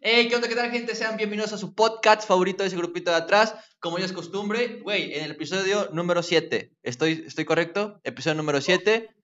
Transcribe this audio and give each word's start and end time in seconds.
Hey, 0.00 0.28
¿qué 0.28 0.36
onda? 0.36 0.48
¿Qué 0.48 0.54
tal, 0.54 0.70
gente? 0.70 0.94
Sean 0.94 1.18
bienvenidos 1.18 1.52
a 1.52 1.58
su 1.58 1.74
podcast 1.74 2.26
favorito 2.26 2.62
de 2.62 2.68
ese 2.68 2.76
grupito 2.76 3.10
de 3.10 3.18
atrás. 3.18 3.54
Como 3.78 3.98
ya 3.98 4.06
es 4.06 4.12
costumbre, 4.12 4.80
güey, 4.82 5.14
en 5.14 5.24
el 5.24 5.32
episodio 5.32 5.90
número 5.92 6.22
7. 6.22 6.72
¿Estoy, 6.82 7.24
¿Estoy 7.26 7.44
correcto? 7.44 8.00
Episodio 8.02 8.36
número 8.36 8.60
7. 8.62 9.14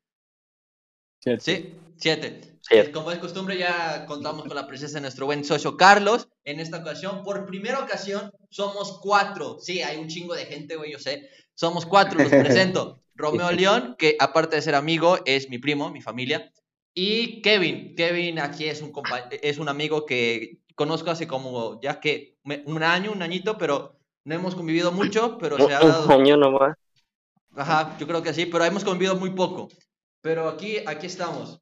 Siete. 1.21 1.41
Sí, 1.41 1.75
7. 1.97 2.59
Siete. 2.61 2.93
Como 2.93 3.11
es 3.11 3.19
costumbre, 3.19 3.57
ya 3.57 4.05
contamos 4.07 4.45
con 4.45 4.55
la 4.55 4.67
presencia 4.67 4.97
de 4.97 5.03
nuestro 5.03 5.25
buen 5.25 5.43
socio 5.45 5.77
Carlos. 5.79 6.29
En 6.45 6.61
esta 6.61 6.79
ocasión, 6.79 7.23
por 7.23 7.47
primera 7.47 7.79
ocasión, 7.79 8.31
somos 8.51 8.99
cuatro. 9.01 9.59
Sí, 9.59 9.81
hay 9.81 9.97
un 9.97 10.09
chingo 10.09 10.35
de 10.35 10.45
gente, 10.45 10.77
güey, 10.77 10.93
yo 10.93 10.99
sé. 10.99 11.31
Somos 11.55 11.87
cuatro, 11.87 12.19
los 12.23 12.29
presento. 12.31 13.03
Romeo 13.15 13.51
León, 13.53 13.97
que 13.99 14.17
aparte 14.19 14.57
de 14.57 14.63
ser 14.63 14.75
amigo, 14.75 15.19
es 15.25 15.49
mi 15.49 15.59
primo, 15.59 15.91
mi 15.91 16.03
familia. 16.03 16.53
Y 16.95 17.41
Kevin. 17.43 17.95
Kevin 17.97 18.39
aquí 18.39 18.67
es 18.67 18.83
un, 18.83 18.93
es 19.31 19.59
un 19.59 19.69
amigo 19.69 20.05
que 20.05 20.59
conozco 20.75 21.11
hace 21.11 21.27
como, 21.27 21.81
ya 21.81 22.01
que 22.01 22.37
un 22.45 22.83
año, 22.83 23.13
un 23.13 23.23
añito, 23.23 23.57
pero 23.57 23.97
no 24.25 24.35
hemos 24.35 24.55
convivido 24.55 24.93
mucho, 24.93 25.39
pero 25.39 25.57
se 25.57 25.75
ha 25.75 25.81
Un 25.81 25.89
dado... 25.89 26.13
año 26.13 26.37
nomás. 26.37 26.77
Ajá, 27.55 27.97
yo 27.99 28.07
creo 28.07 28.23
que 28.23 28.33
sí, 28.33 28.47
pero 28.47 28.65
hemos 28.65 28.85
convivido 28.85 29.17
muy 29.17 29.31
poco. 29.31 29.69
Pero 30.23 30.49
aquí, 30.49 30.79
aquí 30.87 31.07
estamos. 31.07 31.61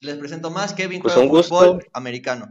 Les 0.00 0.16
presento 0.16 0.50
más 0.50 0.72
Kevin 0.72 1.02
Pues 1.02 1.16
un 1.16 1.28
gusto. 1.28 1.54
fútbol 1.56 1.86
americano. 1.92 2.46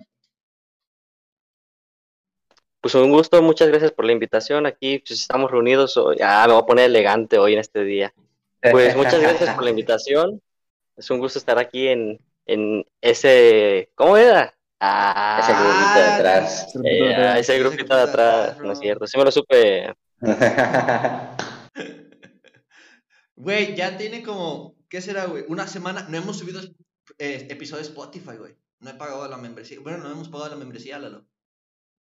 Pues 2.82 2.96
un 2.96 3.12
gusto, 3.12 3.42
muchas 3.42 3.68
gracias 3.68 3.92
por 3.92 4.06
la 4.06 4.14
invitación. 4.14 4.66
Aquí 4.66 5.00
pues, 5.00 5.20
estamos 5.20 5.52
reunidos. 5.52 5.98
hoy. 5.98 6.18
Ah, 6.24 6.46
me 6.48 6.54
voy 6.54 6.64
a 6.64 6.66
poner 6.66 6.86
elegante 6.86 7.38
hoy 7.38 7.54
en 7.54 7.60
este 7.60 7.84
día. 7.84 8.14
Pues 8.62 8.96
muchas 8.96 9.20
gracias 9.20 9.54
por 9.56 9.64
la 9.64 9.70
invitación. 9.70 10.42
Es 11.00 11.10
un 11.10 11.20
gusto 11.20 11.40
estar 11.40 11.58
aquí 11.58 11.88
en, 11.88 12.20
en 12.46 12.86
ese. 13.02 13.92
¿Cómo 13.96 14.18
era? 14.18 14.54
Ah, 14.82 15.40
Ese 15.42 15.54
grupito 15.54 16.00
de 16.00 16.06
atrás. 16.14 16.68
eh, 16.86 17.16
ah, 17.16 17.40
ese 17.40 17.54
Ese 17.54 17.60
grupito 17.64 17.96
de 17.96 18.02
atrás, 18.04 18.58
no 18.60 18.72
es 18.72 18.80
cierto. 18.80 19.08
Sí 19.08 19.18
me 19.18 19.24
lo 19.26 19.32
supe. 19.32 19.94
Güey, 23.36 23.76
ya 23.76 23.98
tiene 23.98 24.22
como, 24.22 24.76
¿qué 24.90 25.02
será, 25.02 25.26
güey? 25.26 25.46
Una 25.48 25.66
semana, 25.66 26.06
no 26.10 26.18
hemos 26.18 26.38
subido 26.38 26.60
eh, 27.18 27.48
episodio 27.50 27.82
de 27.84 27.88
Spotify, 27.90 28.36
güey. 28.38 28.56
No 28.82 28.90
he 28.90 28.96
pagado 28.96 29.28
la 29.30 29.38
membresía. 29.38 29.80
Bueno, 29.80 30.00
no 30.00 30.12
hemos 30.12 30.28
pagado 30.28 30.50
la 30.52 30.56
membresía, 30.58 31.00
Lalo. 31.00 31.26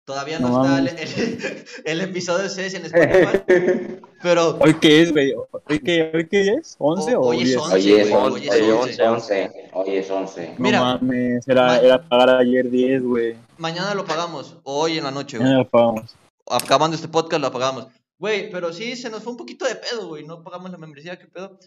Todavía 0.06 0.38
no, 0.38 0.48
No 0.48 0.64
está 0.64 0.78
el, 0.78 0.98
el, 0.98 1.64
el 1.84 2.00
episodio 2.00 2.48
6 2.48 2.74
en 2.74 2.84
Spotify. 2.86 3.98
Pero 4.22 4.56
¿Hoy 4.60 4.74
qué 4.80 5.02
es, 5.02 5.12
güey? 5.12 5.34
¿Hoy 5.34 5.78
qué, 5.80 6.10
¿Hoy 6.14 6.28
qué 6.28 6.54
es? 6.54 6.78
¿11 6.78 7.14
O- 7.16 7.20
o 7.20 7.26
hoy 7.26 7.42
es 7.42 7.48
10? 7.48 7.58
11. 7.58 7.74
Hoy 7.74 7.92
es 7.92 8.08
güey, 8.08 8.22
11, 8.22 8.30
hoy 8.30 8.46
es 8.46 8.50
hoy 8.52 8.90
es 8.90 9.00
11. 9.00 9.02
11, 9.08 9.70
hoy 9.72 9.96
es 9.96 10.10
11. 10.10 10.48
No 10.50 10.54
Mira. 10.58 10.80
mames, 10.80 11.48
era, 11.48 11.78
era 11.80 12.08
pagar 12.08 12.30
ayer 12.38 12.70
10, 12.70 13.02
güey. 13.02 13.36
mañana 13.58 13.94
lo 13.94 14.04
pagamos, 14.04 14.56
o 14.62 14.80
hoy 14.82 14.96
en 14.98 15.04
la 15.04 15.10
noche, 15.10 15.38
güey. 15.38 15.50
Ya 15.50 15.56
lo 15.58 15.68
pagamos. 15.68 16.14
acabando 16.48 16.94
este 16.94 17.08
podcast 17.08 17.40
lo 17.40 17.48
apagamos. 17.48 17.88
Güey, 18.18 18.48
pero 18.50 18.72
sí 18.72 18.94
se 18.94 19.10
nos 19.10 19.22
fue 19.24 19.32
un 19.32 19.36
poquito 19.38 19.64
de 19.66 19.74
pedo, 19.74 20.06
güey. 20.08 20.24
No 20.24 20.42
pagamos 20.42 20.70
la 20.70 20.78
membresía, 20.78 21.18
¿qué 21.18 21.26
pedo? 21.26 21.58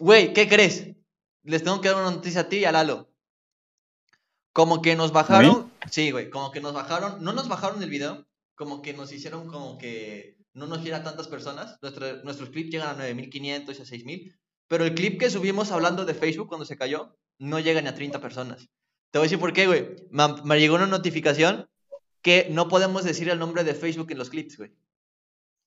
Güey, 0.00 0.32
¿qué 0.32 0.48
crees? 0.48 0.88
Les 1.44 1.62
tengo 1.62 1.80
que 1.82 1.88
dar 1.88 1.98
una 2.00 2.10
noticia 2.10 2.40
a 2.40 2.48
ti 2.48 2.56
y 2.56 2.64
a 2.64 2.72
Lalo. 2.72 3.08
Como 4.52 4.82
que 4.82 4.96
nos 4.96 5.12
bajaron. 5.12 5.72
Sí, 5.90 6.10
güey, 6.10 6.30
como 6.30 6.50
que 6.50 6.60
nos 6.60 6.74
bajaron. 6.74 7.22
No 7.24 7.32
nos 7.32 7.48
bajaron 7.48 7.82
el 7.82 7.90
video. 7.90 8.26
Como 8.54 8.82
que 8.82 8.92
nos 8.92 9.12
hicieron 9.12 9.46
como 9.48 9.78
que 9.78 10.36
no 10.52 10.66
nos 10.66 10.82
viera 10.82 11.02
tantas 11.02 11.26
personas. 11.28 11.78
Nuestro- 11.80 12.22
nuestros 12.22 12.50
clips 12.50 12.70
llegan 12.70 12.90
a 13.00 13.04
9500 13.08 13.78
y 13.78 13.82
a 13.82 13.86
6000. 13.86 14.36
Pero 14.68 14.84
el 14.84 14.94
clip 14.94 15.18
que 15.18 15.30
subimos 15.30 15.70
hablando 15.72 16.04
de 16.04 16.14
Facebook 16.14 16.48
cuando 16.48 16.66
se 16.66 16.76
cayó 16.76 17.16
no 17.38 17.58
llega 17.60 17.80
ni 17.80 17.88
a 17.88 17.94
30 17.94 18.20
personas. 18.20 18.68
Te 19.10 19.18
voy 19.18 19.24
a 19.24 19.28
decir 19.28 19.38
por 19.40 19.52
qué, 19.52 19.66
güey. 19.66 19.96
Me, 20.10 20.24
me 20.44 20.58
llegó 20.60 20.76
una 20.76 20.86
notificación 20.86 21.68
que 22.22 22.46
no 22.50 22.68
podemos 22.68 23.04
decir 23.04 23.28
el 23.30 23.38
nombre 23.38 23.64
de 23.64 23.74
Facebook 23.74 24.10
en 24.12 24.18
los 24.18 24.30
clips, 24.30 24.56
güey. 24.58 24.70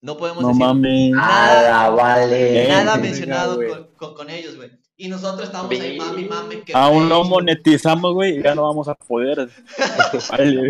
No 0.06 0.18
podemos 0.18 0.44
No 0.44 0.50
decir 0.50 0.64
mames. 0.64 1.12
Nada. 1.12 1.86
Ah, 1.86 1.90
vale. 1.90 2.68
nada 2.68 2.98
mencionado 2.98 3.56
con, 3.58 3.88
con- 3.98 4.14
con 4.14 4.30
ellos, 4.30 4.56
güey. 4.56 4.70
Y 4.98 5.10
nosotros 5.10 5.48
estábamos 5.48 5.72
ahí, 5.78 5.98
mami, 5.98 6.24
mami, 6.26 6.56
que 6.58 6.72
Aún 6.74 7.10
no 7.10 7.16
Facebook. 7.16 7.30
monetizamos, 7.42 8.14
güey, 8.14 8.38
y 8.40 8.44
ya 8.44 8.56
no 8.56 8.64
vamos 8.64 8.88
a 8.88 8.94
poder. 8.96 9.50
Vale. 10.30 10.70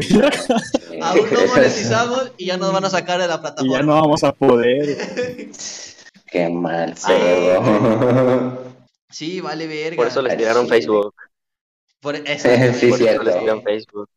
Aún 1.01 1.27
no 1.31 1.47
monetizamos 1.55 2.31
y 2.37 2.45
ya 2.47 2.57
nos 2.57 2.71
van 2.73 2.85
a 2.85 2.89
sacar 2.89 3.19
de 3.21 3.27
la 3.27 3.35
y 3.35 3.39
plataforma. 3.39 3.77
ya 3.77 3.83
no 3.83 3.93
vamos 3.93 4.23
a 4.23 4.31
poder. 4.31 4.97
Qué 6.31 6.49
mal 6.49 6.95
pedo. 7.05 8.63
Sí, 9.09 9.41
vale 9.41 9.67
verga. 9.67 9.97
Por 9.97 10.07
eso 10.07 10.21
les 10.21 10.37
tiraron. 10.37 10.67
Facebook. 10.67 11.13
Por- 11.99 12.15
Sí. 12.15 12.23
Por 12.23 12.51
eso 12.51 12.97
cierto. 12.97 13.23
les 13.23 13.39
tiraron 13.39 13.63
Facebook. 13.63 14.09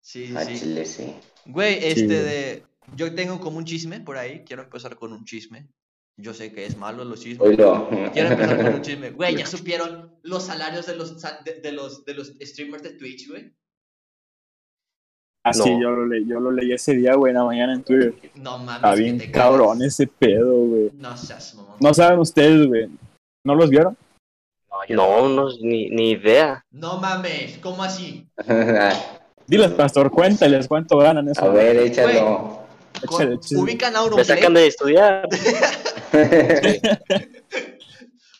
Sí, 0.00 0.34
sí. 0.46 0.58
Chile, 0.58 0.84
sí. 0.86 1.14
Güey, 1.44 1.74
este 1.84 2.00
Sí. 2.00 2.06
de... 2.06 2.62
Yo 2.94 3.14
tengo 3.14 3.40
como 3.40 3.58
un 3.58 3.64
chisme 3.64 4.00
por 4.00 4.16
ahí. 4.16 4.44
Quiero 4.46 4.62
empezar 4.62 4.96
con 4.96 5.12
un 5.12 5.24
chisme. 5.24 5.68
Yo 6.18 6.32
sé 6.32 6.52
que 6.52 6.64
es 6.64 6.76
malo 6.76 7.04
los 7.04 7.20
chismes. 7.20 7.56
Quiero 7.56 8.30
empezar 8.30 8.56
con 8.56 8.74
un 8.74 8.82
chisme. 8.82 9.10
Güey, 9.10 9.36
¿ya 9.36 9.46
supieron 9.46 10.16
los 10.22 10.44
salarios 10.44 10.86
de 10.86 10.96
los, 10.96 11.20
de, 11.44 11.60
de 11.62 11.72
los, 11.72 12.04
de 12.04 12.14
los 12.14 12.32
streamers 12.40 12.82
de 12.82 12.90
Twitch, 12.92 13.28
güey? 13.28 13.52
Así 15.44 15.70
No. 15.70 15.80
yo 15.80 15.90
lo 15.90 16.06
leí, 16.06 16.26
yo 16.26 16.40
lo 16.40 16.50
leí 16.50 16.72
ese 16.72 16.94
día, 16.94 17.14
güey, 17.14 17.30
en 17.30 17.36
la 17.36 17.44
mañana 17.44 17.72
en 17.74 17.84
Twitter. 17.84 18.14
No 18.34 18.58
mames. 18.58 18.76
Está 18.76 18.94
que 18.96 19.12
te 19.26 19.30
cabrón 19.30 19.82
ese 19.82 20.06
pedo, 20.06 20.54
güey. 20.56 20.90
No 20.94 21.16
seas 21.16 21.54
mamón. 21.54 21.76
No 21.80 21.94
saben 21.94 22.18
ustedes, 22.18 22.66
güey. 22.66 22.88
¿No 23.44 23.54
los 23.54 23.70
vieron? 23.70 23.96
No, 24.88 25.28
no, 25.28 25.48
ni, 25.60 25.88
ni 25.90 26.10
idea. 26.12 26.64
No 26.70 26.98
mames, 26.98 27.58
¿cómo 27.58 27.82
así? 27.84 28.26
Diles, 29.46 29.70
pastor, 29.72 30.10
cuéntales 30.10 30.66
cuánto 30.66 30.98
ganan 30.98 31.28
eso. 31.28 31.44
A 31.44 31.48
ver, 31.50 31.76
échalo. 31.76 32.65
Con- 33.04 33.38
ubican 33.56 33.94
a 33.94 33.98
Me 33.98 34.04
Auronplay. 34.04 34.24
sacan 34.24 34.54
de 34.54 34.66
estudiar. 34.66 35.28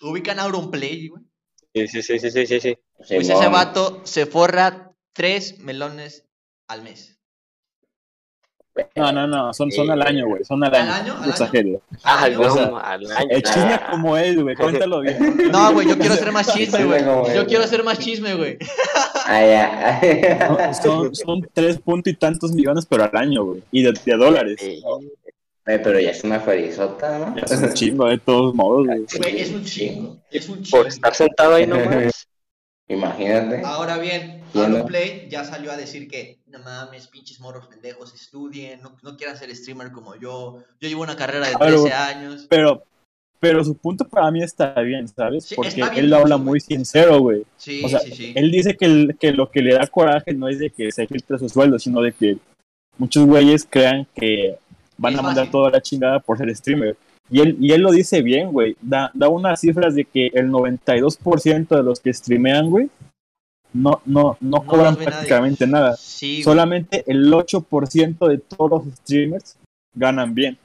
Ubican 0.02 0.38
a 0.38 0.42
Auronplay, 0.44 1.08
güey. 1.08 1.22
Sí, 1.74 1.88
sí, 1.88 2.02
sí, 2.02 2.18
sí, 2.18 2.30
sí, 2.30 2.46
sí, 2.46 2.60
sí. 2.60 2.78
Pues 2.96 3.10
ese 3.28 3.48
vato 3.48 4.00
se 4.04 4.26
forra 4.26 4.92
tres 5.12 5.58
melones 5.58 6.24
al 6.68 6.82
mes. 6.82 7.16
No, 8.94 9.12
no, 9.12 9.26
no, 9.26 9.54
son, 9.54 9.70
son 9.72 9.91
al 9.91 10.03
año, 10.03 10.26
güey, 10.26 10.44
son 10.44 10.62
al 10.64 10.75
¿Al 10.75 10.91
año. 10.91 11.16
No 11.20 11.31
exageres. 11.31 11.81
Ah, 12.03 12.25
año? 12.25 12.41
no, 12.41 12.47
o 12.47 12.54
sea, 12.54 12.64
al 12.66 13.10
año. 13.10 13.31
El 13.31 13.42
chisme 13.42 13.81
como 13.91 14.16
es, 14.16 14.37
güey, 14.41 14.54
cuéntalo 14.56 15.00
bien. 15.00 15.50
No, 15.50 15.72
güey, 15.72 15.88
yo 15.88 15.98
quiero 15.98 16.14
hacer 16.14 16.32
más 16.32 16.53
chisme, 16.53 16.84
güey. 16.84 17.04
Yo 17.34 17.47
quiero 17.47 17.65
hacer 17.65 17.82
más 17.84 17.98
chisme, 17.98 18.34
güey. 18.34 18.59
Ah, 19.26 19.44
ya. 19.44 20.48
No, 20.48 20.75
son, 20.75 21.15
son 21.15 21.48
tres 21.53 21.78
puntos 21.78 22.12
y 22.12 22.16
tantos 22.16 22.53
millones, 22.53 22.86
pero 22.86 23.04
al 23.04 23.16
año, 23.16 23.44
güey. 23.44 23.62
Y 23.70 23.82
de, 23.82 23.92
de 24.04 24.16
dólares. 24.16 24.56
Eh, 25.69 25.81
Pero 25.82 25.98
ya 25.98 26.10
es 26.10 26.22
una 26.22 26.38
ferizota, 26.38 27.19
¿no? 27.19 27.34
Ya 27.36 27.42
es 27.42 27.60
un 27.60 27.75
chingo 27.75 28.06
de 28.06 28.19
todos 28.19 28.54
modos, 28.54 28.86
güey. 28.86 29.04
Güey, 29.19 29.41
es 29.41 29.50
un 29.50 29.65
chingo. 29.65 30.16
Es 30.31 30.48
un 30.48 30.62
chingo. 30.62 30.78
Por 30.78 30.86
estar 30.86 31.12
sentado 31.12 31.54
ahí 31.56 31.66
nomás. 31.66 32.28
Imagínate. 32.88 33.62
Ahora 33.65 33.98
bien, 33.98 34.42
¿Quién 34.56 34.70
no? 34.70 34.76
Auronplay 34.78 35.28
ya 35.30 35.44
salió 35.44 35.70
a 35.72 35.76
decir 35.76 36.08
que 36.08 36.38
no 36.48 36.58
mames, 36.60 37.06
pinches 37.08 37.40
morros 37.40 37.66
pendejos, 37.66 38.14
estudien, 38.14 38.80
no, 38.82 38.96
no 39.02 39.16
quieran 39.16 39.36
ser 39.36 39.54
streamer 39.54 39.92
como 39.92 40.14
yo. 40.16 40.62
Yo 40.80 40.88
llevo 40.88 41.02
una 41.02 41.16
carrera 41.16 41.46
de 41.48 41.54
A 41.54 41.58
ver, 41.58 41.68
13 41.68 41.80
güey. 41.80 41.92
años. 41.92 42.46
Pero, 42.48 42.82
pero 43.40 43.64
su 43.64 43.74
punto 43.76 44.06
para 44.08 44.30
mí 44.30 44.42
está 44.42 44.72
bien, 44.80 45.06
¿sabes? 45.08 45.44
Sí, 45.44 45.54
Porque 45.54 45.74
bien 45.74 45.90
él 45.94 46.10
lo 46.10 46.16
habla 46.16 46.36
muy 46.36 46.60
sincero, 46.60 47.20
güey. 47.20 47.44
Sí, 47.56 47.82
O 47.84 47.88
sea, 47.88 48.00
sí, 48.00 48.12
sí. 48.12 48.32
Él 48.34 48.50
dice 48.50 48.76
que, 48.76 48.86
el- 48.86 49.16
que 49.20 49.32
lo 49.32 49.50
que 49.50 49.60
le 49.62 49.74
da 49.74 49.86
coraje 49.86 50.32
no 50.34 50.48
es 50.48 50.58
de 50.58 50.70
que 50.70 50.90
se 50.92 51.06
filtre 51.06 51.38
su 51.38 51.48
sueldo, 51.48 51.78
sino 51.78 52.00
de 52.00 52.12
que 52.12 52.38
muchos 52.98 53.26
güeyes 53.26 53.66
crean 53.68 54.06
que 54.14 54.58
van 54.98 55.12
Es 55.12 55.18
a 55.18 55.22
mandar 55.22 55.44
fácil. 55.44 55.52
toda 55.52 55.70
la 55.70 55.80
chingada 55.82 56.20
por 56.20 56.38
ser 56.38 56.54
streamer. 56.56 56.96
Y 57.30 57.40
él, 57.40 57.56
y 57.60 57.72
él 57.72 57.80
lo 57.82 57.90
dice 57.90 58.22
bien, 58.22 58.52
güey. 58.52 58.76
Da, 58.80 59.10
da 59.12 59.28
unas 59.28 59.60
cifras 59.60 59.94
de 59.94 60.04
que 60.04 60.28
el 60.32 60.48
92% 60.48 61.76
de 61.76 61.82
los 61.82 62.00
que 62.00 62.12
streamean, 62.14 62.70
güey, 62.70 62.88
no, 63.82 64.03
no, 64.04 64.37
no 64.41 64.64
cobran 64.66 64.94
nadie. 64.94 65.06
prácticamente 65.06 65.66
nada. 65.66 65.97
Sí. 65.97 66.42
Solamente 66.42 67.04
el 67.06 67.32
8% 67.32 68.28
de 68.28 68.39
todos 68.39 68.84
los 68.84 68.95
streamers 68.97 69.56
ganan 69.95 70.34
bien. 70.34 70.59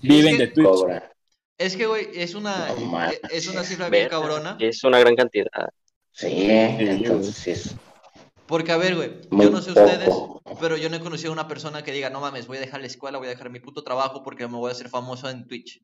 Sí, 0.00 0.08
Viven 0.08 0.38
de 0.38 0.46
Twitch. 0.48 0.66
Cobra. 0.66 1.12
Es 1.58 1.76
que, 1.76 1.86
güey, 1.86 2.08
es 2.14 2.34
una, 2.34 2.68
No 2.68 2.86
mames. 2.86 3.20
es 3.30 3.46
una 3.48 3.62
cifra 3.64 3.90
bien 3.90 4.08
cabrona. 4.08 4.56
Es 4.58 4.82
una 4.82 4.98
gran 4.98 5.14
cantidad. 5.14 5.68
Sí, 6.12 6.46
entonces 6.50 7.76
Porque, 8.46 8.72
a 8.72 8.76
ver, 8.76 8.96
güey, 8.96 9.12
yo 9.30 9.50
no 9.50 9.60
sé 9.62 9.70
ustedes, 9.70 10.08
pero 10.60 10.76
yo 10.76 10.88
no 10.90 10.96
he 10.96 11.00
conocido 11.00 11.30
a 11.30 11.34
una 11.34 11.48
persona 11.48 11.84
que 11.84 11.92
diga, 11.92 12.10
no 12.10 12.20
mames, 12.20 12.46
voy 12.46 12.56
a 12.56 12.60
dejar 12.60 12.80
la 12.80 12.86
escuela, 12.86 13.18
voy 13.18 13.26
a 13.28 13.30
dejar 13.30 13.50
mi 13.50 13.60
puto 13.60 13.84
trabajo 13.84 14.22
porque 14.22 14.48
me 14.48 14.56
voy 14.56 14.70
a 14.70 14.72
hacer 14.72 14.88
famoso 14.88 15.28
en 15.30 15.46
Twitch. 15.46 15.82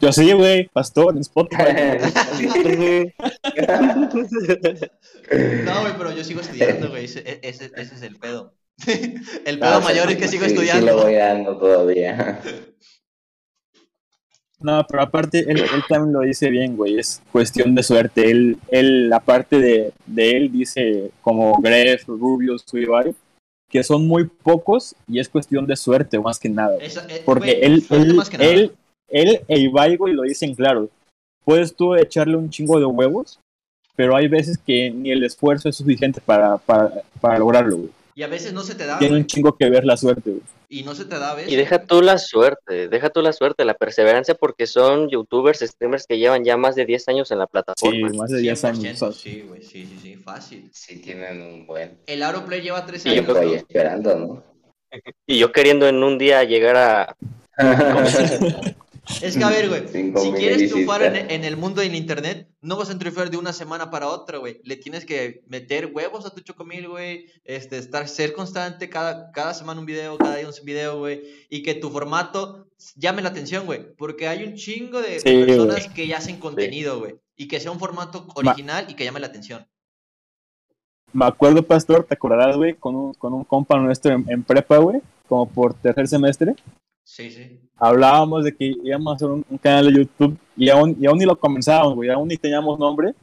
Yo 0.00 0.12
sí, 0.12 0.32
güey, 0.32 0.68
pastor, 0.68 1.14
en 1.14 1.20
Spotify. 1.20 1.62
No, 5.64 5.80
güey, 5.82 5.92
pero 5.96 6.12
yo 6.14 6.24
sigo 6.24 6.40
estudiando, 6.40 6.90
güey, 6.90 7.04
ese, 7.06 7.20
e- 7.20 7.40
ese- 7.42 7.70
ese 7.76 7.94
es 7.94 8.02
el 8.02 8.16
pedo. 8.16 8.52
El 9.44 9.58
pedo 9.60 9.74
Ah, 9.74 9.80
mayor 9.80 10.06
sí, 10.08 10.14
es 10.14 10.18
que 10.18 10.28
sigo 10.28 10.44
sí, 10.44 10.50
Sí, 10.50 10.54
estudiando. 10.56 10.86
lo 10.96 11.02
voy 11.02 11.14
dando 11.14 11.56
todavía. 11.58 12.40
No, 14.60 14.84
pero 14.88 15.02
aparte, 15.02 15.40
él, 15.40 15.58
él 15.60 15.82
también 15.88 16.12
lo 16.12 16.20
dice 16.20 16.48
bien, 16.50 16.76
güey. 16.76 16.98
Es 16.98 17.20
cuestión 17.32 17.74
de 17.74 17.82
suerte. 17.82 18.30
Él, 18.30 18.56
él 18.70 19.12
aparte 19.12 19.58
de, 19.58 19.92
de 20.06 20.30
él, 20.36 20.50
dice 20.52 21.10
como 21.20 21.60
Gref, 21.60 22.06
Rubius, 22.08 22.62
Suibai, 22.66 23.14
que 23.68 23.82
son 23.84 24.06
muy 24.08 24.24
pocos 24.24 24.94
y 25.06 25.18
es 25.18 25.28
cuestión 25.28 25.66
de 25.66 25.76
suerte 25.76 26.18
más 26.18 26.38
que 26.38 26.48
nada. 26.48 26.76
eh, 26.80 27.22
Porque 27.26 27.54
güey, 27.54 27.64
él, 27.64 27.82
suerte 27.82 28.06
él, 28.06 28.14
más 28.14 28.30
que 28.30 28.38
nada. 28.38 28.50
él, 28.50 28.72
él 29.08 29.40
e 29.48 29.58
Ibai, 29.60 29.96
güey, 29.96 30.14
lo 30.14 30.22
dicen 30.22 30.54
claro. 30.54 30.88
Puedes 31.44 31.74
tú 31.76 31.94
echarle 31.94 32.36
un 32.36 32.48
chingo 32.48 32.78
de 32.78 32.86
huevos, 32.86 33.38
pero 33.96 34.16
hay 34.16 34.28
veces 34.28 34.58
que 34.58 34.90
ni 34.90 35.10
el 35.10 35.22
esfuerzo 35.24 35.68
es 35.68 35.76
suficiente 35.76 36.20
para, 36.20 36.56
para, 36.58 36.90
para 37.20 37.38
lograrlo, 37.38 37.76
güey. 37.78 37.90
Y 38.16 38.22
a 38.22 38.28
veces 38.28 38.52
no 38.52 38.62
se 38.62 38.76
te 38.76 38.86
da, 38.86 38.98
Tiene 38.98 39.12
güey. 39.14 39.22
un 39.22 39.26
chingo 39.26 39.56
que 39.56 39.68
ver 39.68 39.84
la 39.84 39.96
suerte, 39.96 40.30
güey. 40.30 40.42
Y 40.68 40.82
no 40.84 40.94
se 40.94 41.04
te 41.04 41.18
da 41.18 41.32
a 41.32 41.34
veces. 41.34 41.52
Y 41.52 41.56
deja 41.56 41.84
tú 41.84 42.00
la 42.00 42.16
suerte, 42.18 42.88
deja 42.88 43.10
tú 43.10 43.22
la 43.22 43.32
suerte, 43.32 43.64
la 43.64 43.74
perseverancia, 43.74 44.34
porque 44.34 44.66
son 44.66 45.08
youtubers, 45.08 45.60
streamers 45.60 46.06
que 46.06 46.18
llevan 46.18 46.44
ya 46.44 46.56
más 46.56 46.74
de 46.76 46.84
10 46.86 47.08
años 47.08 47.30
en 47.32 47.38
la 47.38 47.44
Sí, 47.46 47.50
plataforma. 47.52 48.08
más 48.14 48.30
de 48.30 48.40
10 48.40 48.64
años. 48.64 48.78
100%, 48.84 48.92
o 49.08 49.12
sea, 49.12 49.12
Sí, 49.12 49.44
güey, 49.48 49.62
sí, 49.62 49.84
sí, 49.86 49.98
sí, 50.00 50.14
fácil. 50.16 50.70
Sí 50.72 51.00
tienen 51.00 51.40
un 51.42 51.66
buen 51.66 51.98
El 52.06 52.22
Auroplay 52.22 52.60
lleva 52.62 52.86
13 52.86 53.08
Y 53.08 53.14
yo 53.16 53.22
años. 53.22 53.24
tiempo 53.26 53.40
ahí 53.42 53.48
¿no? 53.50 53.54
esperando, 53.56 54.14
¿no? 54.16 54.42
Y 55.26 55.38
yo 55.38 55.50
queriendo 55.52 55.88
en 55.88 56.02
un 56.02 56.16
día 56.18 56.44
llegar 56.44 56.76
a... 56.76 57.16
Es 59.20 59.36
que, 59.36 59.44
a 59.44 59.50
ver, 59.50 59.68
güey, 59.68 59.86
si 59.88 60.32
quieres 60.32 60.70
triunfar 60.70 61.02
en, 61.02 61.44
el 61.44 61.56
mundo 61.56 61.82
del 61.82 61.94
internet, 61.94 62.48
no 62.62 62.76
vas 62.76 62.88
a 62.90 62.98
triunfar 62.98 63.30
de 63.30 63.36
una 63.36 63.52
semana 63.52 63.90
para 63.90 64.08
otra, 64.08 64.38
güey. 64.38 64.60
Le 64.64 64.76
tienes 64.76 65.04
que 65.04 65.42
meter 65.46 65.90
huevos 65.92 66.24
a 66.24 66.30
tu 66.30 66.40
chocomil, 66.40 66.88
güey. 66.88 67.26
Este, 67.44 67.76
estar, 67.76 68.08
ser 68.08 68.32
constante 68.32 68.88
cada, 68.88 69.30
cada 69.32 69.52
semana 69.52 69.80
un 69.80 69.86
video, 69.86 70.16
cada 70.16 70.36
día 70.36 70.48
un 70.48 70.64
video, 70.64 70.98
güey. 70.98 71.22
Y 71.50 71.62
que 71.62 71.74
tu 71.74 71.90
formato 71.90 72.66
llame 72.96 73.20
la 73.20 73.28
atención, 73.28 73.66
güey. 73.66 73.94
Porque 73.96 74.26
hay 74.26 74.44
un 74.44 74.54
chingo 74.54 75.02
de, 75.02 75.20
Sí, 75.20 75.44
personas 75.44 75.88
que 75.88 76.06
ya 76.06 76.18
hacen 76.18 76.38
contenido, 76.38 76.98
güey. 76.98 77.16
Y 77.36 77.48
que 77.48 77.60
sea 77.60 77.72
un 77.72 77.78
formato 77.78 78.26
original 78.34 78.86
y 78.88 78.94
que 78.94 79.04
llame 79.04 79.20
la 79.20 79.26
atención. 79.26 79.66
Me 81.12 81.26
acuerdo, 81.26 81.62
Pastor, 81.62 82.04
¿te 82.04 82.14
acordarás, 82.14 82.56
güey? 82.56 82.74
Con 82.74 82.96
un, 82.96 83.14
con 83.14 83.34
un 83.34 83.44
compa 83.44 83.78
nuestro 83.78 84.12
en, 84.12 84.24
en 84.28 84.42
prepa, 84.42 84.78
güey, 84.78 85.00
como 85.28 85.46
por 85.46 85.74
tercer 85.74 86.08
semestre. 86.08 86.56
Sí, 87.04 87.30
sí. 87.30 87.60
Hablábamos 87.76 88.44
de 88.44 88.54
que 88.56 88.74
íbamos 88.82 89.12
a 89.12 89.16
hacer 89.16 89.28
un, 89.28 89.44
un 89.48 89.58
canal 89.58 89.86
de 89.86 90.00
YouTube 90.00 90.38
y 90.56 90.68
aún, 90.70 90.96
y 90.98 91.06
aún 91.06 91.18
ni 91.18 91.24
lo 91.26 91.38
comenzábamos, 91.38 91.94
güey, 91.94 92.10
aún 92.10 92.28
ni 92.28 92.36
teníamos 92.36 92.78
nombre. 92.78 93.14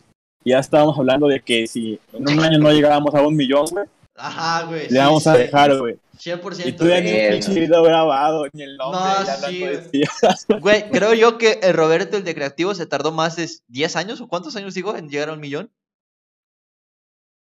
Y 0.43 0.51
ya 0.51 0.59
estábamos 0.59 0.97
hablando 0.97 1.27
de 1.27 1.39
que 1.41 1.67
si 1.67 1.99
en 2.13 2.27
un 2.27 2.39
año 2.39 2.57
no 2.59 2.71
llegábamos 2.71 3.13
a 3.13 3.21
un 3.21 3.35
millón, 3.35 3.65
güey, 3.71 3.85
Ajá, 4.15 4.65
güey. 4.65 4.83
le 4.83 4.89
sí, 4.89 4.95
íbamos 4.95 5.27
a 5.27 5.33
sí. 5.33 5.39
dejar, 5.39 5.77
güey. 5.77 5.97
100%. 6.17 6.65
Y 6.67 6.71
tú 6.73 6.87
ya 6.87 7.01
ni 7.01 7.11
pinche 7.31 7.59
video 7.59 7.81
grabado, 7.83 8.45
ni 8.53 8.61
el 8.61 8.77
nombre, 8.77 9.01
No, 9.01 9.25
ya 9.25 9.35
sí, 9.37 9.59
güey. 9.59 10.59
Güey, 10.61 10.89
creo 10.91 11.13
yo 11.15 11.37
que 11.39 11.59
el 11.63 11.73
Roberto, 11.73 12.17
el 12.17 12.23
de 12.23 12.35
Creativo, 12.35 12.75
se 12.75 12.85
tardó 12.85 13.11
más 13.11 13.35
de 13.35 13.49
10 13.67 13.95
años, 13.95 14.21
o 14.21 14.27
cuántos 14.27 14.55
años 14.55 14.75
digo, 14.75 14.95
en 14.95 15.09
llegar 15.09 15.29
a 15.29 15.33
un 15.33 15.39
millón. 15.39 15.71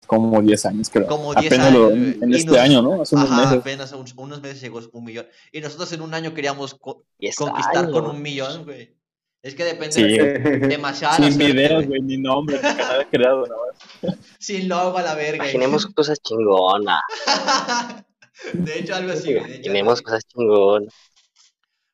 Como 0.07 0.43
10 0.43 0.67
años, 0.67 0.91
creo. 0.91 1.07
Como 1.07 1.35
10 1.35 1.47
Apenas 1.53 1.73
lo- 1.73 1.87
años, 1.87 1.93
en, 1.97 2.03
güey. 2.13 2.19
en 2.25 2.33
Y 2.33 2.37
este 2.37 2.51
nos- 2.51 2.59
año, 2.61 2.83
¿no? 2.83 3.03
Hace 3.03 3.15
unos 3.15 3.31
Ajá, 3.31 3.41
meses. 3.43 3.59
apenas 3.61 3.93
un- 3.93 4.05
unos 4.17 4.43
meses 4.43 4.61
llegó 4.61 4.81
un 4.93 5.05
millón. 5.05 5.27
Y 5.53 5.61
nosotros 5.61 5.93
en 5.93 6.03
un 6.03 6.13
año 6.15 6.35
queríamos 6.35 6.75
co- 6.75 7.05
10 7.19 7.37
conquistar 7.37 7.91
con 7.91 8.07
un 8.07 8.21
millón, 8.21 8.65
güey. 8.65 8.95
Es 9.43 9.55
que 9.57 9.65
depende 9.65 9.93
Sí, 9.93 10.03
demasiado. 10.69 11.17
sin 11.17 11.33
suerte, 11.33 11.53
videos, 11.53 11.75
güey. 11.87 11.87
güey, 11.87 12.01
ni 12.03 12.17
nombre, 12.19 12.57
ni 12.57 12.63
canal 12.63 13.09
creado, 13.11 13.43
nada 13.47 13.61
más. 14.03 14.17
Sin 14.39 14.69
logo 14.69 14.99
a 14.99 15.03
la 15.03 15.15
verga. 15.15 15.37
Imaginemos 15.45 15.87
cosas 15.87 16.21
chingonas, 16.23 17.01
de 18.53 18.79
hecho, 18.79 18.95
algo 18.95 19.13
así, 19.13 19.35
güey. 19.35 19.55
imaginemos 19.57 20.03
cosas 20.03 20.25
chingonas. 20.27 20.95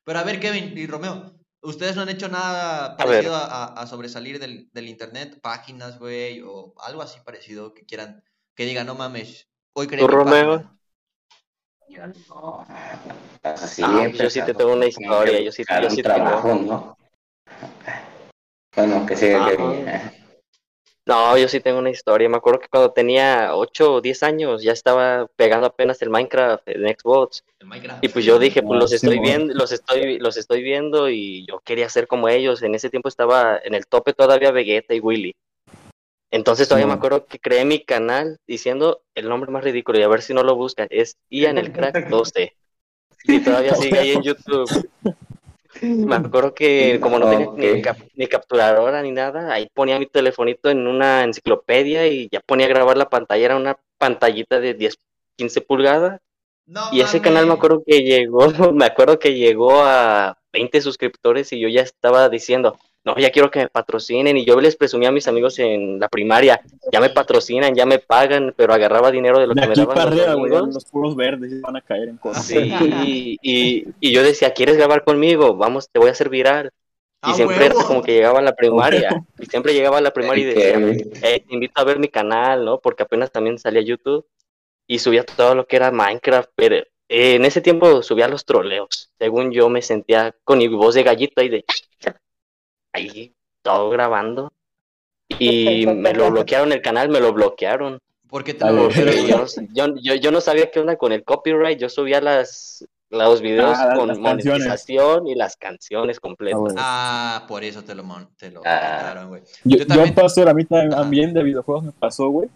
Pero 0.03 0.19
a 0.19 0.23
ver, 0.23 0.39
Kevin 0.39 0.73
y 0.77 0.85
Romeo, 0.87 1.33
¿ustedes 1.61 1.95
no 1.95 2.01
han 2.03 2.09
hecho 2.09 2.27
nada 2.29 2.95
parecido 2.97 3.35
a, 3.35 3.45
a- 3.45 3.73
a 3.81 3.87
sobresalir 3.87 4.39
del, 4.39 4.69
del 4.71 4.87
internet? 4.87 5.39
Páginas, 5.41 5.99
güey, 5.99 6.41
o 6.41 6.73
algo 6.81 7.01
así 7.01 7.19
parecido 7.21 7.73
que 7.73 7.85
quieran, 7.85 8.23
que 8.55 8.65
digan, 8.65 8.87
no 8.87 8.95
mames, 8.95 9.49
hoy 9.73 9.87
¿Tú, 9.87 9.95
mi 9.95 10.07
Romeo? 10.07 10.57
página". 10.57 10.75
Yo 11.89 12.07
no. 12.07 12.65
Así 13.43 13.81
Ah, 13.83 14.07
yo 14.13 14.29
sí 14.29 14.41
te 14.41 14.53
tengo 14.53 14.73
una 14.73 14.85
historia, 14.85 15.37
que 15.37 15.45
yo 15.45 15.51
sí- 15.51 15.63
yo 15.81 15.89
sí 15.89 16.03
tengo. 16.03 16.15
trabajo, 16.15 16.53
¿no? 16.55 16.97
Bueno, 18.75 19.05
que 19.05 19.15
siga 19.15 19.45
Ah. 19.45 19.49
que 19.49 19.57
bien. 19.57 20.18
No, 21.09 21.35
yo 21.39 21.47
sí 21.47 21.59
tengo 21.59 21.79
una 21.79 21.89
historia. 21.89 22.29
Me 22.29 22.37
acuerdo 22.37 22.59
que 22.59 22.67
cuando 22.67 22.91
tenía 22.91 23.55
8 23.55 23.93
o 23.93 23.99
10 23.99 24.21
años 24.21 24.61
ya 24.61 24.73
estaba 24.73 25.25
pegando 25.35 25.65
apenas 25.65 25.99
el 26.03 26.11
Minecraft 26.11 26.67
en 26.67 26.87
Xbox. 26.87 27.43
El 27.59 27.65
Minecraft. 27.65 28.03
Y 28.03 28.09
pues 28.09 28.25
yo 28.25 28.37
dije, 28.37 28.61
pues 28.61 28.77
Ah, 28.77 28.81
los 28.81 28.91
estoy 28.93 29.17
viendo, 29.17 29.51
los 29.55 29.71
estoy, 29.71 30.19
los 30.19 30.37
estoy 30.37 30.61
viendo 30.61 31.09
y 31.09 31.47
yo 31.47 31.61
quería 31.65 31.89
ser 31.89 32.05
como 32.05 32.29
ellos. 32.29 32.61
En 32.61 32.75
ese 32.75 32.91
tiempo 32.91 33.09
estaba 33.09 33.59
en 33.63 33.73
el 33.73 33.87
tope 33.87 34.13
todavía 34.13 34.51
Vegeta 34.51 34.93
y 34.93 34.99
Willy. 34.99 35.35
Entonces 36.29 36.67
todavía 36.67 36.85
me 36.85 36.93
acuerdo 36.93 37.25
que 37.25 37.39
creé 37.39 37.65
mi 37.65 37.83
canal 37.83 38.37
diciendo 38.45 39.01
el 39.15 39.29
nombre 39.29 39.49
más 39.49 39.63
ridículo 39.63 39.97
y 39.97 40.03
a 40.03 40.07
ver 40.07 40.21
si 40.21 40.35
no 40.35 40.43
lo 40.43 40.55
buscan. 40.55 40.85
Es 40.91 41.17
Ian 41.31 41.57
el 41.57 41.71
Crack 41.73 42.07
12. 42.07 42.53
Y 43.23 43.39
todavía 43.39 43.73
sigue 43.81 43.97
ahí 43.97 44.11
en 44.11 44.21
YouTube. 44.21 44.69
Me 45.81 46.15
acuerdo 46.15 46.53
que 46.53 46.99
como 47.01 47.19
no 47.19 47.29
tenía 47.29 47.49
ni, 47.55 47.81
Ok. 47.81 47.83
cap- 47.83 47.97
ni 48.15 48.27
capturadora 48.27 49.01
ni 49.01 49.11
nada, 49.11 49.53
ahí 49.53 49.67
ponía 49.73 49.99
mi 49.99 50.05
telefonito 50.07 50.69
en 50.69 50.87
una 50.87 51.23
enciclopedia 51.23 52.07
y 52.07 52.29
ya 52.31 52.39
ponía 52.41 52.65
a 52.65 52.69
grabar 52.69 52.97
la 52.97 53.09
pantalla, 53.09 53.45
era 53.45 53.55
una 53.57 53.77
pantallita 53.97 54.59
de 54.59 54.73
10, 54.73 54.97
15 55.37 55.61
pulgadas. 55.61 56.19
No 56.65 56.81
Y 56.93 57.01
ese 57.01 57.21
canal 57.21 57.47
me 57.47 57.53
acuerdo 57.53 57.83
que 57.85 58.01
llegó, 58.01 58.39
me 58.73 58.85
acuerdo 58.85 59.19
que 59.19 59.33
llegó 59.35 59.81
a 59.83 60.37
20 60.53 60.81
suscriptores 60.81 61.51
y 61.53 61.59
yo 61.59 61.67
ya 61.69 61.81
estaba 61.81 62.29
diciendo, 62.29 62.77
no, 63.05 63.17
ya 63.17 63.31
quiero 63.31 63.49
que 63.49 63.59
me 63.59 63.69
patrocinen. 63.69 64.37
Y 64.37 64.45
yo 64.45 64.59
les 64.59 64.75
presumía 64.75 65.09
a 65.09 65.11
mis 65.11 65.27
amigos 65.27 65.57
en 65.59 65.99
la 65.99 66.09
primaria, 66.09 66.61
ya 66.91 66.99
me 66.99 67.09
patrocinan, 67.09 67.75
ya 67.75 67.85
me 67.85 67.99
pagan, 67.99 68.53
pero 68.55 68.73
agarraba 68.73 69.11
dinero 69.11 69.39
de 69.39 69.47
lo 69.47 69.53
De 69.53 69.61
que 69.61 69.67
me 69.67 69.75
daban 69.75 69.95
para 69.95 70.11
los 70.11 70.19
arriba, 70.19 70.79
puros 70.91 71.15
verdes 71.15 71.61
van 71.61 71.77
a 71.77 71.81
caer 71.81 72.09
en 72.09 72.17
cosas. 72.17 72.45
Sí, 72.45 73.37
y, 73.41 73.87
y 73.99 74.11
yo 74.11 74.23
decía, 74.23 74.51
¿quieres 74.51 74.77
grabar 74.77 75.03
conmigo? 75.03 75.55
Vamos, 75.55 75.89
te 75.89 75.99
voy 75.99 76.09
a 76.09 76.11
hacer 76.11 76.29
viral. 76.29 76.71
Y 77.25 77.31
¡A 77.31 77.33
siempre 77.33 77.65
era 77.65 77.75
como 77.75 78.01
que 78.01 78.13
llegaba 78.13 78.39
a 78.39 78.43
la 78.43 78.55
primaria. 78.55 79.09
Y 79.39 79.45
siempre 79.45 79.73
llegaba 79.73 79.97
a 79.97 80.01
la 80.01 80.11
primaria 80.11 80.43
y 80.43 80.47
decía, 80.53 80.77
eh, 81.29 81.43
te 81.45 81.53
invito 81.53 81.79
a 81.79 81.83
ver 81.85 81.99
mi 81.99 82.09
canal, 82.09 82.65
¿no? 82.65 82.79
Porque 82.79 83.03
apenas 83.03 83.31
también 83.31 83.57
salía 83.57 83.81
a 83.81 83.85
YouTube 83.85 84.25
y 84.87 84.99
subía 84.99 85.25
todo 85.25 85.55
lo 85.55 85.65
que 85.65 85.77
era 85.77 85.91
Minecraft, 85.91 86.49
pero 86.55 86.75
eh, 86.75 86.85
en 87.07 87.45
ese 87.45 87.61
tiempo 87.61 88.01
subía 88.03 88.27
los 88.27 88.45
troleos. 88.45 89.11
Según 89.17 89.51
yo 89.51 89.69
me 89.69 89.81
sentía 89.81 90.35
con 90.43 90.57
mi 90.57 90.67
voz 90.67 90.95
de 90.95 91.03
gallito 91.03 91.41
ahí 91.41 91.49
de 91.49 91.63
ahí 92.93 93.33
todo 93.63 93.89
grabando. 93.89 94.51
Y 95.39 95.85
me 95.85 96.13
lo 96.13 96.31
bloquearon 96.31 96.71
el 96.71 96.81
canal, 96.81 97.09
me 97.09 97.19
lo 97.19 97.31
bloquearon. 97.33 97.99
¿Por 98.27 98.43
qué 98.43 98.53
te 98.55 98.65
lo. 98.71 98.85
Porque 98.85 99.27
yo, 99.27 99.37
no- 99.37 99.45
yo, 99.73 99.95
yo, 100.01 100.15
yo 100.15 100.31
no 100.31 100.41
sabía 100.41 100.71
qué 100.71 100.79
onda 100.79 100.95
con 100.97 101.11
el 101.11 101.23
copyright. 101.23 101.79
Yo 101.79 101.87
subía 101.89 102.19
las 102.19 102.83
los 103.11 103.41
videos 103.41 103.77
Ah, 103.77 103.87
las 103.87 103.97
con 103.97 104.07
canciones. 104.09 104.43
monetización 104.43 105.27
y 105.27 105.35
las 105.35 105.55
canciones 105.55 106.19
completas. 106.19 106.73
Ah. 106.77 107.41
Ah, 107.43 107.47
por 107.47 107.63
eso 107.63 107.83
te 107.83 107.95
lo, 107.95 108.03
te 108.37 108.51
lo 108.51 108.61
Ah. 108.65 109.25
güey. 109.27 109.41
Yo, 109.63 109.77
Yo 109.79 109.87
también- 109.87 110.09
yo, 110.09 110.15
pastor, 110.15 110.47
a 110.49 110.53
mí 110.53 110.65
también, 110.65 111.33
de 111.33 111.41
videojuegos 111.43 111.83
me 111.85 111.91
pasó, 111.91 112.27
güey. 112.29 112.49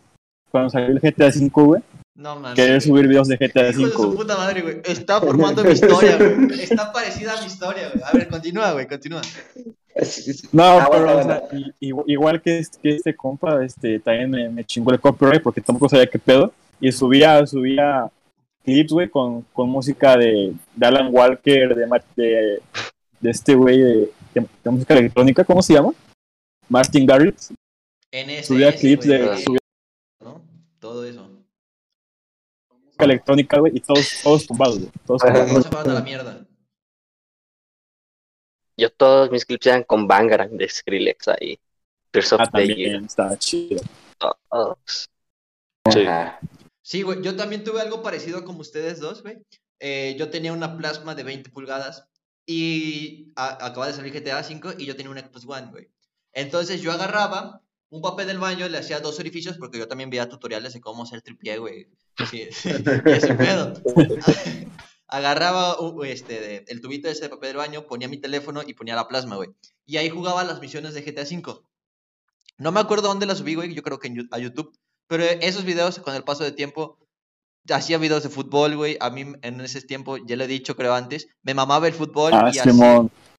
Cuando 0.52 0.70
salió 0.70 0.90
el 0.90 1.00
GTA 1.00 1.28
V, 1.28 1.50
güey. 1.54 1.82
No 2.16 2.36
mames. 2.36 2.56
Querer 2.56 2.82
subir 2.82 3.08
videos 3.08 3.28
de 3.28 3.38
GTA 3.38 3.70
Hijo 3.70 3.80
de 3.80 3.86
V. 3.86 3.92
su 3.92 4.16
puta 4.16 4.38
madre, 4.38 4.62
güey. 4.62 4.82
Está 4.86 5.20
formando 5.20 5.64
mi 5.64 5.72
historia, 5.72 6.18
güey. 6.18 6.52
Está 6.62 6.92
parecida 6.92 7.36
a 7.36 7.40
mi 7.42 7.48
historia, 7.48 7.90
güey. 7.92 8.04
A 8.04 8.12
ver, 8.12 8.28
continúa, 8.28 8.72
güey, 8.74 8.88
continúa. 8.88 9.22
No, 10.52 10.64
Ah, 10.64 10.88
pero 10.92 11.04
bueno, 11.06 11.20
o 11.20 11.24
sea, 11.24 11.44
igual, 11.80 12.06
igual 12.10 12.42
que, 12.42 12.58
este, 12.60 12.80
que 12.82 12.96
este 12.96 13.16
compa, 13.16 13.64
este, 13.64 14.00
también 14.00 14.30
me, 14.32 14.50
me 14.50 14.64
chingó 14.64 14.92
el 14.92 15.00
copyright 15.00 15.42
porque 15.44 15.62
tampoco 15.62 15.90
sabía 15.90 16.08
qué 16.08 16.18
pedo. 16.20 16.52
Y 16.80 16.92
subía, 16.92 17.46
subía 17.46 18.10
clips, 18.64 18.92
güey, 18.92 19.10
con, 19.10 19.42
con 19.54 19.70
música 19.70 20.18
de, 20.18 20.54
de 20.76 20.86
Alan 20.88 21.10
Walker, 21.12 21.76
de, 21.76 21.86
de, 22.16 22.62
de 23.20 23.30
este 23.30 23.54
güey 23.56 23.80
de, 23.80 23.96
de- 24.34 24.48
de 24.64 24.70
música 24.72 24.94
electrónica, 24.96 25.44
¿cómo 25.44 25.62
se 25.62 25.74
llama? 25.74 25.92
Martin 26.70 27.06
Garrix. 27.06 27.52
NSS, 28.12 28.48
Subía 28.48 28.76
clips 28.76 29.06
de 29.06 29.38
subía 29.38 29.60
¿no? 30.22 30.42
Todo 30.80 31.06
eso. 31.06 31.30
música 32.84 33.06
electrónica, 33.06 33.60
güey, 33.60 33.76
y 33.76 33.80
todos, 33.80 34.12
todos 34.24 34.48
tumbados, 34.48 34.80
güey. 34.80 34.92
Todos 35.06 35.22
tumbados. 35.22 35.64
Se 35.68 35.90
a 35.90 35.94
la 35.94 36.02
mierda. 36.02 36.46
Yo 38.84 38.90
todos 38.90 39.32
mis 39.32 39.46
clips 39.46 39.68
eran 39.68 39.84
con 39.84 40.08
Bangarang 40.10 40.58
de 40.58 40.68
Skrillex 40.68 41.30
ahí. 41.30 41.58
Tears 42.12 42.34
of 42.34 42.42
Ah, 42.42 42.50
the 42.52 42.68
Year. 42.68 42.76
también 42.92 43.06
está 43.06 43.38
chido. 43.40 43.82
Todos. 44.18 45.10
Sí. 45.90 46.02
Ajá. 46.02 46.40
Sí, 46.82 47.02
güey, 47.02 47.22
yo 47.22 47.34
también 47.38 47.64
tuve 47.64 47.80
algo 47.80 48.04
parecido 48.04 48.44
como 48.44 48.60
ustedes 48.60 49.00
dos, 49.00 49.22
güey. 49.24 49.38
Eh, 49.80 50.18
yo 50.20 50.30
tenía 50.30 50.52
una 50.52 50.76
plasma 50.76 51.16
de 51.16 51.24
20 51.24 51.50
pulgadas 51.50 52.10
y 52.46 53.32
a- 53.38 53.54
acababa 53.68 53.88
de 53.88 53.94
salir 53.94 54.12
GTA 54.12 54.42
V 54.42 54.76
y 54.78 54.86
yo 54.86 54.98
tenía 54.98 55.12
un 55.14 55.18
Xbox 55.18 55.46
One, 55.48 55.68
güey. 55.72 55.88
Entonces 56.34 56.82
yo 56.82 56.92
agarraba 56.92 57.62
un 57.90 58.02
papel 58.02 58.28
del 58.28 58.40
baño, 58.40 58.68
le 58.68 58.80
hacía 58.80 59.00
dos 59.00 59.18
orificios 59.22 59.58
porque 59.58 59.78
yo 59.80 59.88
también 59.88 60.10
veía 60.10 60.28
tutoriales 60.28 60.74
de 60.74 60.82
cómo 60.82 61.04
hacer 61.04 61.22
tripié, 61.22 61.58
güey. 61.58 61.88
Sí, 62.30 62.42
ese 63.06 63.34
pedo. 63.36 63.74
Agarraba 65.14 65.78
este, 66.06 66.40
de- 66.42 66.66
el 66.68 66.82
tubito 66.82 67.08
ese 67.08 67.22
de 67.22 67.30
papel 67.30 67.50
del 67.50 67.58
baño, 67.58 67.86
ponía 67.86 68.08
mi 68.08 68.18
teléfono 68.18 68.64
y 68.66 68.74
ponía 68.74 68.96
la 68.96 69.08
plasma, 69.08 69.36
güey. 69.36 69.50
Y 69.86 69.98
ahí 69.98 70.10
jugaba 70.10 70.44
las 70.44 70.60
misiones 70.60 70.96
de 70.96 71.04
GTA 71.04 71.22
V. 71.22 71.62
No 72.58 72.72
me 72.72 72.80
acuerdo 72.80 73.10
dónde 73.10 73.28
las 73.28 73.38
subí, 73.38 73.54
güey, 73.54 73.74
yo 73.76 73.84
creo 73.84 74.00
que 74.00 74.08
en 74.08 74.28
a 74.32 74.40
YouTube. 74.40 74.76
Pero 75.08 75.24
esos 75.24 75.66
videos 75.66 76.00
con 76.00 76.16
el 76.16 76.24
paso 76.24 76.44
de 76.44 76.52
tiempo 76.52 76.98
hacía 77.70 78.00
videos 78.00 78.24
de 78.24 78.30
fútbol, 78.30 78.76
güey. 78.76 78.98
A 79.00 79.12
mí 79.12 79.24
en 79.44 79.62
ese 79.62 79.82
tiempo, 79.82 80.18
ya 80.18 80.36
lo 80.36 80.46
he 80.46 80.48
dicho, 80.48 80.76
creo 80.76 80.96
antes, 80.96 81.28
me 81.44 81.54
mamaba 81.54 81.88
el 81.88 81.94
fútbol 81.94 82.34
Ah, 82.34 82.50
y, 82.52 82.58
hacía, 82.72 82.74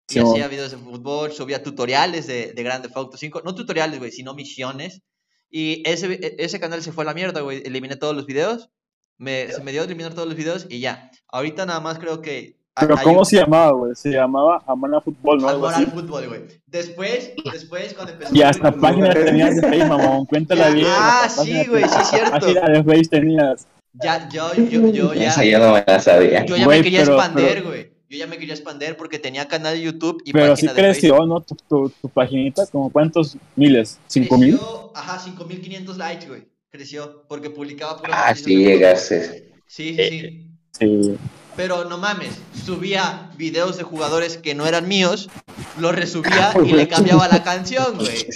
y 0.09 0.15
hacía 0.31 0.47
videos 0.49 0.71
de 0.71 0.79
fútbol, 0.79 1.33
subía 1.33 1.61
tutoriales 1.63 2.29
de, 2.29 2.53
de 2.53 2.63
Grand 2.63 2.85
Theft 2.85 2.97
Auto 2.97 3.17
5. 3.17 3.43
No 3.45 3.55
tutoriales, 3.57 3.99
güey, 3.99 4.13
sino 4.13 4.33
misiones. 4.35 5.03
Y 5.51 5.83
ese, 5.89 6.13
e- 6.13 6.37
ese 6.39 6.61
canal 6.61 6.83
se 6.85 6.93
fue 6.93 7.03
a 7.03 7.07
la 7.07 7.15
mierda, 7.15 7.41
güey. 7.41 7.63
Eliminé 7.65 7.97
todos 7.97 8.15
los 8.15 8.27
videos. 8.27 8.71
Me, 9.19 9.51
se 9.53 9.63
me 9.63 9.73
dio 9.73 9.83
a 9.83 9.85
eliminar 9.85 10.13
todos 10.15 10.27
los 10.29 10.37
videos 10.37 10.67
y 10.69 10.81
ya. 10.81 11.11
Ahorita 11.29 11.67
nada 11.67 11.81
más 11.81 11.99
creo 11.99 12.21
que... 12.21 12.57
Pero 12.79 12.97
¿cómo 13.05 13.21
un- 13.21 13.27
se 13.27 13.37
llamaba, 13.37 13.71
güey? 13.71 13.95
Se 13.95 14.11
llamaba 14.11 14.61
Amana 14.67 15.01
Fútbol, 15.01 15.39
¿no? 15.41 15.49
Amor 15.49 15.75
al 15.75 15.87
fútbol, 15.87 16.27
güey. 16.27 16.41
Después, 16.67 17.33
después 17.53 17.95
cuando 17.95 18.13
empezó... 18.15 18.35
Y 18.35 18.43
hasta 18.43 18.73
página 18.73 19.15
tenías 19.15 19.55
de 19.57 19.63
Facebook, 19.69 19.89
mamón. 19.89 20.27
Cuéntala 20.27 20.71
bien. 20.71 20.87
Ah, 20.91 21.29
sí, 21.29 21.65
güey, 21.67 21.85
sí, 21.85 21.99
cierto. 22.11 22.33
Página 22.33 22.69
de 22.69 22.83
Facebook 22.83 23.11
tenías. 23.11 23.69
Ya, 23.93 24.29
yo, 24.29 24.53
yo, 24.55 24.89
yo 24.89 25.15
ya... 25.15 25.29
Esa 25.29 25.45
yo 25.45 25.61
no 25.61 25.73
me 25.75 25.85
la 25.87 26.01
sabía. 26.01 26.45
Yo 26.45 26.57
ya 26.57 26.65
Güey, 26.65 26.79
me 26.79 26.85
quería 26.85 27.01
pero- 27.05 27.15
expander, 27.17 27.55
pero- 27.55 27.67
güey. 27.69 27.95
Yo 28.07 28.19
ya 28.19 28.27
me 28.27 28.39
quería 28.39 28.55
expander 28.55 28.97
porque 28.97 29.19
tenía 29.19 29.49
canal 29.49 29.75
de 29.75 29.81
YouTube 29.83 30.23
y 30.25 30.33
Pero 30.33 30.55
sí 30.57 30.67
página 30.67 30.73
de 30.89 30.95
Facebook. 30.95 31.17
creció, 31.17 31.27
¿no? 31.27 31.41
Tu, 31.41 31.55
tu, 31.69 31.89
tu 32.01 32.09
paginita, 32.09 32.67
como 32.67 32.91
cuántos 32.91 33.37
miles? 33.57 33.99
¿Cinco 34.09 34.37
mil? 34.37 34.59
Ajá, 34.95 35.19
5500 35.19 35.97
likes, 35.97 36.27
güey. 36.29 36.47
Creció 36.75 37.23
porque 37.29 37.51
publicaba 37.51 37.99
puras 37.99 38.21
Ah, 38.21 38.35
sí 38.35 38.57
llegaste. 38.57 39.53
Sí, 39.69 39.95
sí, 39.95 40.09
sí. 40.09 40.51
Sí. 40.77 41.17
Pero 41.55 41.85
no 41.85 41.99
mames, 41.99 42.33
subía 42.67 43.31
videos 43.37 43.77
de 43.77 43.85
jugadores 43.85 44.39
que 44.39 44.57
no 44.57 44.67
eran 44.67 44.89
míos, 44.89 45.31
los 45.79 45.95
resubía 45.95 46.53
y 46.67 46.73
le 46.73 46.89
cambiaba 46.89 47.29
la 47.29 47.45
canción, 47.45 47.97
güey. 47.97 48.27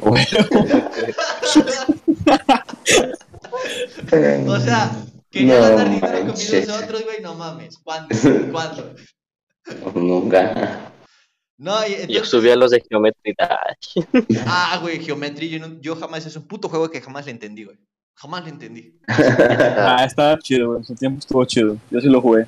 O 4.46 4.60
sea, 4.60 4.92
quería 5.30 5.54
No 5.54 5.60
ganar 5.62 5.90
dinero 5.90 6.26
con 6.26 6.34
videos 6.34 6.66
de 6.66 6.72
otros, 6.74 7.04
güey, 7.04 7.22
no 7.22 7.34
mames. 7.36 7.78
¿Cuándo? 7.78 8.14
¿Cuándo? 8.52 8.94
Nunca. 9.94 10.91
No, 11.58 11.86
y 11.86 11.90
Yo 11.90 11.96
entonces- 11.96 12.28
subía 12.28 12.56
los 12.56 12.70
de 12.72 12.82
Geometry 12.88 13.34
Dash. 13.38 14.04
Ah, 14.46 14.78
güey, 14.82 14.98
Geometry, 15.00 15.48
yo, 15.48 15.58
no- 15.60 15.80
yo 15.80 15.94
jamás, 15.96 16.26
es 16.26 16.34
un 16.36 16.46
puto 16.48 16.68
juego 16.68 16.90
que 16.90 17.00
jamás 17.00 17.26
le 17.26 17.32
entendí, 17.32 17.64
güey. 17.64 17.78
Jamás 18.14 18.44
le 18.44 18.50
entendí. 18.50 18.98
Ah, 19.08 20.04
estaba 20.04 20.38
chido, 20.38 20.68
güey. 20.68 20.78
En 20.80 20.84
su 20.84 20.94
tiempo 20.94 21.18
estuvo 21.20 21.44
chido. 21.44 21.76
Yo 21.90 22.00
sí 22.00 22.08
lo 22.08 22.20
jugué. 22.20 22.46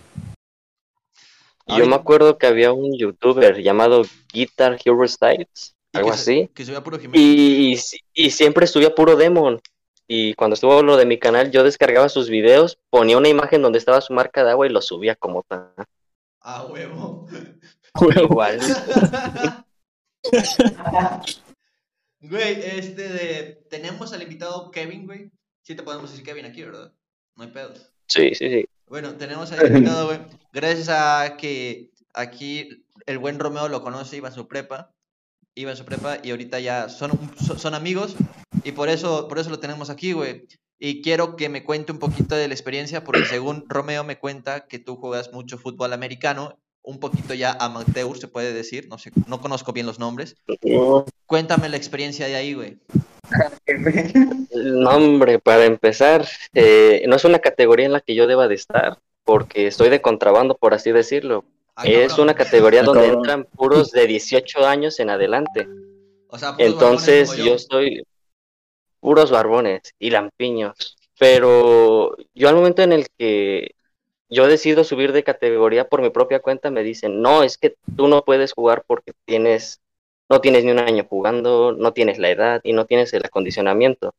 Yo 1.66 1.87
me 1.87 1.94
acuerdo 1.94 2.37
que 2.37 2.46
había 2.46 2.73
un 2.73 2.96
youtuber 2.99 3.62
llamado 3.62 4.02
Guitar 4.32 4.78
Hero 4.84 5.08
Styles, 5.08 5.75
algo 5.94 6.08
que 6.08 6.14
así. 6.14 6.50
Que 6.54 6.64
subía 6.64 6.82
puro 6.82 6.99
Geometry. 6.99 7.23
Y, 7.23 7.78
y 8.12 8.30
siempre 8.30 8.66
subía 8.66 8.94
puro 8.94 9.16
Demon. 9.16 9.61
Y 10.06 10.34
cuando 10.34 10.54
estuvo 10.54 10.82
lo 10.82 10.99
de 10.99 11.06
mi 11.06 11.18
canal, 11.18 11.50
yo 11.50 11.64
descargaba 11.64 12.11
sus 12.11 12.28
videos, 12.28 12.78
ponía 12.90 13.16
una 13.16 13.30
imagen 13.30 13.62
donde 13.62 13.78
estaba 13.78 14.02
su 14.02 14.12
marca 14.12 14.44
de 14.44 14.50
agua 14.50 14.66
y 14.66 14.70
lo 14.70 14.82
subía 14.82 15.16
como 15.16 15.42
tal. 15.49 15.73
Ah, 16.42 16.66
huevo. 16.70 17.26
Igual. 18.00 18.60
Güey, 22.20 22.62
este 22.62 23.08
de. 23.10 23.66
Tenemos 23.68 24.14
al 24.14 24.22
invitado 24.22 24.70
Kevin, 24.70 25.04
güey. 25.04 25.30
Sí 25.62 25.74
te 25.74 25.82
podemos 25.82 26.10
decir 26.10 26.24
Kevin 26.24 26.46
aquí, 26.46 26.62
¿verdad? 26.62 26.94
No 27.36 27.44
hay 27.44 27.50
pedos. 27.50 27.92
Sí, 28.08 28.34
sí, 28.34 28.48
sí. 28.48 28.64
Bueno, 28.86 29.14
tenemos 29.16 29.52
al 29.52 29.66
invitado, 29.66 30.06
güey. 30.06 30.20
Gracias 30.50 30.88
a 30.88 31.36
que 31.36 31.90
aquí 32.14 32.86
el 33.04 33.18
buen 33.18 33.38
Romeo 33.38 33.68
lo 33.68 33.82
conoce, 33.82 34.16
iba 34.16 34.30
a 34.30 34.32
su 34.32 34.48
prepa. 34.48 34.94
Iba 35.54 35.72
a 35.72 35.76
su 35.76 35.84
prepa 35.84 36.16
y 36.22 36.30
ahorita 36.30 36.60
ya 36.60 36.88
son, 36.88 37.12
son, 37.38 37.58
son 37.58 37.74
amigos. 37.74 38.16
Y 38.64 38.72
por 38.72 38.88
eso, 38.88 39.28
por 39.28 39.38
eso 39.38 39.50
lo 39.50 39.60
tenemos 39.60 39.90
aquí, 39.90 40.12
güey. 40.12 40.48
Y 40.78 41.02
quiero 41.02 41.36
que 41.36 41.50
me 41.50 41.62
cuente 41.62 41.92
un 41.92 41.98
poquito 41.98 42.34
de 42.34 42.48
la 42.48 42.54
experiencia, 42.54 43.04
porque 43.04 43.26
según 43.26 43.66
Romeo 43.68 44.02
me 44.02 44.18
cuenta 44.18 44.66
que 44.66 44.78
tú 44.78 44.96
juegas 44.96 45.32
mucho 45.32 45.58
fútbol 45.58 45.92
americano, 45.92 46.58
un 46.85 47.00
poquito 47.00 47.35
ya 47.35 47.53
amateur, 47.53 48.17
se 48.17 48.29
puede 48.29 48.53
decir. 48.53 48.88
No 48.88 48.99
sé, 48.99 49.11
no 49.26 49.41
conozco 49.41 49.73
bien 49.73 49.87
los 49.87 49.99
nombres. 49.99 50.37
Cuéntame 51.26 51.69
la 51.69 51.76
experiencia 51.76 52.26
de 52.26 52.37
ahí, 52.37 52.55
güey. 52.55 52.79
No, 54.55 54.91
hombre, 54.91 55.41
para 55.41 55.64
empezar, 55.64 56.29
eh, 56.53 57.05
no 57.09 57.17
es 57.17 57.25
una 57.25 57.41
categoría 57.41 57.87
en 57.87 57.93
la 57.93 58.00
que 58.00 58.14
yo 58.14 58.26
deba 58.26 58.47
de 58.47 58.55
estar, 58.55 58.99
porque 59.25 59.67
estoy 59.67 59.88
de 59.88 60.00
contrabando, 60.00 60.55
por 60.55 60.75
así 60.75 60.93
decirlo. 60.93 61.45
Ay, 61.75 61.95
Es 61.95 62.19
una 62.19 62.35
categoría 62.35 62.83
donde 62.85 63.09
entran 63.09 63.45
puros 63.45 63.91
de 63.91 64.07
18 64.07 64.64
años 64.64 65.00
en 65.00 65.11
adelante. 65.11 65.67
O 66.29 66.38
sea, 66.38 66.55
Entonces 66.59 67.31
como 67.31 67.45
yo 67.45 67.55
estoy 67.55 68.05
puros 69.00 69.31
barbones 69.31 69.83
y 69.99 70.11
lampiños. 70.11 70.97
Pero 71.19 72.17
yo 72.35 72.49
al 72.49 72.55
momento 72.55 72.83
en 72.83 72.93
el 72.93 73.07
que 73.19 73.75
yo 74.35 74.47
decido 74.49 74.85
subir 74.85 75.12
de 75.12 75.25
categoría 75.25 75.88
por 75.88 76.03
mi 76.03 76.11
propia 76.11 76.41
cuenta, 76.41 76.71
me 76.71 76.83
dicen, 76.83 77.23
no, 77.23 77.43
es 77.43 77.57
que 77.57 77.76
tú 77.97 78.09
no 78.09 78.25
puedes 78.25 78.53
jugar 78.53 78.85
porque 78.87 79.12
tienes, 79.25 79.81
no 80.29 80.41
tienes 80.41 80.64
ni 80.64 80.73
un 80.73 80.79
año 80.81 81.07
jugando, 81.09 81.73
no 81.73 81.93
tienes 81.93 82.19
la 82.19 82.31
edad 82.31 82.61
y 82.64 82.73
no 82.73 82.85
tienes 82.87 83.12
el 83.14 83.25
acondicionamiento. 83.25 84.14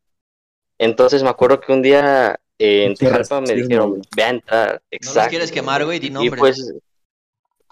Entonces 0.78 1.24
me 1.24 1.30
acuerdo 1.30 1.60
que 1.60 1.72
un 1.72 1.82
día 1.82 2.40
eh, 2.58 2.86
en 2.86 2.96
Tijalpa 2.96 3.42
me 3.42 3.54
dijeron, 3.54 4.02
ve 4.16 4.24
a 4.24 4.30
entrar. 4.30 4.68
No 4.70 4.74
los 4.74 4.82
Exacto. 4.92 5.30
quieres 5.30 5.52
quemar, 5.52 5.86
güey, 5.86 6.00
di 6.00 6.08
Y 6.08 6.12
nombres. 6.12 6.40
pues 6.40 6.74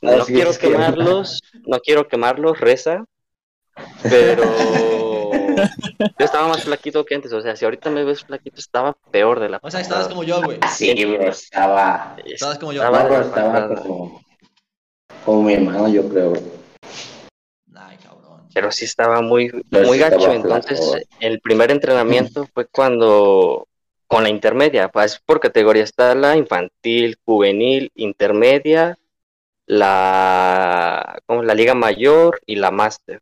no 0.02 0.12
Así 0.12 0.34
quiero 0.34 0.52
quemarlos, 0.54 1.42
no 1.66 1.80
quiero 1.80 2.08
quemarlos, 2.08 2.60
reza, 2.60 3.06
pero 4.04 4.44
yo 6.20 6.26
estaba 6.26 6.48
más 6.48 6.64
flaquito 6.64 7.04
que 7.06 7.16
antes, 7.16 7.34
o 7.34 7.42
sea, 7.42 7.56
si 7.56 7.66
ahorita 7.66 7.90
me 7.90 8.04
ves 8.04 8.24
flaquito, 8.24 8.60
estaba 8.60 8.94
peor 9.12 9.40
de 9.40 9.50
la 9.50 9.60
O 9.62 9.72
sea, 9.72 9.82
estabas 9.82 10.08
como 10.08 10.24
yo, 10.24 10.42
güey. 10.42 10.60
Sí, 10.72 11.06
bro, 11.06 11.30
estaba. 11.30 12.16
Estabas 12.26 12.58
como 12.60 12.74
yo. 12.74 12.84
Estaba- 12.84 13.22
estaba 13.22 13.76
como. 13.76 14.22
Como 15.26 15.44
mi 15.44 15.54
hermano, 15.54 15.88
yo 15.88 16.08
creo. 16.10 16.34
Ay, 17.76 17.98
cabrón. 18.04 18.48
pero 18.54 18.72
sí 18.72 18.86
estaba 18.86 19.22
muy, 19.22 19.50
Pero 19.70 19.88
muy 19.88 19.98
sí 19.98 20.04
estaba 20.04 20.22
gacho, 20.22 20.34
entonces 20.34 20.80
flaco. 20.80 21.06
el 21.20 21.40
primer 21.42 21.72
entrenamiento 21.72 22.46
fue 22.54 22.68
cuando, 22.68 23.68
con 24.08 24.24
la 24.24 24.30
intermedia, 24.30 24.90
pues 24.90 25.20
por 25.26 25.40
categoría 25.40 25.84
está 25.84 26.14
la 26.16 26.36
infantil, 26.38 27.18
juvenil, 27.26 27.92
intermedia, 27.96 28.98
la, 29.66 31.20
¿cómo? 31.26 31.44
la 31.44 31.54
liga 31.56 31.74
mayor 31.74 32.42
y 32.46 32.56
la 32.58 32.70
máster. 32.72 33.22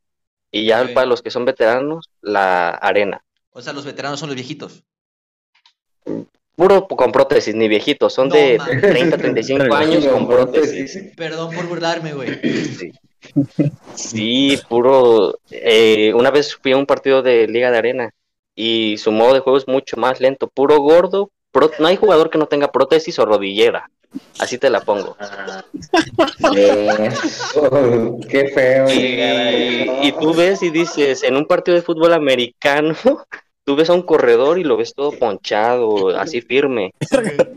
Y 0.52 0.66
ya 0.66 0.88
para 0.94 1.06
los 1.08 1.22
que 1.22 1.32
son 1.32 1.46
veteranos, 1.46 2.10
la 2.22 2.70
arena. 2.70 3.24
O 3.52 3.62
sea, 3.62 3.74
los 3.74 3.86
veteranos 3.86 4.20
son 4.20 4.30
los 4.30 4.36
viejitos. 4.36 4.84
Puro 6.56 6.88
con 6.88 7.12
prótesis, 7.12 7.56
ni 7.56 7.68
viejitos, 7.68 8.14
son 8.14 8.28
No 8.28 8.36
de 8.36 8.58
mames. 8.58 8.82
30, 8.82 9.18
35 9.18 9.74
años 9.74 10.06
con 10.06 10.28
prótesis. 10.28 11.14
Perdón 11.16 11.56
por 11.56 11.68
burlarme, 11.68 12.14
güey. 12.14 12.40
Sí, 12.44 12.92
Sí, 13.96 14.60
puro. 14.68 15.38
eh, 15.50 16.14
una 16.14 16.32
vez 16.32 16.56
fui 16.56 16.72
a 16.74 16.78
un 16.78 16.86
partido 16.86 17.22
de 17.22 17.48
Liga 17.48 17.72
de 17.72 17.78
Arena 17.78 18.10
y 18.56 18.98
su 18.98 19.12
modo 19.12 19.34
de 19.34 19.40
juego 19.40 19.58
es 19.58 19.68
mucho 19.68 19.96
más 19.98 20.20
lento, 20.20 20.48
puro 20.48 20.80
gordo. 20.80 21.32
no 21.80 21.88
hay 21.88 21.96
jugador 21.96 22.30
que 22.30 22.38
no 22.38 22.48
tenga 22.48 22.72
prótesis 22.72 23.18
o 23.20 23.26
rodillera. 23.26 23.90
Así 24.40 24.58
te 24.58 24.70
la 24.70 24.82
pongo. 24.82 25.16
Eso, 26.56 28.20
Qué 28.30 28.48
feo. 28.50 28.88
Y, 28.90 30.12
tú 30.14 30.34
ves 30.34 30.64
y 30.64 30.70
dices, 30.70 31.24
en 31.24 31.38
un 31.38 31.46
partido 31.46 31.76
de 31.76 31.84
fútbol 31.84 32.14
americano, 32.14 32.96
tú 33.64 33.76
ves 33.76 33.90
a 33.90 33.94
un 33.94 34.02
corredor 34.02 34.60
y 34.60 34.64
lo 34.64 34.78
ves 34.78 34.94
todo 34.94 35.12
ponchado, 35.12 36.10
así 36.18 36.42
firme. 36.42 36.92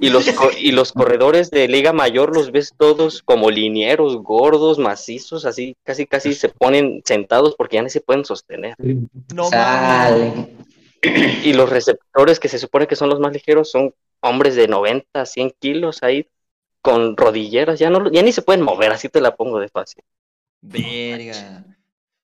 Y 0.00 0.10
los, 0.10 0.26
y 0.58 0.72
los 0.72 0.92
corredores 0.92 1.50
de 1.50 1.66
Liga 1.68 1.92
Mayor 1.92 2.34
los 2.34 2.52
ves 2.52 2.72
todos 2.76 3.22
como 3.22 3.50
linieros, 3.50 4.16
gordos, 4.18 4.78
macizos, 4.78 5.46
así 5.46 5.76
casi 5.84 6.06
casi 6.06 6.34
se 6.34 6.50
ponen 6.50 7.02
sentados 7.04 7.54
porque 7.56 7.76
ya 7.76 7.82
no 7.82 7.88
se 7.88 8.00
pueden 8.00 8.24
sostener. 8.24 8.74
No 8.78 9.50
mames. 9.50 9.50
Sale. 9.50 10.54
Y 11.44 11.52
los 11.52 11.68
receptores 11.68 12.40
que 12.40 12.48
se 12.48 12.58
supone 12.58 12.86
que 12.86 12.96
son 12.96 13.10
los 13.10 13.20
más 13.20 13.32
ligeros 13.32 13.70
son 13.70 13.94
hombres 14.20 14.56
de 14.56 14.68
90, 14.68 15.26
100 15.26 15.52
kilos 15.60 16.02
ahí 16.02 16.26
con 16.84 17.16
rodilleras, 17.16 17.78
ya 17.78 17.88
no 17.88 18.10
ya 18.12 18.22
ni 18.22 18.30
se 18.30 18.42
pueden 18.42 18.60
mover, 18.62 18.92
así 18.92 19.08
te 19.08 19.22
la 19.22 19.34
pongo 19.34 19.58
de 19.58 19.70
fácil. 19.70 20.04
Verga. 20.60 21.64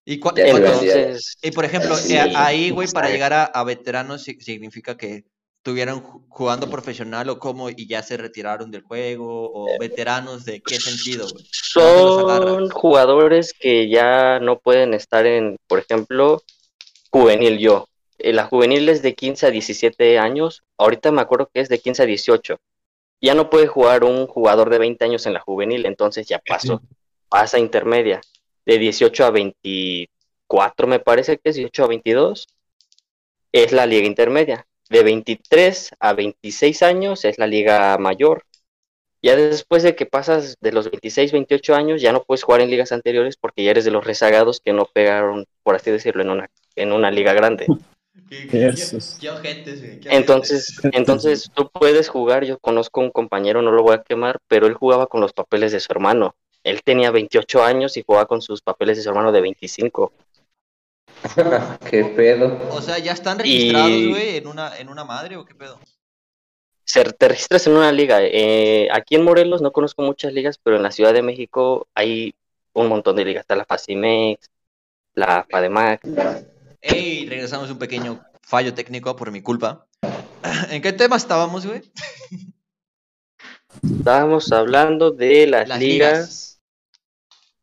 ¿Y, 0.04 0.20
cua- 0.20 0.34
Ya 0.36 0.46
y. 0.46 0.50
Entonces, 0.50 1.38
por 1.54 1.64
ejemplo, 1.64 1.96
Sí, 1.96 2.14
eh, 2.16 2.32
ahí, 2.36 2.68
güey, 2.70 2.88
para 2.88 3.08
llegar 3.08 3.32
a, 3.32 3.44
a 3.44 3.64
veteranos 3.64 4.22
si- 4.22 4.38
significa 4.40 4.96
que 4.98 5.24
estuvieron 5.58 6.02
ju- 6.02 6.24
jugando 6.28 6.68
profesional 6.68 7.28
o 7.30 7.38
cómo 7.38 7.70
y 7.70 7.86
ya 7.86 8.02
se 8.02 8.16
retiraron 8.18 8.70
del 8.70 8.82
juego 8.82 9.50
o 9.52 9.78
veteranos 9.78 10.44
de 10.44 10.60
qué 10.60 10.78
sentido, 10.78 11.26
agarras? 11.26 11.48
son 11.62 12.70
jugadores 12.70 13.52
que 13.58 13.88
ya 13.88 14.40
no 14.40 14.58
pueden 14.58 14.92
estar 14.94 15.26
en, 15.26 15.56
por 15.66 15.78
ejemplo, 15.78 16.42
juvenil 17.10 17.58
yo. 17.58 17.86
Eh, 18.18 18.32
La 18.34 18.44
juvenil 18.44 18.88
es 18.90 19.00
de 19.02 19.14
15 19.14 19.46
a 19.46 19.50
17 19.50 20.18
años, 20.18 20.62
ahorita 20.78 21.12
me 21.12 21.22
acuerdo 21.22 21.48
que 21.52 21.60
es 21.60 21.68
de 21.70 21.78
15 21.78 22.02
a 22.02 22.06
18. 22.06 22.58
Ya 23.20 23.34
no 23.34 23.50
puede 23.50 23.66
jugar 23.66 24.04
un 24.04 24.26
jugador 24.26 24.70
de 24.70 24.78
20 24.78 25.04
años 25.04 25.26
en 25.26 25.34
la 25.34 25.40
juvenil, 25.40 25.86
entonces 25.86 26.26
ya 26.26 26.38
pasó, 26.38 26.80
pasa 27.28 27.58
a 27.58 27.60
intermedia. 27.60 28.20
De 28.64 28.78
18 28.78 29.24
a 29.24 29.30
24 29.30 30.86
me 30.86 31.00
parece 31.00 31.38
que 31.38 31.50
es 31.50 31.56
18 31.56 31.84
a 31.84 31.86
22 31.88 32.46
es 33.52 33.72
la 33.72 33.86
liga 33.86 34.06
intermedia. 34.06 34.66
de 34.88 35.04
23 35.04 35.92
a 36.00 36.14
26 36.14 36.82
años 36.82 37.24
es 37.24 37.38
la 37.38 37.46
liga 37.46 37.96
mayor. 37.98 38.44
Ya 39.22 39.36
después 39.36 39.82
de 39.82 39.94
que 39.94 40.04
pasas 40.06 40.56
de 40.60 40.72
los 40.72 40.90
26, 40.90 41.30
28 41.30 41.74
años, 41.74 42.02
ya 42.02 42.12
no 42.12 42.24
puedes 42.24 42.42
jugar 42.42 42.62
en 42.62 42.70
ligas 42.70 42.90
anteriores 42.90 43.36
porque 43.36 43.62
ya 43.62 43.70
eres 43.70 43.84
de 43.84 43.90
los 43.92 44.04
rezagados 44.04 44.60
que 44.60 44.72
no 44.72 44.86
pegaron, 44.86 45.46
por 45.62 45.76
así 45.76 45.90
decirlo, 45.90 46.22
en 46.22 46.30
una, 46.30 46.50
en 46.74 46.92
una 46.92 47.10
liga 47.10 47.34
grande. 47.34 47.66
Qué, 48.12 48.48
qué- 48.50 48.68
Esos. 48.68 49.16
qué 49.20 49.30
ojetes, 49.30 49.80
güey, 49.82 50.00
qué 50.00 50.08
Entonces, 50.10 50.74
entonces 50.92 51.50
tú 51.54 51.70
puedes 51.70 52.08
jugar, 52.08 52.44
yo 52.44 52.58
conozco 52.58 53.00
un 53.00 53.10
compañero, 53.10 53.62
no 53.62 53.70
lo 53.72 53.82
voy 53.82 53.94
a 53.94 54.02
quemar, 54.02 54.38
pero 54.48 54.66
él 54.66 54.74
jugaba 54.74 55.06
con 55.06 55.20
los 55.20 55.32
papeles 55.32 55.72
de 55.72 55.80
su 55.80 55.92
hermano. 55.92 56.34
Él 56.62 56.82
tenía 56.82 57.10
28 57.10 57.62
años 57.62 57.96
y 57.96 58.02
jugaba 58.02 58.26
con 58.26 58.42
sus 58.42 58.60
papeles 58.60 58.96
de 58.96 59.02
su 59.02 59.08
hermano 59.08 59.32
de 59.32 59.40
25. 59.40 60.12
¿Qué 61.90 62.04
pedo? 62.04 62.58
O 62.70 62.80
sea, 62.82 62.98
¿ya 62.98 63.12
están 63.12 63.38
registrados, 63.38 63.90
Y- 63.90 64.10
güey, 64.10 64.36
en 64.36 64.46
una, 64.46 64.76
en 64.78 64.88
una 64.88 65.04
madre 65.04 65.36
o 65.36 65.44
qué 65.44 65.54
pedo? 65.54 65.78
Se, 66.84 67.04
te 67.04 67.28
registras 67.28 67.66
en 67.66 67.74
una 67.76 67.92
liga. 67.92 68.18
eh, 68.22 68.88
aquí 68.92 69.14
en 69.14 69.22
Morelos 69.24 69.62
no 69.62 69.70
conozco 69.70 70.02
muchas 70.02 70.32
ligas, 70.32 70.58
pero 70.62 70.76
en 70.76 70.82
la 70.82 70.90
Ciudad 70.90 71.12
de 71.14 71.22
México 71.22 71.86
hay 71.94 72.34
un 72.72 72.88
montón 72.88 73.16
de 73.16 73.24
ligas. 73.24 73.42
Está 73.42 73.54
la 73.54 73.64
Facimex, 73.64 74.50
la 75.14 75.46
FADEMAC. 75.48 76.00
Ey, 76.82 77.26
regresamos 77.28 77.70
un 77.70 77.78
pequeño 77.78 78.22
fallo 78.42 78.72
técnico 78.74 79.14
por 79.16 79.30
mi 79.30 79.42
culpa. 79.42 79.86
¿En 80.70 80.80
qué 80.80 80.92
tema 80.92 81.16
estábamos, 81.16 81.66
güey? 81.66 81.82
Estábamos 83.82 84.50
hablando 84.52 85.10
de 85.10 85.46
las, 85.46 85.68
Las 85.68 85.78
ligas, 85.78 86.12
ligas. 86.12 86.60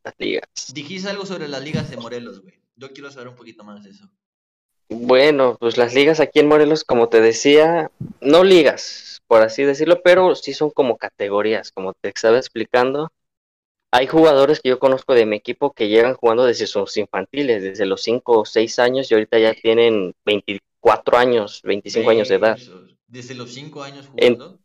Las 0.03 0.13
ligas. 0.19 0.73
Dijiste 0.73 1.09
algo 1.09 1.25
sobre 1.25 1.47
las 1.47 1.63
ligas 1.63 1.89
de 1.89 1.97
Morelos, 1.97 2.41
güey. 2.41 2.61
Yo 2.75 2.91
quiero 2.93 3.11
saber 3.11 3.27
un 3.29 3.35
poquito 3.35 3.63
más 3.63 3.83
de 3.83 3.89
eso. 3.89 4.09
Bueno, 4.89 5.57
pues 5.59 5.77
las 5.77 5.93
ligas 5.93 6.19
aquí 6.19 6.39
en 6.39 6.47
Morelos, 6.47 6.83
como 6.83 7.09
te 7.09 7.19
decía, 7.19 7.91
no 8.21 8.43
ligas, 8.43 9.21
por 9.27 9.41
así 9.41 9.63
decirlo, 9.63 10.01
pero 10.01 10.33
sí 10.35 10.53
son 10.53 10.69
como 10.69 10.95
categorías, 10.95 11.71
como 11.71 11.93
te 11.93 12.09
estaba 12.09 12.37
explicando. 12.37 13.11
Hay 13.97 14.05
jugadores 14.05 14.59
que 14.59 14.69
yo 14.69 14.77
conozco 14.77 15.15
de 15.15 15.25
mi 15.25 15.37
equipo 15.37 15.71
que 15.71 15.87
llegan 15.87 16.13
jugando 16.13 16.45
desde 16.45 16.67
sus 16.67 16.95
infantiles, 16.97 17.63
desde 17.63 17.87
los 17.87 18.03
5 18.03 18.41
o 18.41 18.45
6 18.45 18.77
años 18.77 19.09
y 19.09 19.15
ahorita 19.15 19.39
ya 19.39 19.55
tienen 19.55 20.13
24 20.23 21.17
años, 21.17 21.61
25 21.63 22.07
años 22.11 22.27
de 22.27 22.35
edad. 22.35 22.59
Desde 23.07 23.33
los 23.33 23.51
5 23.51 23.81
años 23.81 24.05
En- 24.17 24.35
jugando. 24.35 24.59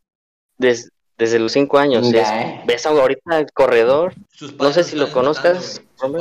Des- 0.59 0.91
desde 1.17 1.39
los 1.39 1.51
5 1.53 1.79
años. 1.79 2.09
es- 2.09 2.13
Ya, 2.13 2.43
eh. 2.43 2.61
ves 2.67 2.85
ahorita 2.85 3.39
el 3.41 3.51
corredor, 3.53 4.13
no 4.59 4.71
sé 4.71 4.85
si 4.85 4.97
lo 4.97 5.11
conozcas, 5.11 5.81
lo 6.03 6.19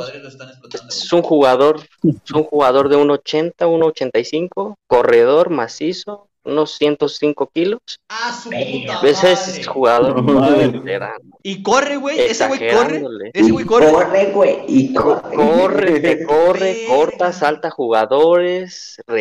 es 0.72 1.12
un 1.12 1.20
jugador, 1.20 1.80
es 2.02 2.30
un 2.32 2.44
jugador 2.44 2.88
de 2.88 2.96
1.80, 2.96 3.66
1.85, 3.66 4.78
corredor 4.86 5.50
macizo, 5.50 6.28
unos 6.44 6.72
105 6.76 7.50
kilos. 7.54 7.80
¡Ah, 8.08 8.32
su 8.32 8.50
puta 8.50 9.08
ese 9.08 9.64
jugador 9.64 10.22
veterano. 10.24 11.14
Y 11.42 11.62
corre, 11.62 11.96
güey. 11.96 12.18
Ese 12.20 12.46
güey 12.48 12.60
corre. 12.72 13.02
Ese 13.32 13.50
güey 13.52 13.64
corre. 13.64 13.90
Corre, 13.92 14.26
güey. 14.32 14.58
Y 14.68 14.92
corre. 14.94 15.36
Corre, 15.36 16.00
te 16.00 16.24
corre, 16.24 16.84
corta, 16.88 17.32
salta 17.32 17.70
jugadores, 17.70 18.96
De 19.06 19.12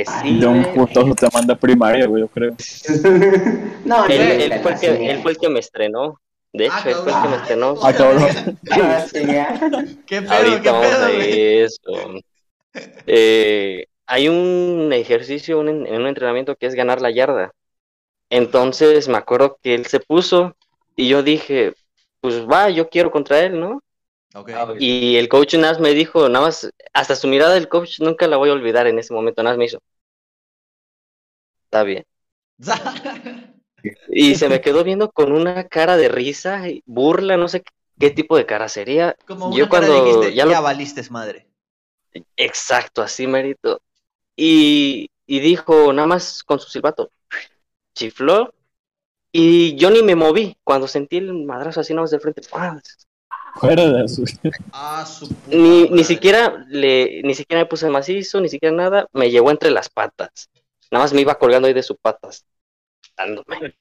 un 0.48 0.64
recibe. 0.64 0.74
putazo 0.76 1.16
te 1.16 1.28
manda 1.34 1.56
primaria, 1.56 2.06
güey, 2.08 2.22
yo 2.24 2.28
creo. 2.28 2.52
no, 3.86 4.06
Él, 4.08 4.18
no, 4.40 4.56
él 4.56 4.60
fue 4.62 4.72
el 4.74 4.80
que, 4.80 4.98
sí. 4.98 5.06
él 5.08 5.22
fue 5.22 5.32
el 5.32 5.38
que 5.38 5.50
me 5.50 5.60
estrenó. 5.60 6.20
De 6.54 6.66
hecho, 6.66 6.76
Ah, 6.76 6.84
él 6.90 6.96
fue 6.96 7.12
el 7.12 7.22
que 7.22 7.28
me 7.30 7.38
cabrón. 7.38 7.42
estrenó. 7.42 7.76
Ah, 7.82 7.94
cabrón. 7.94 8.60
Ah. 8.72 9.06
¿Qué 10.06 10.22
pedo, 10.22 10.62
qué 10.62 10.70
vamos 10.70 10.88
pedo, 10.88 11.06
a 11.06 11.12
eso. 11.12 11.82
Eh, 13.08 13.86
hay 14.12 14.28
un 14.30 14.92
ejercicio 14.94 15.60
un 15.60 15.70
en 15.70 15.96
un 16.02 16.08
entrenamiento 16.08 16.56
que 16.56 16.68
es 16.68 16.76
ganar 16.76 17.02
la 17.02 17.12
yarda. 17.12 17.52
Entonces 18.30 19.08
me 19.10 19.18
acuerdo 19.18 19.58
que 19.64 19.76
él 19.76 19.86
se 19.88 20.00
puso 20.02 20.56
y 20.96 21.10
yo 21.10 21.24
dije, 21.24 21.74
pues 22.22 22.46
va, 22.48 22.70
yo 22.72 22.90
quiero 22.90 23.12
contra 23.12 23.42
él, 23.42 23.60
¿no? 23.60 23.82
Ok. 24.36 24.52
Y 24.78 25.18
el 25.18 25.30
coach 25.30 25.56
nada 25.56 25.74
más 25.74 25.82
me 25.82 25.92
dijo, 25.94 26.30
nada 26.30 26.46
más, 26.48 26.70
hasta 26.94 27.16
su 27.16 27.28
mirada 27.28 27.54
del 27.56 27.70
coach 27.70 28.00
nunca 28.02 28.28
la 28.28 28.38
voy 28.38 28.50
a 28.50 28.54
olvidar 28.54 28.88
en 28.88 29.00
ese 29.00 29.14
momento, 29.14 29.44
nada 29.44 29.54
más 29.56 29.60
me 29.60 29.66
hizo. 29.66 29.80
Está 31.66 31.84
bien. 31.84 32.06
Y 34.08 34.36
se 34.36 34.50
me 34.50 34.62
quedó 34.62 34.84
viendo 34.84 35.12
con 35.12 35.32
una 35.32 35.68
cara 35.68 35.98
de 35.98 36.10
risa, 36.10 36.70
y 36.70 36.84
burla, 36.86 37.38
no 37.38 37.48
sé 37.48 37.62
qué, 37.62 37.72
qué 38.00 38.10
tipo 38.12 38.38
de 38.38 38.46
cara 38.46 38.70
sería. 38.70 39.16
Como 39.26 39.50
una 39.50 39.58
Yo 39.58 39.68
cara 39.68 39.88
cuando 39.88 39.90
dijiste, 39.90 40.36
ya 40.36 40.46
ya, 40.46 40.46
lo- 40.46 40.62
valiste 40.62 41.02
madre. 41.10 41.48
Exacto, 42.38 43.02
así 43.02 43.28
merito. 43.28 43.82
Y, 44.44 45.12
y 45.28 45.40
dijo, 45.40 45.94
nada 45.94 46.08
más 46.08 46.44
con 46.44 46.60
su 46.60 46.68
silbato, 46.68 47.12
chifló. 47.94 48.52
Y 49.32 49.76
yo 49.76 49.92
ni 49.92 50.02
me 50.02 50.16
moví. 50.16 50.58
Cuando 50.64 50.88
sentí 50.88 51.18
el 51.18 51.32
madrazo 51.46 51.82
así 51.82 51.94
nada 51.94 52.06
más 52.06 52.12
de 52.12 52.20
frente, 52.20 52.42
¡pam! 52.50 52.82
Fuera 53.58 53.88
de 53.88 54.08
su. 54.08 54.26
Ah, 54.74 55.06
su 55.06 55.32
ni, 55.48 55.90
ni 55.90 56.04
siquiera 56.04 56.66
le, 56.70 57.22
ni 57.24 57.36
siquiera 57.36 57.62
me 57.62 57.68
puse 57.68 57.88
macizo, 57.90 58.42
ni 58.42 58.50
siquiera 58.50 58.76
nada, 58.76 59.08
me 59.14 59.30
llevó 59.30 59.52
entre 59.52 59.70
las 59.70 59.90
patas. 59.90 60.50
Nada 60.90 61.04
más 61.04 61.14
me 61.14 61.22
iba 61.22 61.36
colgando 61.36 61.68
ahí 61.68 61.76
de 61.76 61.84
sus 61.84 61.98
patas, 61.98 62.44
dándome. 63.16 63.76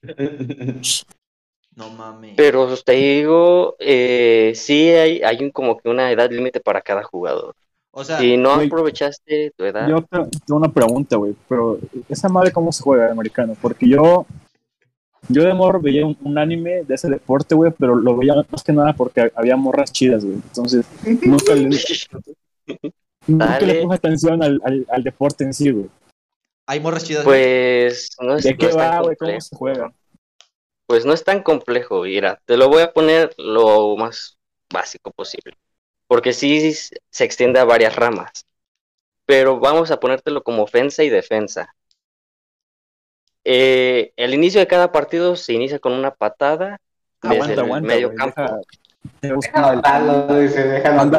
No 1.75 1.89
mames. 1.89 2.35
Pero 2.37 2.77
te 2.77 2.91
digo, 2.91 3.77
eh, 3.79 4.51
sí 4.55 4.89
hay, 4.89 5.23
hay 5.23 5.43
un, 5.43 5.49
como 5.49 5.79
que 5.79 5.89
una 5.89 6.11
edad 6.11 6.29
límite 6.29 6.59
para 6.59 6.81
cada 6.81 7.01
jugador. 7.01 7.55
O 7.91 8.03
sea, 8.03 8.19
Si 8.19 8.37
no 8.37 8.53
aprovechaste 8.53 9.51
tu 9.55 9.63
edad, 9.65 9.87
Yo 9.87 10.01
te- 10.01 10.29
tengo 10.45 10.59
una 10.59 10.71
pregunta, 10.71 11.17
güey, 11.17 11.35
pero 11.49 11.77
esa 12.09 12.29
madre 12.29 12.51
cómo 12.51 12.71
se 12.71 12.83
juega 12.83 13.11
americano, 13.11 13.55
porque 13.61 13.87
yo 13.87 14.25
yo 15.29 15.43
de 15.43 15.53
morro 15.53 15.79
veía 15.79 16.05
un, 16.05 16.17
un 16.23 16.37
anime 16.37 16.83
de 16.83 16.95
ese 16.95 17.09
deporte, 17.09 17.53
güey, 17.55 17.71
pero 17.77 17.95
lo 17.95 18.17
veía 18.17 18.33
más 18.49 18.63
que 18.63 18.73
nada 18.73 18.93
porque 18.93 19.31
había 19.35 19.55
morras 19.55 19.91
chidas, 19.91 20.25
güey. 20.25 20.35
Entonces, 20.35 20.85
nunca 21.21 21.53
le, 21.53 21.69
nunca 23.27 23.59
le 23.59 23.81
puse 23.83 23.95
atención 23.95 24.41
al, 24.43 24.59
al, 24.65 24.85
al 24.89 25.03
deporte 25.03 25.43
en 25.43 25.53
sí, 25.53 25.69
güey. 25.71 25.89
hay 26.65 26.79
morras 26.79 27.03
chidas. 27.03 27.23
pues 27.23 28.09
no 28.19 28.35
es, 28.35 28.43
¿De 28.43 28.51
no 28.51 28.57
qué 28.57 28.65
es 28.67 28.77
va, 28.77 28.99
güey? 29.01 29.15
¿Cómo 29.15 29.41
se 29.41 29.55
juega? 29.55 29.93
Pues 30.87 31.05
no 31.05 31.13
es 31.13 31.23
tan 31.23 31.41
complejo, 31.43 32.01
mira, 32.01 32.39
te 32.45 32.57
lo 32.57 32.67
voy 32.67 32.81
a 32.81 32.91
poner 32.91 33.33
lo 33.37 33.95
más 33.95 34.37
básico 34.73 35.11
posible, 35.11 35.55
porque 36.11 36.33
sí 36.33 36.73
se 36.73 37.23
extiende 37.23 37.61
a 37.61 37.63
varias 37.63 37.95
ramas, 37.95 38.45
pero 39.25 39.61
vamos 39.61 39.91
a 39.91 39.99
ponértelo 40.01 40.43
como 40.43 40.63
ofensa 40.63 41.03
y 41.05 41.09
defensa. 41.09 41.73
Eh, 43.45 44.11
el 44.17 44.33
inicio 44.33 44.59
de 44.59 44.67
cada 44.67 44.91
partido 44.91 45.37
se 45.37 45.53
inicia 45.53 45.79
con 45.79 45.93
una 45.93 46.13
patada 46.13 46.81
desde 47.21 47.35
Aguanta, 47.35 47.53
el 47.53 47.59
aguanta, 47.61 47.87
medio 47.87 48.07
güey. 48.09 48.17
campo. 48.17 48.61
Deja, 49.21 49.75
Déjalo 49.77 50.39
dice, 50.41 50.63
déjalo. 50.67 51.11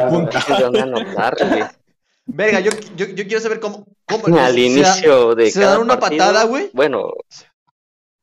Verga, 2.27 2.59
yo, 2.59 2.69
yo, 2.95 3.07
yo 3.07 3.23
quiero 3.25 3.39
saber 3.39 3.59
cómo. 3.59 3.87
cómo 4.05 4.27
Al 4.27 4.53
se 4.53 4.59
da- 4.59 4.67
inicio 4.67 5.33
de 5.33 5.49
¿se 5.49 5.59
cada 5.59 5.71
dan 5.71 5.81
una 5.81 5.99
partido, 5.99 6.23
patada, 6.23 6.43
güey? 6.43 6.69
Bueno, 6.71 7.13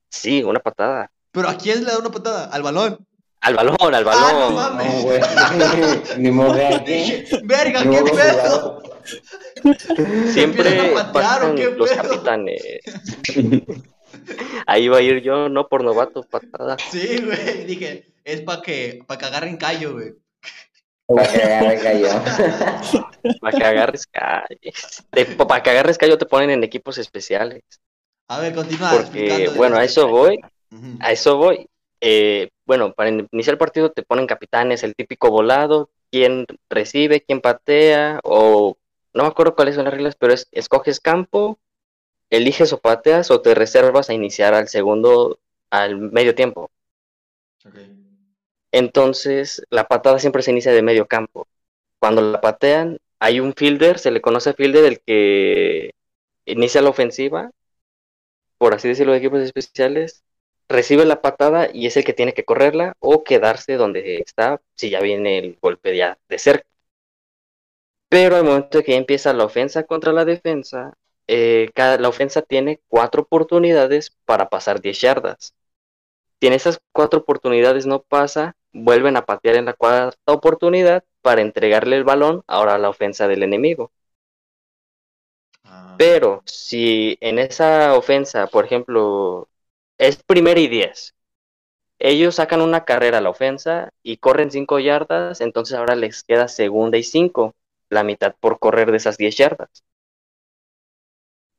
sí, 0.08 0.44
una 0.44 0.60
patada. 0.60 1.10
Pero 1.32 1.48
¿a 1.48 1.56
quién 1.58 1.84
le 1.84 1.90
da 1.90 1.98
una 1.98 2.10
patada? 2.12 2.44
Al 2.44 2.62
balón. 2.62 3.04
Al 3.42 3.54
balón, 3.54 3.76
al 3.80 3.94
Ah, 3.94 4.00
no 4.00 4.04
balón. 4.04 4.54
mames. 4.54 4.94
No, 4.94 5.02
güey. 5.02 5.20
Ni 6.18 6.30
modo. 6.30 6.54
Dije, 6.84 7.24
Verga, 7.44 7.84
Ni 7.84 7.96
qué 7.96 8.02
pedo. 8.02 8.10
jugado. 8.12 8.82
Siempre 10.32 10.78
a 10.80 10.92
patear, 10.94 11.08
¿o 11.08 11.12
pasan 11.12 11.54
qué 11.56 11.70
los 11.70 11.90
pedo? 11.90 12.02
capitanes. 12.02 12.62
Ahí 14.66 14.88
va 14.88 14.98
a 14.98 15.02
ir 15.02 15.22
yo, 15.22 15.48
no 15.48 15.68
por 15.68 15.82
novato, 15.84 16.22
patada. 16.22 16.76
Sí, 16.90 17.22
güey. 17.24 17.64
Dije, 17.64 18.12
es 18.24 18.40
para 18.42 18.62
que, 18.62 19.02
para 19.06 19.18
que 19.18 19.26
agarren 19.26 19.56
callo, 19.56 19.94
güey. 19.94 20.14
Para 21.06 21.26
que 21.32 21.42
agarre 21.42 21.78
cayó. 21.80 22.08
Para 23.40 23.58
que 23.58 23.64
agarres 23.64 24.06
callo. 24.06 24.46
Para 25.48 25.62
que 25.62 25.70
agarres 25.70 25.98
callo 25.98 26.16
te 26.18 26.24
ponen 26.26 26.50
en 26.50 26.62
equipos 26.64 26.96
especiales. 26.98 27.62
A 28.28 28.38
ver, 28.38 28.54
continúa. 28.54 28.92
Porque, 28.92 29.50
bueno, 29.56 29.76
a 29.76 29.84
eso. 29.84 30.08
voy. 30.08 30.40
A 31.00 31.10
eso 31.12 31.36
voy. 31.36 31.66
Eh, 32.00 32.50
bueno, 32.66 32.92
para 32.94 33.10
iniciar 33.10 33.54
el 33.54 33.58
partido 33.58 33.92
te 33.92 34.02
ponen 34.02 34.26
capitanes, 34.26 34.82
el 34.82 34.94
típico 34.94 35.30
volado, 35.30 35.90
quién 36.10 36.46
recibe, 36.70 37.22
quién 37.22 37.40
patea, 37.40 38.20
o 38.24 38.76
no 39.14 39.22
me 39.24 39.28
acuerdo 39.28 39.54
cuáles 39.54 39.74
son 39.74 39.84
las 39.84 39.94
reglas, 39.94 40.16
pero 40.16 40.32
es 40.32 40.48
escoges 40.52 41.00
campo, 41.00 41.58
eliges 42.30 42.72
o 42.72 42.80
pateas 42.80 43.30
o 43.30 43.42
te 43.42 43.54
reservas 43.54 44.10
a 44.10 44.14
iniciar 44.14 44.54
al 44.54 44.68
segundo, 44.68 45.40
al 45.70 45.98
medio 45.98 46.34
tiempo. 46.34 46.70
Entonces, 48.72 49.62
la 49.70 49.88
patada 49.88 50.18
siempre 50.18 50.42
se 50.42 50.52
inicia 50.52 50.72
de 50.72 50.82
medio 50.82 51.06
campo. 51.06 51.48
Cuando 51.98 52.22
la 52.22 52.40
patean, 52.40 52.98
hay 53.18 53.40
un 53.40 53.54
fielder, 53.54 53.98
se 53.98 54.10
le 54.10 54.20
conoce 54.22 54.54
fielder, 54.54 54.84
el 54.84 55.00
que 55.00 55.94
inicia 56.46 56.82
la 56.82 56.90
ofensiva, 56.90 57.50
por 58.58 58.74
así 58.74 58.88
decirlo, 58.88 59.12
de 59.12 59.18
equipos 59.18 59.40
especiales, 59.40 60.22
recibe 60.70 61.04
la 61.06 61.22
patada 61.22 61.70
y 61.72 61.86
es 61.86 61.96
el 61.98 62.04
que 62.04 62.14
tiene 62.14 62.34
que 62.34 62.46
correrla 62.46 62.94
o 63.00 63.24
quedarse 63.24 63.74
donde 63.76 64.18
está 64.18 64.62
si 64.76 64.90
ya 64.90 65.00
viene 65.02 65.38
el 65.38 65.58
golpe 65.60 65.96
ya 65.96 66.18
de 66.30 66.38
cerca. 66.38 66.66
Pero 68.08 68.36
al 68.36 68.44
momento 68.44 68.82
que 68.82 68.96
empieza 68.96 69.32
la 69.32 69.44
ofensa 69.44 69.84
contra 69.84 70.12
la 70.12 70.24
defensa, 70.24 70.94
eh, 71.28 71.70
cada, 71.74 71.98
la 71.98 72.08
ofensa 72.08 72.42
tiene 72.42 72.80
cuatro 72.88 73.22
oportunidades 73.22 74.16
para 74.26 74.48
pasar 74.50 74.80
10 74.82 75.00
yardas. 75.00 75.54
Si 76.40 76.48
en 76.48 76.54
esas 76.54 76.80
cuatro 76.92 77.20
oportunidades 77.20 77.86
no 77.86 78.02
pasa, 78.02 78.56
vuelven 78.72 79.16
a 79.16 79.26
patear 79.26 79.56
en 79.56 79.66
la 79.66 79.74
cuarta 79.74 80.18
oportunidad 80.32 81.04
para 81.22 81.42
entregarle 81.42 81.96
el 81.96 82.04
balón 82.04 82.44
ahora 82.48 82.76
a 82.76 82.78
la 82.78 82.90
ofensa 82.90 83.28
del 83.28 83.42
enemigo. 83.44 83.92
Ah, 85.64 85.96
Pero 85.96 86.42
si 86.46 87.18
en 87.20 87.38
esa 87.38 87.94
ofensa, 87.96 88.46
por 88.48 88.64
ejemplo, 88.64 89.49
es 90.00 90.22
primera 90.22 90.58
y 90.58 90.66
10, 90.66 91.14
ellos 92.00 92.36
sacan 92.36 92.62
una 92.62 92.84
carrera 92.86 93.18
a 93.18 93.20
la 93.20 93.28
ofensa 93.30 93.90
y 94.02 94.16
corren 94.16 94.50
5 94.50 94.78
yardas, 94.80 95.42
entonces 95.42 95.76
ahora 95.76 95.94
les 95.96 96.24
queda 96.24 96.48
segunda 96.48 96.96
y 96.96 97.02
5, 97.02 97.54
la 97.90 98.02
mitad 98.02 98.34
por 98.40 98.58
correr 98.58 98.90
de 98.90 98.96
esas 98.96 99.18
10 99.18 99.36
yardas. 99.36 99.84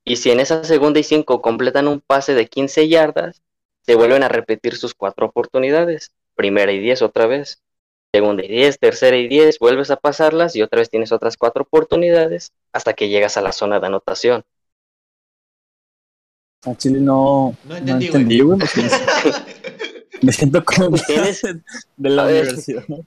Y 0.04 0.16
si 0.16 0.32
en 0.32 0.40
esa 0.40 0.64
segunda 0.64 1.00
y 1.00 1.04
5 1.04 1.42
completan 1.42 1.88
un 1.88 2.02
pase 2.02 2.34
de 2.34 2.48
15 2.48 2.90
yardas, 2.90 3.44
se 3.84 3.94
vuelven 3.96 4.24
a 4.24 4.30
repetir 4.30 4.76
sus 4.76 4.96
cuatro 4.96 5.28
oportunidades. 5.28 6.12
Primera 6.36 6.72
y 6.72 6.80
10 6.80 7.04
otra 7.04 7.28
vez. 7.28 7.62
Segunda 8.12 8.44
y 8.44 8.48
10, 8.48 8.80
tercera 8.80 9.18
y 9.18 9.28
10, 9.28 9.60
vuelves 9.60 9.92
a 9.92 9.98
pasarlas 9.98 10.56
y 10.56 10.64
otra 10.64 10.80
vez 10.80 10.90
tienes 10.90 11.12
otras 11.12 11.38
cuatro 11.38 11.64
oportunidades 11.64 12.52
hasta 12.74 12.94
que 12.94 13.10
llegas 13.10 13.38
a 13.38 13.42
la 13.42 13.52
zona 13.52 13.80
de 13.80 13.88
anotación. 13.88 14.44
A 16.66 16.76
Chile 16.76 17.00
no, 17.00 17.56
No 17.68 17.80
no 17.80 17.98
entendí, 18.00 18.40
güey. 18.42 18.58
Me 18.60 18.68
siento, 18.68 18.96
me 20.22 20.32
siento 20.32 20.64
como 20.64 20.98
Tienes- 20.98 21.42
de 21.98 22.10
la 22.10 22.24
universidad. 22.26 22.84
¿no? 22.88 22.98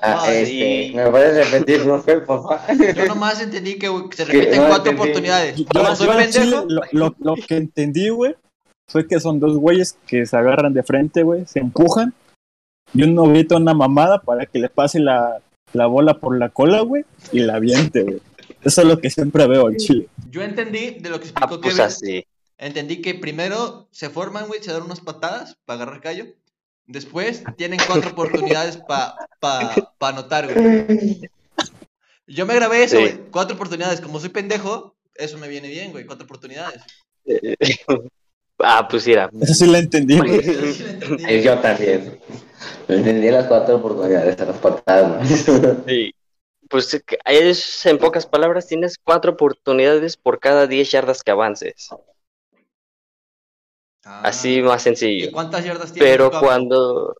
Ah, 0.00 0.32
este, 0.32 0.46
sí. 0.90 0.92
¿Me 0.94 1.10
puedes 1.10 1.50
repetir, 1.50 1.82
profe, 1.84 2.18
por 2.20 2.42
favor? 2.42 2.94
Yo 2.96 3.06
nomás 3.06 3.40
entendí 3.40 3.78
que 3.78 3.88
se 4.14 4.24
repiten 4.24 4.60
no 4.62 4.68
cuatro 4.68 4.90
entendí. 4.92 5.00
oportunidades. 5.10 5.56
Yo- 5.56 5.64
yo 5.72 5.96
soy 5.96 6.30
Chile 6.30 6.56
lo, 6.68 6.82
lo- 6.92 7.16
lo 7.18 7.34
que 7.36 7.56
entendí, 7.56 8.08
güey, 8.08 8.34
fue 8.88 9.06
que 9.06 9.20
son 9.20 9.38
dos 9.40 9.56
güeyes 9.58 9.96
que 10.06 10.24
se 10.26 10.36
agarran 10.36 10.72
de 10.72 10.82
frente, 10.82 11.22
güey, 11.22 11.46
se 11.46 11.58
empujan 11.60 12.14
y 12.94 13.02
uno 13.02 13.24
grita 13.24 13.56
una 13.56 13.74
mamada 13.74 14.20
para 14.22 14.46
que 14.46 14.58
le 14.58 14.68
pase 14.68 14.98
la, 15.00 15.40
la 15.72 15.86
bola 15.86 16.14
por 16.18 16.36
la 16.38 16.48
cola, 16.48 16.80
güey, 16.80 17.04
y 17.32 17.40
la 17.40 17.56
aviente, 17.56 18.02
güey. 18.02 18.20
Eso 18.62 18.82
es 18.82 18.88
lo 18.88 18.98
que 18.98 19.10
siempre 19.10 19.46
veo 19.46 19.66
al 19.68 19.76
Chile. 19.76 20.08
yo 20.30 20.42
entendí 20.42 20.90
de 21.00 21.10
lo 21.10 21.20
que 21.20 21.28
Ah, 21.34 21.44
explicó 21.44 21.60
pues 21.60 21.74
Kevin. 21.74 21.86
así. 21.86 22.24
Entendí 22.58 23.00
que 23.00 23.14
primero 23.14 23.88
se 23.92 24.10
forman, 24.10 24.48
güey, 24.48 24.62
se 24.62 24.72
dan 24.72 24.82
unas 24.82 25.00
patadas 25.00 25.56
para 25.64 25.82
agarrar 25.82 26.00
callo. 26.02 26.26
Después 26.86 27.42
tienen 27.56 27.80
cuatro 27.86 28.10
oportunidades 28.10 28.76
para 28.76 29.14
pa, 29.40 29.74
pa 29.98 30.08
anotar, 30.08 30.52
güey. 30.52 31.20
Yo 32.26 32.44
me 32.44 32.54
grabé 32.54 32.82
eso, 32.82 32.96
Sí. 32.96 33.02
güey. 33.02 33.18
Cuatro 33.30 33.54
oportunidades. 33.54 34.00
Como 34.00 34.20
soy 34.20 34.28
pendejo, 34.28 34.96
eso 35.14 35.38
me 35.38 35.48
viene 35.48 35.68
bien, 35.68 35.92
güey. 35.92 36.04
Cuatro 36.04 36.24
oportunidades. 36.24 36.82
ah, 38.58 38.86
pues 38.88 39.06
mira. 39.06 39.30
Eso 39.40 39.54
sí 39.54 39.66
la 39.66 39.78
entendí, 39.78 40.18
güey. 40.18 40.38
Eso 40.38 40.72
sí 40.72 40.82
lo 40.82 40.88
entendí. 40.90 41.42
Yo 41.42 41.58
también. 41.58 42.20
Entendí 42.88 43.30
las 43.30 43.46
cuatro 43.46 43.76
oportunidades 43.76 44.38
a 44.40 44.46
las 44.46 44.58
patadas, 44.58 45.48
¿no? 45.48 45.84
Sí. 45.86 46.14
Pues 46.68 47.02
es 47.24 47.86
en 47.86 47.96
pocas 47.96 48.26
palabras, 48.26 48.66
tienes 48.66 48.98
cuatro 49.02 49.32
oportunidades 49.32 50.18
por 50.18 50.38
cada 50.38 50.66
10 50.66 50.90
yardas 50.90 51.22
que 51.22 51.30
avances. 51.30 51.88
Ah. 54.08 54.22
Así 54.24 54.62
más 54.62 54.82
¿Y 54.82 54.84
sencillo. 54.84 55.32
cuántas 55.32 55.64
yardas 55.64 55.92
tiene? 55.92 56.08
Pero 56.08 56.30
cuando 56.30 57.14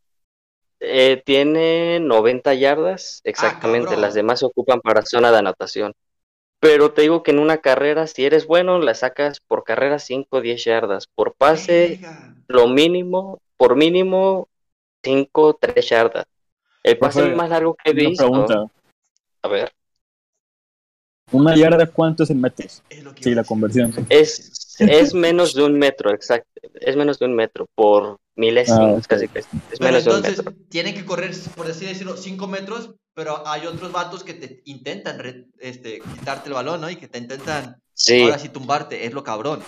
eh, 0.80 1.22
tiene 1.24 2.00
90 2.00 2.54
yardas, 2.54 3.20
exactamente, 3.24 3.88
cabrón. 3.88 4.02
las 4.02 4.14
demás 4.14 4.38
se 4.38 4.46
ocupan 4.46 4.80
para 4.80 5.04
zona 5.04 5.30
de 5.30 5.38
anotación. 5.38 5.92
Pero 6.60 6.92
te 6.92 7.02
digo 7.02 7.22
que 7.22 7.30
en 7.30 7.38
una 7.38 7.58
carrera, 7.58 8.06
si 8.06 8.24
eres 8.24 8.46
bueno, 8.46 8.78
la 8.78 8.94
sacas 8.94 9.40
por 9.40 9.64
carrera 9.64 9.98
5 9.98 10.38
o 10.38 10.40
10 10.40 10.64
yardas. 10.64 11.06
Por 11.06 11.34
pase, 11.34 12.00
lo 12.48 12.66
mínimo, 12.66 13.40
por 13.56 13.76
mínimo, 13.76 14.48
5 15.04 15.42
o 15.42 15.54
3 15.54 15.88
yardas. 15.88 16.24
El 16.82 16.98
pase 16.98 17.22
más 17.34 17.50
largo 17.50 17.74
que 17.74 17.90
he 17.90 17.92
visto, 17.92 18.28
pregunta. 18.28 18.64
a 19.42 19.48
ver, 19.48 19.72
¿Una 21.32 21.54
yarda 21.56 21.86
cuánto 21.86 22.22
es 22.22 22.30
en 22.30 22.40
metros? 22.40 22.82
Es 22.88 23.02
lo 23.04 23.14
que 23.14 23.22
Sí, 23.22 23.34
la 23.34 23.44
conversión. 23.44 23.92
es, 24.08 24.76
es 24.80 25.14
menos 25.14 25.54
de 25.54 25.62
un 25.64 25.78
metro, 25.78 26.12
exacto. 26.12 26.48
Es 26.80 26.96
menos 26.96 27.18
de 27.18 27.26
un 27.26 27.34
metro 27.34 27.66
por 27.74 28.16
milésimos, 28.36 29.02
Ah, 29.04 29.06
casi 29.08 29.28
que 29.28 29.40
es 29.40 29.46
Pero 29.78 29.84
menos 29.84 30.04
de 30.04 30.10
un 30.10 30.16
entonces 30.16 30.44
metro. 30.44 30.60
tienen 30.68 30.94
que 30.94 31.04
correr, 31.04 31.32
por 31.56 31.66
así 31.70 31.84
decirlo, 31.84 32.16
5 32.16 32.46
metros, 32.46 32.90
pero 33.14 33.46
hay 33.46 33.66
otros 33.66 33.90
vatos 33.92 34.22
que 34.24 34.32
te 34.34 34.62
intentan 34.64 35.18
re- 35.18 35.46
este, 35.58 36.00
quitarte 36.14 36.48
el 36.48 36.54
balón, 36.54 36.80
¿no? 36.80 36.88
Y 36.88 36.96
que 36.96 37.08
te 37.08 37.18
intentan 37.18 37.76
Sí, 37.94 38.22
ahora 38.22 38.38
sí 38.38 38.48
tumbarte, 38.48 39.04
es 39.06 39.12
lo 39.12 39.24
cabrón. 39.24 39.60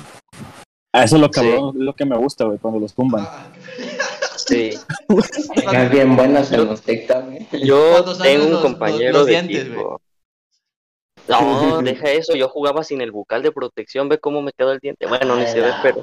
Ah, 0.93 1.05
eso 1.05 1.17
es 1.17 1.21
lo, 1.21 1.27
Sí. 1.27 1.33
cabrón, 1.33 1.75
es 1.77 1.83
lo 1.83 1.95
que 1.95 2.05
me 2.05 2.17
gusta, 2.17 2.45
güey, 2.45 2.59
cuando 2.59 2.79
los 2.81 2.95
tumban. 2.95 3.25
Ah, 3.29 3.49
sí. 4.37 4.71
Están 5.57 5.91
bien 5.91 6.17
buenas 6.17 6.51
en 6.53 6.67
los 6.67 6.81
TikTok, 6.83 7.25
¿eh? 7.33 7.49
Yo 7.65 8.05
tengo 8.23 8.45
un 8.47 8.51
los- 8.53 8.63
compañero 8.63 9.11
los- 9.13 9.19
los 9.21 9.27
de 9.27 9.33
dientes, 9.33 9.67
equipo. 9.67 10.01
No, 11.31 11.81
deja 11.83 12.11
eso. 12.11 12.35
Yo 12.35 12.49
jugaba 12.49 12.85
sin 12.85 13.01
el 13.01 13.13
bucal 13.13 13.43
de 13.43 13.53
protección. 13.53 14.09
Ve 14.09 14.19
cómo 14.19 14.43
me 14.43 14.53
quedó 14.53 14.73
el 14.73 14.81
diente. 14.81 15.07
Bueno, 15.07 15.37
ni 15.37 15.47
se 15.47 15.61
ve, 15.61 15.73
pero 15.83 16.03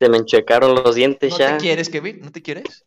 se 0.00 0.08
me 0.08 0.16
enchecaron 0.16 0.74
los 0.74 0.96
dientes 0.96 1.30
¿No 1.30 1.38
ya. 1.38 1.56
te 1.56 1.62
quieres, 1.62 1.88
Kevin? 1.88 2.20
¿No 2.22 2.32
te 2.32 2.42
quieres? 2.42 2.84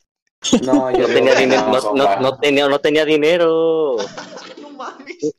No, 0.64 0.92
yo 0.92 1.08
No 1.08 1.14
tenía 1.14 1.36
dinero. 1.36 1.66
No, 1.72 1.94
no, 1.94 2.20
no 2.20 2.38
tenía, 2.38 2.68
no 2.68 2.80
tenía 2.80 3.06
dinero. 3.06 3.96
No 4.62 4.70
mames. 4.72 5.34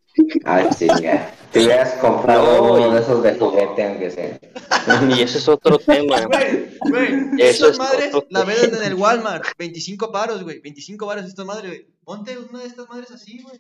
Ay, 0.45 0.69
chinga. 0.77 1.33
Te 1.53 1.65
hubieras 1.65 1.95
comprado 1.95 2.57
No, 2.57 2.73
uno 2.75 2.95
de 2.95 3.01
esos 3.01 3.23
de 3.23 3.35
juguete, 3.35 3.85
aunque 3.85 4.11
sea. 4.11 4.39
Y 5.17 5.21
eso 5.23 5.39
es 5.39 5.49
otro 5.49 5.79
tema. 5.79 6.23
Güey, 6.27 6.79
güey, 6.81 7.41
esas 7.41 7.79
madres 7.79 8.15
otro. 8.15 8.29
la 8.31 8.45
venden 8.45 8.75
en 8.77 8.83
el 8.83 8.95
Walmart. 8.95 9.45
25 9.59 10.11
paros, 10.11 10.43
güey. 10.43 10.61
25 10.61 11.07
paros 11.07 11.27
esta 11.27 11.45
madre, 11.45 11.69
güey. 11.69 11.87
Ponte 12.05 12.37
una 12.39 12.61
de 12.61 12.67
estas 12.67 12.89
madres 12.89 13.11
así, 13.11 13.43
güey. 13.43 13.59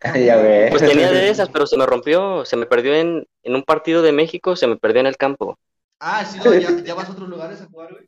ya 0.24 0.36
ves. 0.36 0.70
Pues 0.70 0.82
tenía 0.82 1.10
de 1.10 1.28
esas, 1.30 1.48
pero 1.48 1.66
se 1.66 1.76
me 1.76 1.86
rompió. 1.86 2.44
Se 2.44 2.56
me 2.56 2.66
perdió 2.66 2.94
en, 2.94 3.26
en 3.42 3.54
un 3.54 3.62
partido 3.62 4.02
de 4.02 4.12
México. 4.12 4.56
Se 4.56 4.66
me 4.66 4.76
perdió 4.76 5.00
en 5.00 5.06
el 5.06 5.16
campo. 5.16 5.58
Ah, 6.00 6.24
sí, 6.24 6.38
no, 6.44 6.54
ya, 6.54 6.70
ya 6.84 6.94
vas 6.94 7.08
a 7.08 7.12
otros 7.12 7.28
lugares 7.28 7.60
a 7.60 7.66
jugar, 7.66 7.90
güey. 7.92 8.04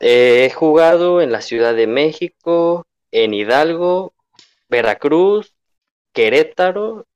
Eh, 0.00 0.46
he 0.46 0.50
jugado 0.50 1.20
en 1.20 1.32
la 1.32 1.40
Ciudad 1.40 1.74
de 1.74 1.86
México, 1.86 2.86
en 3.12 3.34
Hidalgo, 3.34 4.12
Veracruz, 4.68 5.52
Querétaro 6.14 7.06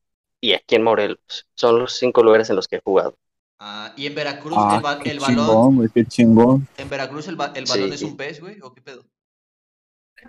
y 0.41 0.53
aquí 0.53 0.75
en 0.77 0.83
Morelos. 0.83 1.47
Son 1.55 1.79
los 1.79 1.95
cinco 1.95 2.23
lugares 2.23 2.51
en 2.51 2.57
los 2.57 2.69
que 2.69 2.77
he 2.77 2.81
jugado. 2.85 3.17
Ah, 3.61 3.93
y 3.97 4.07
en 4.07 4.15
Veracruz 4.15 4.55
Ah, 4.59 4.75
el, 4.77 4.83
ba- 4.83 4.99
qué 4.99 5.11
el 5.11 5.21
balón. 5.21 5.37
chingón, 5.47 5.77
güey, 5.77 5.89
qué 5.95 6.05
chingón. 6.05 6.69
En 6.77 6.89
Veracruz 6.91 7.29
el, 7.29 7.37
ba- 7.37 7.53
el 7.55 7.65
balón 7.65 7.89
Sí. 7.89 7.95
es 7.95 8.03
un 8.03 8.17
pez, 8.17 8.41
güey. 8.41 8.59
¿O 8.63 8.73
qué 8.75 8.83
pedo? 8.83 9.05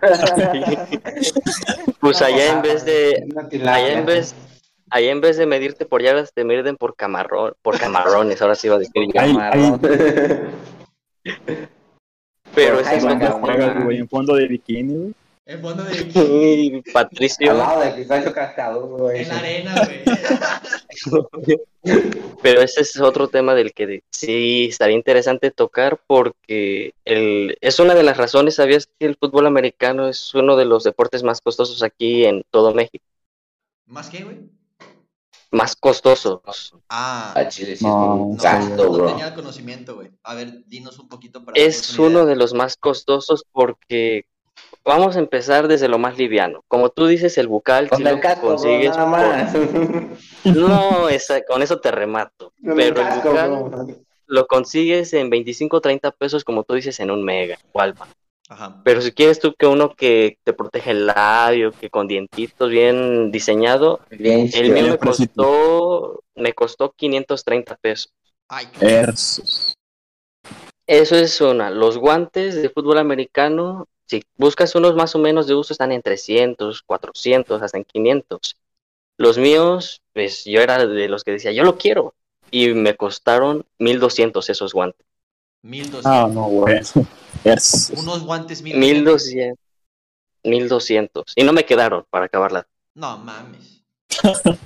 Pues 2.00 2.22
allá 2.22 2.54
en 2.54 2.62
vez 2.62 2.86
de, 2.86 3.26
allá 3.66 3.94
en 3.94 4.06
vez, 4.06 4.36
allá 4.92 5.12
en 5.12 5.22
vez 5.22 5.38
de 5.38 5.48
medirte 5.48 5.86
por 5.86 6.04
yardas, 6.04 6.32
te 6.34 6.44
miden 6.44 6.76
por 6.78 6.96
camarón, 6.96 7.54
por 7.62 7.80
camarrones, 7.80 8.42
ahora 8.42 8.54
sí 8.56 8.68
iba 8.68 8.76
a 8.76 8.80
decir 8.80 9.08
Camarón. 9.12 9.82
Pero 12.54 12.80
ese 12.80 12.98
es 12.98 13.04
en 13.04 14.08
fondo 14.08 14.36
de 14.36 14.48
bikini, 14.48 14.96
güey. 14.96 15.14
En 15.48 15.62
fondo 15.62 15.84
de. 15.84 15.94
Al 16.84 16.94
Patricio, 16.94 17.54
lado 17.54 17.80
de. 17.82 18.02
En 18.02 19.28
la 19.28 19.38
arena, 19.38 19.76
güey. 19.86 20.04
pero 22.42 22.62
ese 22.62 22.82
es 22.82 23.00
otro 23.00 23.28
tema 23.28 23.54
del 23.54 23.74
que 23.74 24.04
sí 24.12 24.68
estaría 24.70 24.96
interesante 24.96 25.52
tocar 25.52 26.02
porque 26.08 26.94
el, 27.06 27.58
es 27.62 27.80
una 27.80 27.94
de 27.94 28.02
las 28.02 28.18
razones, 28.18 28.56
¿sabías 28.56 28.90
que 28.98 29.06
el 29.06 29.18
fútbol 29.18 29.46
americano 29.46 30.08
es 30.08 30.34
uno 30.34 30.56
de 30.56 30.66
los 30.66 30.84
deportes 30.84 31.22
más 31.22 31.42
costosos 31.42 31.84
aquí 31.84 32.26
en 32.26 32.44
todo 32.50 32.74
México? 32.74 33.06
¿Más 33.86 34.10
qué, 34.10 34.24
güey? 34.24 34.50
Más 35.52 35.76
costosos. 35.76 36.74
Ah, 36.90 37.34
A 37.36 37.48
Chile 37.50 37.76
sí 37.76 37.86
No, 37.86 38.16
no, 38.16 38.36
gasto, 38.36 38.98
no 38.98 39.06
tenía 39.06 39.28
el 39.28 39.36
conocimiento, 39.36 39.96
güey. 39.96 40.10
A 40.24 40.34
ver, 40.34 40.66
dinos 40.66 40.98
un 40.98 41.08
poquito 41.08 41.46
para. 41.46 41.62
Es 41.62 42.00
uno 42.00 42.26
de 42.26 42.36
los 42.36 42.54
más 42.54 42.78
costosos 42.78 43.46
porque 43.52 44.26
vamos 44.84 45.16
a 45.16 45.20
empezar 45.20 45.68
desde 45.68 45.88
lo 45.88 45.98
más 45.98 46.18
liviano. 46.18 46.64
Como 46.68 46.90
tú 46.90 47.08
dices, 47.08 47.38
el 47.38 47.48
bucal 47.48 47.90
Con 47.90 47.98
si 48.00 48.04
el 48.08 48.16
lo 48.16 48.22
casco, 48.22 48.48
bro, 48.48 48.56
consigues 48.56 48.90
nada 48.98 49.06
más. 49.06 49.54
por- 49.56 50.56
No, 50.56 51.10
esa- 51.10 51.44
con 51.44 51.62
eso 51.62 51.80
te 51.80 51.92
remato. 51.92 52.54
Con 52.64 52.76
Pero 52.76 53.02
el 53.02 53.08
casco, 53.08 53.30
bucal 53.30 53.50
bro. 53.50 53.88
lo 54.28 54.48
consigues 54.48 55.14
en 55.14 55.30
25 55.30 55.78
o 55.78 55.82
30 55.82 56.12
pesos, 56.12 56.44
como 56.44 56.64
tú 56.64 56.76
dices, 56.76 57.00
en 57.00 57.12
un 57.12 57.24
mega. 57.24 57.58
Ajá. 58.48 58.80
Pero 58.84 59.02
si 59.02 59.12
quieres 59.12 59.40
tú 59.40 59.56
que 59.58 59.66
uno 59.66 59.96
que 59.96 60.38
te 60.44 60.54
protege 60.54 60.92
el 60.92 61.08
labio, 61.08 61.72
que 61.72 61.90
con 61.90 62.08
dientitos 62.08 62.70
bien 62.70 63.32
diseñado, 63.32 64.02
Bien 64.12 64.48
el 64.54 64.72
mío 64.72 64.88
me 64.92 64.98
costó, 65.00 66.22
me 66.36 66.54
costó 66.54 66.92
530 66.96 67.76
pesos. 67.76 68.14
Ay, 68.48 68.68
Versus. 68.80 69.74
Eso 70.86 71.16
es 71.16 71.42
una. 71.42 71.72
Los 71.72 71.98
guantes 71.98 72.62
de 72.62 72.70
fútbol 72.70 73.00
americano, 73.00 73.88
si 74.06 74.24
buscas 74.38 74.76
unos 74.76 74.96
más 74.96 75.16
o 75.16 75.20
menos 75.20 75.48
de 75.48 75.56
uso, 75.56 75.74
están 75.74 75.92
en 75.92 76.02
300, 76.02 76.82
400, 76.84 77.62
hasta 77.62 77.78
en 77.78 77.84
500. 77.84 78.58
Los 79.18 79.38
míos, 79.38 80.02
pues 80.14 80.44
yo 80.46 80.62
era 80.62 80.86
de 80.86 81.08
los 81.08 81.24
que 81.24 81.32
decía, 81.32 81.52
yo 81.52 81.64
lo 81.64 81.78
quiero. 81.78 82.14
Y 82.52 82.70
me 82.74 82.96
costaron 82.96 83.66
1200 83.80 84.50
esos 84.50 84.74
guantes. 84.74 85.06
1200. 85.64 86.06
Ah, 86.06 86.28
no, 86.32 86.44
güey. 86.48 86.82
Unos 87.98 88.24
guantes 88.24 88.62
1200. 88.62 89.24
1200. 89.24 89.60
1200. 90.44 91.34
Y 91.36 91.44
no 91.44 91.54
me 91.54 91.66
quedaron 91.66 92.06
para 92.10 92.26
acabarla. 92.26 92.68
No 92.94 93.18
mames. 93.18 93.84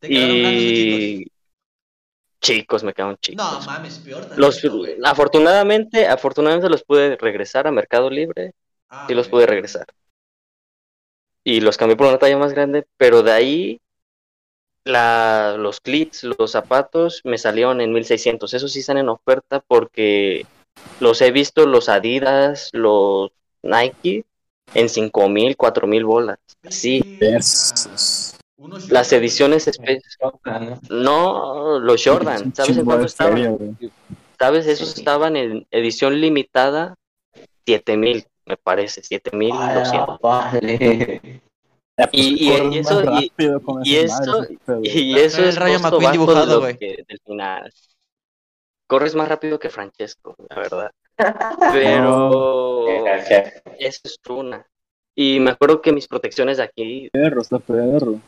Te 0.00 0.08
quedaron. 0.08 0.36
Y 0.36 1.26
chicos, 2.40 2.82
me 2.82 2.92
quedaron 2.92 3.16
chicos. 3.18 3.44
No 3.44 3.60
mames, 3.66 3.98
peor. 3.98 4.26
Los, 4.36 4.62
güey. 4.62 4.96
afortunadamente, 5.04 6.06
afortunadamente 6.06 6.68
los 6.68 6.82
pude 6.82 7.16
regresar 7.16 7.66
a 7.66 7.70
Mercado 7.70 8.10
Libre 8.10 8.54
Ah, 8.90 9.06
y 9.08 9.14
los 9.14 9.28
pude 9.28 9.46
regresar. 9.46 9.86
Y 11.44 11.60
los 11.60 11.76
cambié 11.76 11.96
por 11.96 12.08
una 12.08 12.18
talla 12.18 12.36
más 12.36 12.52
grande, 12.52 12.86
pero 12.96 13.22
de 13.22 13.32
ahí 13.32 13.80
la, 14.84 15.54
los 15.56 15.80
clips, 15.80 16.24
los 16.24 16.50
zapatos 16.50 17.20
me 17.24 17.38
salieron 17.38 17.80
en 17.80 17.92
1600. 17.92 18.52
Esos 18.52 18.72
sí 18.72 18.80
están 18.80 18.98
en 18.98 19.08
oferta 19.08 19.60
porque 19.60 20.44
los 20.98 21.22
he 21.22 21.30
visto, 21.30 21.66
los 21.66 21.88
Adidas, 21.88 22.70
los 22.72 23.30
Nike, 23.62 24.24
en 24.74 24.88
5000, 24.88 25.56
4000 25.56 26.04
bolas. 26.04 26.38
Sí, 26.68 27.18
Verga. 27.20 27.38
Las 28.90 29.12
ediciones 29.12 29.66
espe- 29.68 30.00
No, 30.90 31.78
los 31.78 32.02
Jordan, 32.04 32.54
¿sabes 32.54 32.76
en 32.76 32.84
cuánto 32.84 33.06
estaban? 33.06 33.76
¿Sabes? 34.38 34.66
Esos 34.66 34.96
estaban 34.96 35.36
en 35.36 35.66
edición 35.70 36.20
limitada, 36.20 36.94
7000, 37.66 38.24
me 38.46 38.56
parece, 38.56 39.02
7200. 39.02 40.18
Vale. 40.20 41.40
Ya, 41.98 42.06
pues, 42.06 42.12
Y- 42.12 42.34
y- 42.34 42.48
y 42.48 42.78
eso- 42.78 43.02
y- 43.84 43.96
eso-. 43.96 44.46
Y 44.82 45.18
eso 45.18 45.44
es 45.44 45.56
Rayo 45.56 45.78
McQueen 45.80 46.12
dibujado, 46.12 46.60
güey. 46.60 46.76
del 46.78 47.20
final. 47.26 47.72
Corres 48.88 49.14
más 49.14 49.28
rápido 49.28 49.58
que 49.58 49.68
Francesco, 49.70 50.34
la 50.48 50.56
verdad. 50.56 50.90
Pero 51.72 52.86
eso 53.78 54.00
es 54.04 54.18
una. 54.28 54.66
Y 55.14 55.38
me 55.40 55.50
acuerdo 55.50 55.82
que 55.82 55.92
mis 55.92 56.08
protecciones 56.08 56.56
de 56.56 56.62
aquí, 56.62 57.08
Perro, 57.12 57.42
está 57.42 57.58
perro. 57.58 58.18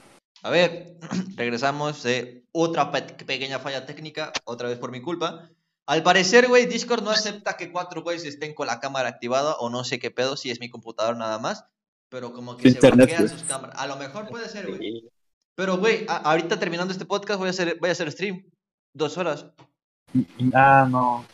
A 0.43 0.51
ver, 0.51 0.97
regresamos 1.37 2.03
de 2.03 2.45
otra 2.53 2.91
pe- 2.91 3.03
pequeña 3.25 3.59
falla 3.59 3.87
técnica, 3.87 4.33
otra 4.45 4.69
vez 4.69 4.79
por 4.79 4.91
mi 4.91 5.01
culpa. 5.01 5.49
Al 5.87 6.03
parecer, 6.03 6.49
güey, 6.49 6.67
Discord 6.67 7.03
no 7.03 7.11
acepta 7.11 7.57
que 7.57 7.73
cuatro 7.73 8.03
güeyes 8.03 8.25
estén 8.25 8.55
con 8.55 8.67
la 8.67 8.79
cámara 8.81 9.09
activada 9.09 9.55
o 9.57 9.69
no 9.71 9.85
sé 9.85 9.99
qué 9.99 10.11
pedo, 10.11 10.37
si 10.37 10.51
es 10.51 10.61
mi 10.61 10.71
computador 10.71 11.17
nada 11.17 11.39
más. 11.39 11.65
Pero 12.09 12.33
como 12.33 12.57
que 12.57 12.69
Internet, 12.69 12.91
se 12.93 12.97
bloquean 13.17 13.23
güey. 13.27 13.39
sus 13.39 13.49
cámaras. 13.49 13.79
A 13.79 13.87
lo 13.87 13.97
mejor 13.97 14.29
puede 14.29 14.49
ser, 14.49 14.69
güey. 14.69 15.11
Pero, 15.55 15.79
güey, 15.79 16.05
ahorita 16.09 16.59
terminando 16.59 16.93
este 16.93 17.05
podcast 17.05 17.39
voy 17.39 17.49
a 17.49 17.51
hacer, 17.51 17.77
voy 17.81 17.89
a 17.89 17.93
hacer 17.93 18.11
stream. 18.13 18.45
Dos 18.95 19.17
horas. 19.19 19.47
Ah, 20.55 20.87
no. 20.91 21.25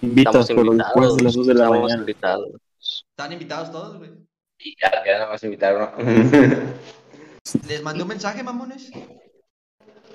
Invitas, 0.00 0.46
pero 0.46 0.64
invitados. 0.64 0.76
después 0.94 1.16
de 1.16 1.22
las 1.24 1.34
2 1.34 1.46
de 1.48 1.54
la 1.54 1.68
mañana. 1.70 1.94
invitados. 2.00 2.48
Están 3.10 3.32
invitados 3.32 3.72
todos, 3.72 3.98
güey. 3.98 4.10
Y 4.60 4.74
ya, 4.80 4.90
ya 5.04 5.18
no 5.20 5.28
vas 5.30 5.42
a 5.42 5.46
invitar 5.46 5.76
uno. 5.76 5.92
Les 7.66 7.82
mandé 7.82 8.02
un 8.02 8.08
mensaje, 8.08 8.42
mamones. 8.42 8.90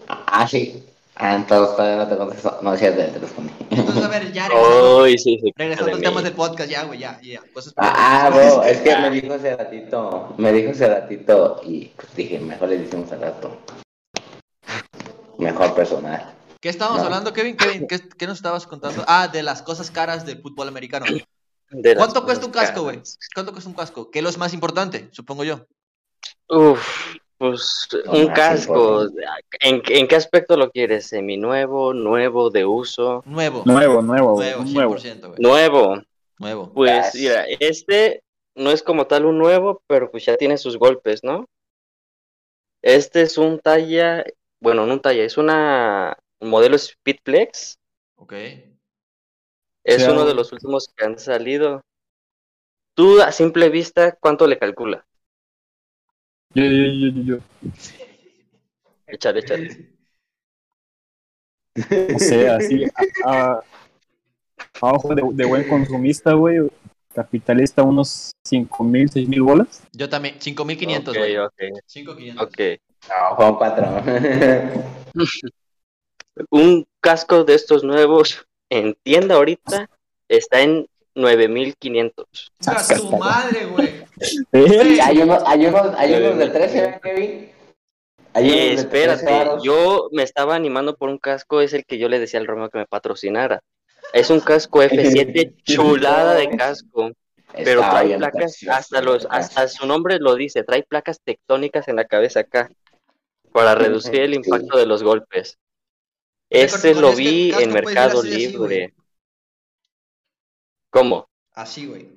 ah, 0.08 0.48
sí. 0.48 0.84
Ah, 1.16 1.36
entonces 1.36 1.76
todavía 1.76 2.04
no 2.04 2.10
te 2.10 2.18
contesto. 2.18 2.60
No, 2.64 2.76
sí, 2.76 2.86
te, 2.86 2.92
te 2.92 3.20
respondí. 3.20 3.54
Entonces, 3.70 4.04
a 4.04 4.08
ver, 4.08 4.32
ya 4.34 4.48
regresando, 4.48 4.98
Uy, 5.04 5.18
sí, 5.20 5.40
sí. 5.42 5.54
regresando 5.56 5.92
al 5.92 5.98
de 6.00 6.04
tema 6.08 6.22
del 6.24 6.34
podcast, 6.34 6.70
ya, 6.72 6.84
güey, 6.86 7.00
ya, 7.00 7.20
ya. 7.22 7.40
Cosas 7.54 7.74
Ah, 7.78 8.32
bro, 8.34 8.64
es 8.64 8.80
que 8.80 8.98
me 8.98 9.12
dijo 9.12 9.34
hace 9.34 9.56
ratito, 9.56 10.34
me 10.38 10.52
dijo 10.52 10.72
hace 10.72 10.88
ratito 10.88 11.62
y 11.64 11.86
pues 11.96 12.16
dije, 12.16 12.40
mejor 12.40 12.70
le 12.70 12.80
decimos 12.80 13.12
al 13.12 13.22
rato. 13.22 13.60
Mejor 15.38 15.76
personal. 15.76 16.34
¿Qué 16.60 16.70
estábamos 16.70 17.00
No. 17.02 17.06
hablando, 17.06 17.32
Kevin? 17.34 17.58
Kevin, 17.58 17.88
¿qué, 17.88 18.00
qué 18.18 18.26
nos 18.26 18.38
estabas 18.38 18.66
contando? 18.66 19.04
Ah, 19.08 19.28
de 19.28 19.44
las 19.44 19.62
cosas 19.62 19.92
caras 19.92 20.26
del 20.26 20.42
fútbol 20.42 20.68
americano. 20.68 21.06
De 21.70 21.96
¿Cuánto 21.96 22.24
cuesta 22.24 22.46
un 22.46 22.52
casco, 22.52 22.84
güey? 22.84 23.02
¿Cuánto 23.36 23.52
cuesta 23.52 23.70
un 23.70 23.76
casco? 23.76 24.10
¿Qué 24.10 24.20
es 24.20 24.26
lo 24.26 24.32
más 24.40 24.54
importante? 24.54 25.10
Supongo 25.12 25.44
yo. 25.44 25.66
Uf, 26.50 26.82
pues 27.38 27.88
un 28.06 28.28
casco. 28.30 29.08
¿En, 29.60 29.82
¿En 29.88 30.08
qué 30.08 30.16
aspecto 30.16 30.56
lo 30.58 30.70
quieres? 30.72 31.08
¿Seminuevo, 31.08 31.94
nuevo, 31.94 32.50
de 32.50 32.66
uso? 32.66 33.22
Nuevo. 33.26 33.64
Nuevo, 33.66 34.02
nuevo, 34.02 34.36
Nuevo, 34.36 34.62
un 34.62 34.74
nuevo. 34.74 34.96
100%, 34.98 35.20
güey. 35.28 35.40
Nuevo. 35.40 36.02
Nuevo. 36.40 36.72
Pues 36.74 37.14
Yes. 37.14 37.22
mira, 37.22 37.46
este 37.60 38.24
no 38.56 38.72
es 38.72 38.84
como 38.84 39.08
tal 39.08 39.26
un 39.26 39.38
nuevo, 39.38 39.82
pero 39.88 40.10
pues 40.12 40.26
ya 40.26 40.36
tiene 40.38 40.58
sus 40.58 40.78
golpes, 40.78 41.24
¿no? 41.24 41.46
Este 42.82 43.22
es 43.22 43.38
un 43.38 43.60
talla, 43.60 44.24
bueno, 44.62 44.86
no 44.86 44.94
un 44.94 45.00
talla, 45.02 45.24
es 45.24 45.38
una 45.38 46.18
un 46.40 46.50
modelo 46.50 46.78
Speedflex. 46.78 47.78
Ok. 48.16 48.34
Es 49.86 50.08
uno 50.08 50.26
de 50.26 50.34
los 50.34 50.52
últimos 50.54 50.88
que 50.96 51.06
han 51.06 51.18
salido. 51.20 51.82
Tú 52.96 53.22
a 53.22 53.32
simple 53.32 53.70
vista, 53.70 54.16
¿cuánto 54.20 54.48
le 54.48 54.58
calcula? 54.58 55.06
Yo, 56.56 56.64
yo, 56.64 56.86
yo, 56.86 57.08
yo, 57.10 57.22
yo. 57.24 57.38
Échale, 59.08 59.40
échale. 59.40 59.90
No 62.12 62.20
sé, 62.20 62.50
así. 62.50 62.84
a- 63.26 63.32
a- 63.32 63.64
a 64.82 64.92
ojo 64.94 65.16
de, 65.16 65.24
de 65.34 65.46
buen 65.46 65.68
consumista, 65.68 66.34
güey. 66.34 66.60
Capitalista, 67.14 67.84
unos 67.84 68.32
5 68.44 68.84
mil, 68.84 69.10
6 69.10 69.28
mil 69.30 69.42
bolas. 69.44 69.84
Yo 69.94 70.10
también. 70.10 70.36
5500, 70.40 71.12
Ok, 71.16 71.18
güey. 71.20 71.38
ok, 71.38 71.54
5500. 71.86 72.48
ok. 72.48 72.60
No, 73.10 73.36
fueron 73.36 73.56
cuatro. 73.58 74.04
Un 76.50 76.86
casco 77.00 77.44
de 77.44 77.54
estos 77.56 77.84
nuevos 77.84 78.46
en 78.70 78.96
tienda 79.04 79.36
ahorita 79.36 79.88
está 80.28 80.62
en 80.62 80.88
9500. 81.16 82.52
¡A 82.66 82.96
tu 82.96 83.18
madre, 83.18 83.66
güey! 83.68 84.03
Eh, 84.52 85.00
hay 85.02 85.18
unos, 85.20 85.44
hay 85.46 85.66
unos, 85.66 85.96
hay 85.98 86.14
unos 86.14 86.38
de 86.38 86.50
13, 86.50 86.82
¿verdad, 86.82 87.02
Kevin? 87.02 87.50
Eh, 88.36 88.76
de 88.76 88.84
13 88.84 89.14
espérate, 89.14 89.62
yo 89.64 90.10
me 90.12 90.24
estaba 90.24 90.56
animando 90.56 90.96
por 90.96 91.10
un 91.10 91.18
casco, 91.18 91.62
es 91.62 91.74
el 91.74 91.86
que 91.86 91.98
yo 91.98 92.10
le 92.10 92.20
decía 92.20 92.40
al 92.40 92.48
Romeo 92.48 92.70
que 92.70 92.80
me 92.80 92.86
patrocinara. 92.86 93.62
Es 94.12 94.30
un 94.30 94.40
casco 94.40 94.82
F7 94.84 95.56
chulada 95.64 96.36
de 96.36 96.50
casco, 96.56 97.12
pero 97.54 97.82
trae 97.82 98.18
placas, 98.18 98.38
precioso, 98.42 98.78
hasta 98.78 99.02
los, 99.02 99.28
hasta 99.30 99.68
su 99.68 99.86
nombre 99.88 100.18
lo 100.20 100.36
dice, 100.36 100.64
trae 100.64 100.84
placas 100.84 101.20
tectónicas 101.24 101.88
en 101.88 101.96
la 101.96 102.06
cabeza 102.06 102.42
acá 102.42 102.70
para 103.52 103.76
reducir 103.76 104.16
el 104.16 104.32
Sí. 104.32 104.36
impacto 104.44 104.78
de 104.78 104.86
los 104.88 105.04
golpes. 105.04 105.58
Este 106.50 106.94
lo 106.96 107.10
este 107.10 107.22
vi 107.22 107.52
en 107.52 107.72
Mercado 107.74 108.20
así, 108.20 108.30
así, 108.46 108.56
güey. 108.58 108.70
Libre. 108.70 108.94
¿Cómo? 110.90 111.28
Así, 111.54 111.88
güey. 111.88 112.12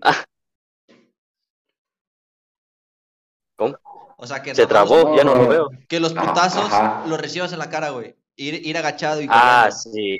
¿Cómo? 3.57 3.77
O 4.19 4.27
sea, 4.27 4.42
que 4.42 4.55
Se 4.55 4.66
trabó, 4.66 5.16
ya 5.16 5.25
no 5.25 5.35
lo 5.35 5.49
veo. 5.49 5.69
Que 5.88 6.01
los 6.01 6.16
Ajá, 6.16 6.27
putazos 6.29 6.73
ajá. 6.73 7.05
los 7.07 7.21
recibas 7.21 7.53
en 7.53 7.59
la 7.59 7.69
cara, 7.69 7.90
güey. 7.90 8.14
Ir, 8.37 8.66
ir 8.66 8.77
agachado 8.79 9.21
y 9.21 9.27
Ah, 9.31 9.69
corriendo. 9.71 9.77
sí. 9.92 10.19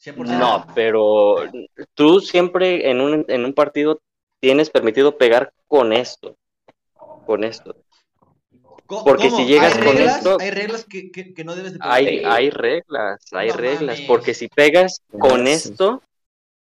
100%. 0.00 0.38
No, 0.38 0.66
pero 0.74 1.36
tú 1.94 2.20
siempre 2.20 2.88
en 2.90 3.00
un, 3.00 3.24
en 3.28 3.44
un 3.44 3.52
partido 3.52 3.98
tienes 4.40 4.70
permitido 4.70 5.16
pegar 5.18 5.52
con 5.66 5.92
esto. 5.92 6.36
Con 7.26 7.42
esto. 7.44 7.74
Porque 8.86 9.30
si 9.30 9.44
llegas 9.44 9.76
¿Hay 9.76 9.84
con 9.84 9.96
reglas? 9.96 10.16
esto- 10.18 10.36
Hay 10.40 10.50
reglas 10.50 10.84
que, 10.84 11.10
que, 11.10 11.34
que 11.34 11.44
no 11.44 11.54
debes 11.54 11.72
de 11.74 11.78
pegar. 11.80 11.94
Hay, 11.94 12.22
hay 12.24 12.50
reglas, 12.50 13.20
hay 13.32 13.48
No 13.48 13.56
reglas. 13.56 13.96
mames. 13.96 14.00
Porque 14.06 14.32
si 14.34 14.48
pegas 14.48 15.02
con 15.10 15.46
Sí. 15.46 15.52
esto, 15.52 16.02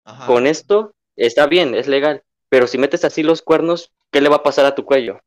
Ajá. 0.05 0.25
con 0.25 0.47
esto, 0.47 0.91
está 1.17 1.45
bien, 1.47 1.75
es 1.75 1.87
legal. 1.87 2.23
Pero 2.49 2.65
si 2.65 2.77
metes 2.79 3.03
así 3.05 3.21
los 3.21 3.41
cuernos, 3.43 3.91
¿qué 4.11 4.21
le 4.21 4.29
va 4.29 4.37
a 4.37 4.43
pasar 4.43 4.65
a 4.65 4.73
tu 4.73 4.85
cuello? 4.85 5.19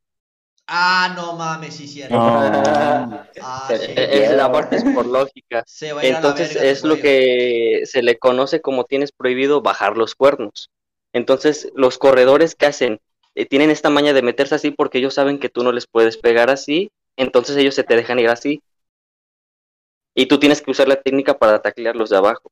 Ah, 0.67 1.11
no 1.15 1.33
mames, 1.37 1.75
sí, 1.75 1.87
cierto. 1.87 2.31
No. 2.31 3.25
Ah, 3.39 3.65
sí. 3.67 3.93
Eh, 3.95 4.07
Es, 4.23 4.29
la 4.31 4.51
parte 4.51 4.75
es 4.75 4.85
por 4.85 5.05
lógica. 5.07 5.63
Se 5.65 5.93
va 5.93 6.01
a 6.01 6.05
ir 6.05 6.15
a 6.15 6.21
la 6.21 6.33
Entonces 6.33 6.55
verga 6.55 6.61
es 6.61 6.83
lo 6.83 6.99
que 6.99 7.81
se 7.85 8.01
le 8.03 8.17
conoce 8.19 8.61
como 8.61 8.85
tienes 8.85 9.11
prohibido 9.11 9.61
bajar 9.61 9.97
los 9.97 10.15
cuernos. 10.15 10.69
Entonces 11.13 11.71
los 11.75 11.97
corredores 11.97 12.55
que 12.55 12.65
hacen 12.67 12.99
Eh, 13.35 13.45
tienen 13.47 13.71
esta 13.71 13.89
maña 13.89 14.13
de 14.13 14.21
meterse 14.21 14.55
así 14.55 14.69
porque 14.71 14.99
ellos 14.99 15.15
saben 15.15 15.39
que 15.39 15.49
tú 15.49 15.63
no 15.63 15.71
les 15.71 15.87
puedes 15.87 16.17
pegar 16.17 16.49
así, 16.51 16.91
entonces 17.17 17.57
ellos 17.57 17.73
se 17.75 17.83
te 17.83 17.95
dejan 17.95 18.19
ir 18.19 18.29
así. 18.29 18.61
Y 20.15 20.25
tú 20.25 20.39
tienes 20.39 20.59
que 20.63 20.71
usar 20.71 20.87
la 20.87 20.99
técnica 20.99 21.37
para 21.37 21.61
taclearlos 21.61 22.09
de 22.09 22.17
abajo, 22.17 22.51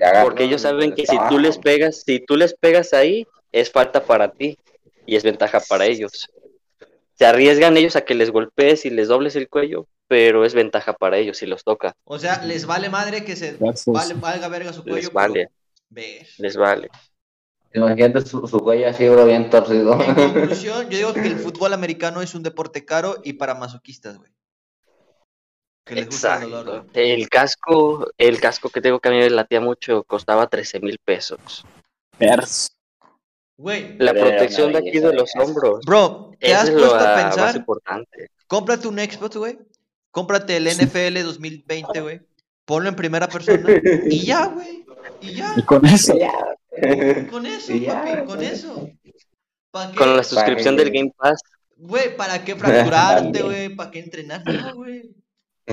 Ah, 0.00 0.14
porque 0.18 0.44
ellos 0.44 0.62
saben 0.62 0.94
que 0.94 1.06
si 1.06 1.20
tú 1.20 1.38
les 1.38 1.58
pegas, 1.58 2.02
si 2.04 2.20
tú 2.24 2.36
les 2.36 2.54
pegas 2.54 2.92
ahí, 2.92 3.26
es 3.52 3.70
falta 3.70 4.04
para 4.06 4.32
ti 4.32 4.58
y 5.06 5.16
es 5.16 5.24
ventaja 5.24 5.60
para 5.60 5.86
ellos. 5.86 6.28
Se 7.14 7.26
arriesgan 7.26 7.76
ellos 7.76 7.96
a 7.96 8.04
que 8.04 8.14
les 8.14 8.30
golpees 8.30 8.84
y 8.84 8.90
les 8.90 9.08
dobles 9.08 9.36
el 9.36 9.48
cuello, 9.48 9.86
pero 10.08 10.44
es 10.44 10.54
ventaja 10.54 10.92
para 10.92 11.18
ellos 11.18 11.38
si 11.38 11.46
los 11.46 11.64
toca. 11.64 11.94
O 12.04 12.18
sea, 12.18 12.42
les 12.44 12.66
vale 12.66 12.88
madre 12.88 13.24
que 13.24 13.36
se 13.36 13.56
vale, 13.58 14.14
valga 14.14 14.48
verga 14.48 14.72
su 14.72 14.82
cuello. 14.82 14.96
Les 14.96 15.12
vale, 15.12 15.50
les 16.38 16.56
vale. 16.56 16.88
Imagínate 17.74 18.20
su, 18.20 18.46
su 18.46 18.60
cuello 18.60 18.88
así, 18.88 19.08
bro, 19.08 19.24
bien 19.24 19.48
torcido. 19.48 19.98
En 20.02 20.14
conclusión, 20.14 20.90
yo 20.90 20.98
digo 20.98 21.14
que 21.14 21.26
el 21.26 21.38
fútbol 21.38 21.72
americano 21.72 22.20
es 22.20 22.34
un 22.34 22.42
deporte 22.42 22.84
caro 22.84 23.16
y 23.24 23.34
para 23.34 23.54
masoquistas, 23.54 24.18
güey. 24.18 24.30
Que 25.84 25.94
les 25.96 26.06
gusta 26.06 26.42
el 26.42 26.50
dolor, 26.50 26.68
Exacto. 26.68 26.92
güey. 26.92 27.10
El 27.12 27.28
casco, 27.28 28.10
el 28.18 28.40
casco 28.40 28.68
que 28.68 28.80
tengo 28.80 29.00
que 29.00 29.08
a 29.08 29.12
mí 29.12 29.18
me 29.18 29.30
latía 29.30 29.60
mucho, 29.60 30.04
costaba 30.04 30.46
13 30.46 30.80
mil 30.80 30.98
pesos. 31.04 31.64
Pers. 32.18 32.68
Güey, 33.62 33.96
La 33.98 34.12
protección 34.12 34.72
de 34.72 34.78
aquí 34.78 34.98
de 34.98 35.12
los 35.14 35.30
hombros. 35.36 35.84
bro, 35.86 36.32
¿te 36.40 36.52
has 36.52 36.68
es 36.68 36.74
puesto 36.74 36.96
a 36.96 37.14
pensar? 37.14 37.56
importante. 37.56 38.28
Cómprate 38.48 38.88
un 38.88 38.98
Xbox, 38.98 39.36
güey. 39.36 39.56
Cómprate 40.10 40.56
el 40.56 40.66
NFL 40.66 41.22
2020, 41.22 42.00
güey. 42.00 42.20
Ponlo 42.64 42.88
en 42.88 42.96
primera 42.96 43.28
persona. 43.28 43.62
Y 44.06 44.26
ya, 44.26 44.46
güey. 44.48 44.84
Y 45.20 45.34
ya. 45.34 45.54
Y 45.56 45.62
con 45.62 45.86
eso. 45.86 46.18
Ya. 46.18 46.32
Con 47.30 47.46
eso, 47.46 47.72
ya, 47.74 48.02
papi, 48.02 48.24
con 48.26 48.42
eso. 48.42 48.90
Con 49.96 50.16
la 50.16 50.24
suscripción 50.24 50.76
del 50.76 50.90
Game 50.90 51.12
Pass. 51.16 51.40
Güey, 51.76 52.16
¿para 52.16 52.44
qué 52.44 52.56
fracturarte, 52.56 53.42
güey? 53.42 53.68
¿Para 53.76 53.90
qué 53.92 54.00
entrenar? 54.00 54.42
No, 54.44 54.74
güey. 54.74 55.14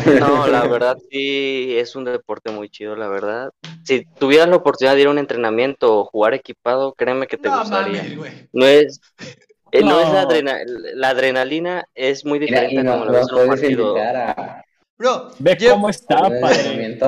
No, 0.06 0.48
la 0.48 0.66
verdad 0.68 0.98
sí 1.10 1.76
es 1.78 1.96
un 1.96 2.06
deporte 2.06 2.52
muy 2.52 2.70
chido, 2.70 2.96
la 2.96 3.08
verdad. 3.08 3.52
Si 3.84 4.06
tuvieras 4.20 4.48
la 4.50 4.58
oportunidad 4.58 4.96
de 4.96 5.02
ir 5.02 5.08
a 5.08 5.12
un 5.12 5.18
entrenamiento 5.20 6.00
o 6.00 6.06
jugar 6.06 6.34
equipado, 6.34 6.94
créeme 6.94 7.28
que 7.28 7.38
te 7.38 7.50
no 7.50 7.60
gustaría. 7.60 8.04
No 8.54 8.66
es, 8.66 9.00
eh, 9.72 9.82
no. 9.84 10.00
es 10.00 10.10
la, 10.10 10.24
No. 10.24 10.30
adrena- 10.30 10.60
la 10.66 11.10
adrenalina, 11.10 11.86
es 11.96 12.26
muy 12.26 12.40
Mira, 12.40 12.62
diferente 12.62 12.76
y 12.76 12.78
a 12.80 12.84
no, 12.84 12.92
como 12.94 13.06
la 13.06 13.12
no 13.12 13.18
ves 13.18 13.28
en 13.28 13.34
un 13.34 13.48
puedes 13.48 13.62
partido. 13.62 13.90
invitar 13.90 14.16
a 14.18 14.66
Bro, 14.98 15.32
Ve 15.40 15.58
cómo 15.70 15.90
está, 15.90 16.22
padre. 16.42 17.00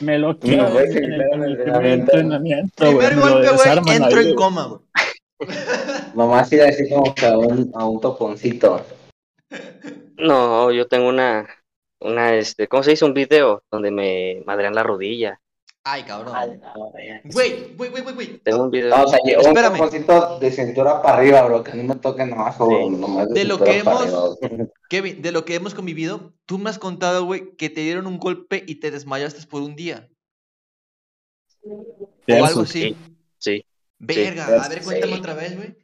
Me 0.00 0.18
lo 0.18 0.28
No, 0.28 0.38
quiero 0.38 0.80
en, 0.80 0.92
sí, 0.92 0.98
el- 0.98 1.12
en 1.12 1.42
entrenamiento, 1.44 2.74
primer 2.76 3.16
me 3.16 3.20
lo 3.20 3.20
golpe, 3.32 3.50
güey, 3.50 3.96
entro 3.96 4.20
en 4.20 4.34
coma, 4.34 4.64
güey. 4.66 4.80
Nomás 6.14 6.52
ir 6.52 6.62
así 6.62 6.88
como 6.88 7.14
que 7.14 7.26
a 7.26 7.36
un, 7.36 7.70
a 7.74 7.84
un 7.84 8.00
toponcito. 8.00 8.84
No, 10.16 10.72
yo 10.72 10.86
tengo 10.88 11.08
una, 11.08 11.46
una, 12.00 12.34
este, 12.34 12.68
¿cómo 12.68 12.82
se 12.82 12.90
dice? 12.92 13.04
Un 13.04 13.14
video 13.14 13.62
donde 13.70 13.90
me 13.90 14.42
madrean 14.46 14.74
la 14.74 14.82
rodilla. 14.82 15.40
Ay, 15.84 16.02
cabrón. 16.02 16.34
güey. 17.24 17.74
Güey, 17.74 17.90
güey, 17.90 18.02
güey. 18.14 18.38
Tengo 18.40 18.64
un 18.64 18.70
video. 18.70 18.90
No, 18.90 19.04
o 19.04 19.08
sea, 19.08 19.18
un 19.22 19.30
Espérame. 19.30 19.72
toponcito 19.72 20.38
de 20.38 20.50
cintura 20.52 21.00
para 21.00 21.16
arriba, 21.16 21.42
bro, 21.46 21.64
que 21.64 21.72
no 21.74 21.82
me 21.94 21.96
toque 22.00 22.26
nomás, 22.26 22.56
o 22.58 22.68
Sí. 22.68 22.88
nomás 22.90 23.28
de, 23.28 23.34
De 23.40 23.44
lo 23.46 23.58
que 23.58 23.78
hemos- 23.78 24.40
arriba. 24.42 24.66
Kevin, 24.90 25.22
de 25.22 25.32
lo 25.32 25.44
que 25.46 25.54
hemos 25.54 25.74
convivido, 25.74 26.34
tú 26.44 26.58
me 26.58 26.68
has 26.68 26.78
contado, 26.78 27.24
güey, 27.24 27.56
que 27.56 27.70
te 27.70 27.80
dieron 27.80 28.06
un 28.06 28.18
golpe 28.18 28.62
y 28.66 28.76
te 28.80 28.90
desmayaste 28.90 29.46
por 29.46 29.62
un 29.62 29.76
día. 29.76 30.08
O 31.62 32.44
algo 32.44 32.62
así. 32.62 32.94
Sí. 33.38 33.64
Verga, 33.98 34.46
Sí. 34.46 34.52
a 34.52 34.68
ver, 34.68 34.82
cuéntame 34.82 35.12
Sí. 35.14 35.18
otra 35.18 35.34
vez, 35.34 35.56
güey. 35.56 35.74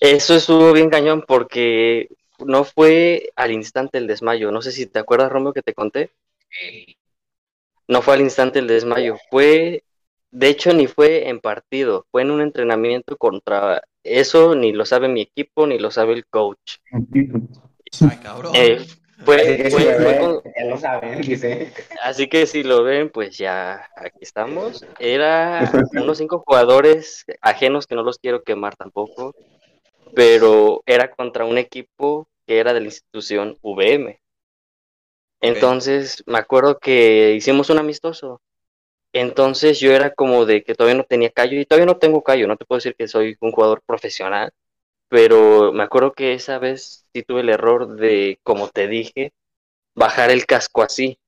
Eso 0.00 0.34
estuvo 0.34 0.72
bien 0.72 0.90
cañón 0.90 1.24
porque 1.26 2.08
no 2.38 2.64
fue 2.64 3.30
al 3.36 3.52
instante 3.52 3.98
el 3.98 4.06
desmayo. 4.06 4.50
No 4.50 4.62
sé 4.62 4.72
si 4.72 4.86
te 4.86 4.98
acuerdas, 4.98 5.30
Romeo, 5.30 5.52
que 5.52 5.62
te 5.62 5.74
conté. 5.74 6.10
No 7.88 8.02
fue 8.02 8.14
al 8.14 8.20
instante 8.20 8.58
el 8.58 8.66
desmayo. 8.66 9.16
Fue, 9.30 9.84
de 10.30 10.48
hecho, 10.48 10.72
ni 10.72 10.86
fue 10.86 11.28
en 11.28 11.40
partido. 11.40 12.06
Fue 12.10 12.22
en 12.22 12.30
un 12.30 12.40
entrenamiento 12.40 13.16
contra. 13.16 13.82
Eso 14.02 14.54
ni 14.54 14.72
lo 14.72 14.84
sabe 14.84 15.08
mi 15.08 15.22
equipo, 15.22 15.66
ni 15.66 15.78
lo 15.78 15.90
sabe 15.90 16.14
el 16.14 16.26
coach. 16.26 16.78
Ay, 16.92 18.18
cabrón. 18.22 18.52
Eh, 18.54 18.78
fue, 19.24 19.36
Así 19.36 19.56
que 19.56 19.70
fue- 19.70 19.80
si 19.80 19.86
me 19.88 19.94
fue 19.94 20.04
ven, 20.04 20.18
con- 20.20 20.42
ya 20.56 20.64
lo 20.64 20.76
saben, 20.76 21.20
dice. 21.22 21.72
Así 22.02 22.28
que 22.28 22.46
si 22.46 22.62
lo 22.62 22.82
ven, 22.82 23.08
pues 23.10 23.38
ya 23.38 23.88
aquí 23.96 24.18
estamos. 24.20 24.84
Era 24.98 25.70
unos 25.92 26.18
cinco 26.18 26.42
jugadores 26.46 27.24
ajenos 27.40 27.86
que 27.86 27.94
no 27.94 28.02
los 28.02 28.18
quiero 28.18 28.42
quemar 28.42 28.76
tampoco, 28.76 29.34
pero 30.14 30.82
era 30.86 31.10
contra 31.10 31.44
un 31.44 31.58
equipo 31.58 32.28
que 32.46 32.58
era 32.58 32.72
de 32.74 32.80
la 32.80 32.86
institución 32.86 33.58
VM. 33.62 34.20
Entonces 35.40 36.22
me 36.26 36.38
acuerdo 36.38 36.78
que 36.78 37.34
hicimos 37.34 37.70
un 37.70 37.78
amistoso. 37.78 38.40
Entonces 39.12 39.80
yo 39.80 39.92
era 39.92 40.14
como 40.14 40.46
de 40.46 40.64
que 40.64 40.74
todavía 40.74 40.96
no 40.98 41.04
tenía 41.04 41.30
callo 41.30 41.60
y 41.60 41.66
todavía 41.66 41.86
no 41.86 41.98
tengo 41.98 42.22
callo, 42.22 42.48
no 42.48 42.56
te 42.56 42.64
puedo 42.66 42.78
decir 42.78 42.96
que 42.96 43.08
soy 43.08 43.36
un 43.40 43.52
jugador 43.52 43.82
profesional, 43.86 44.52
pero 45.08 45.72
me 45.72 45.84
acuerdo 45.84 46.12
que 46.14 46.34
esa 46.34 46.58
vez 46.58 47.06
sí 47.14 47.22
tuve 47.24 47.42
el 47.42 47.50
error 47.50 47.96
de, 47.96 48.40
como 48.44 48.68
te 48.68 48.88
dije, 48.88 49.32
bajar 49.94 50.30
el 50.30 50.46
casco 50.46 50.82
así. 50.82 51.18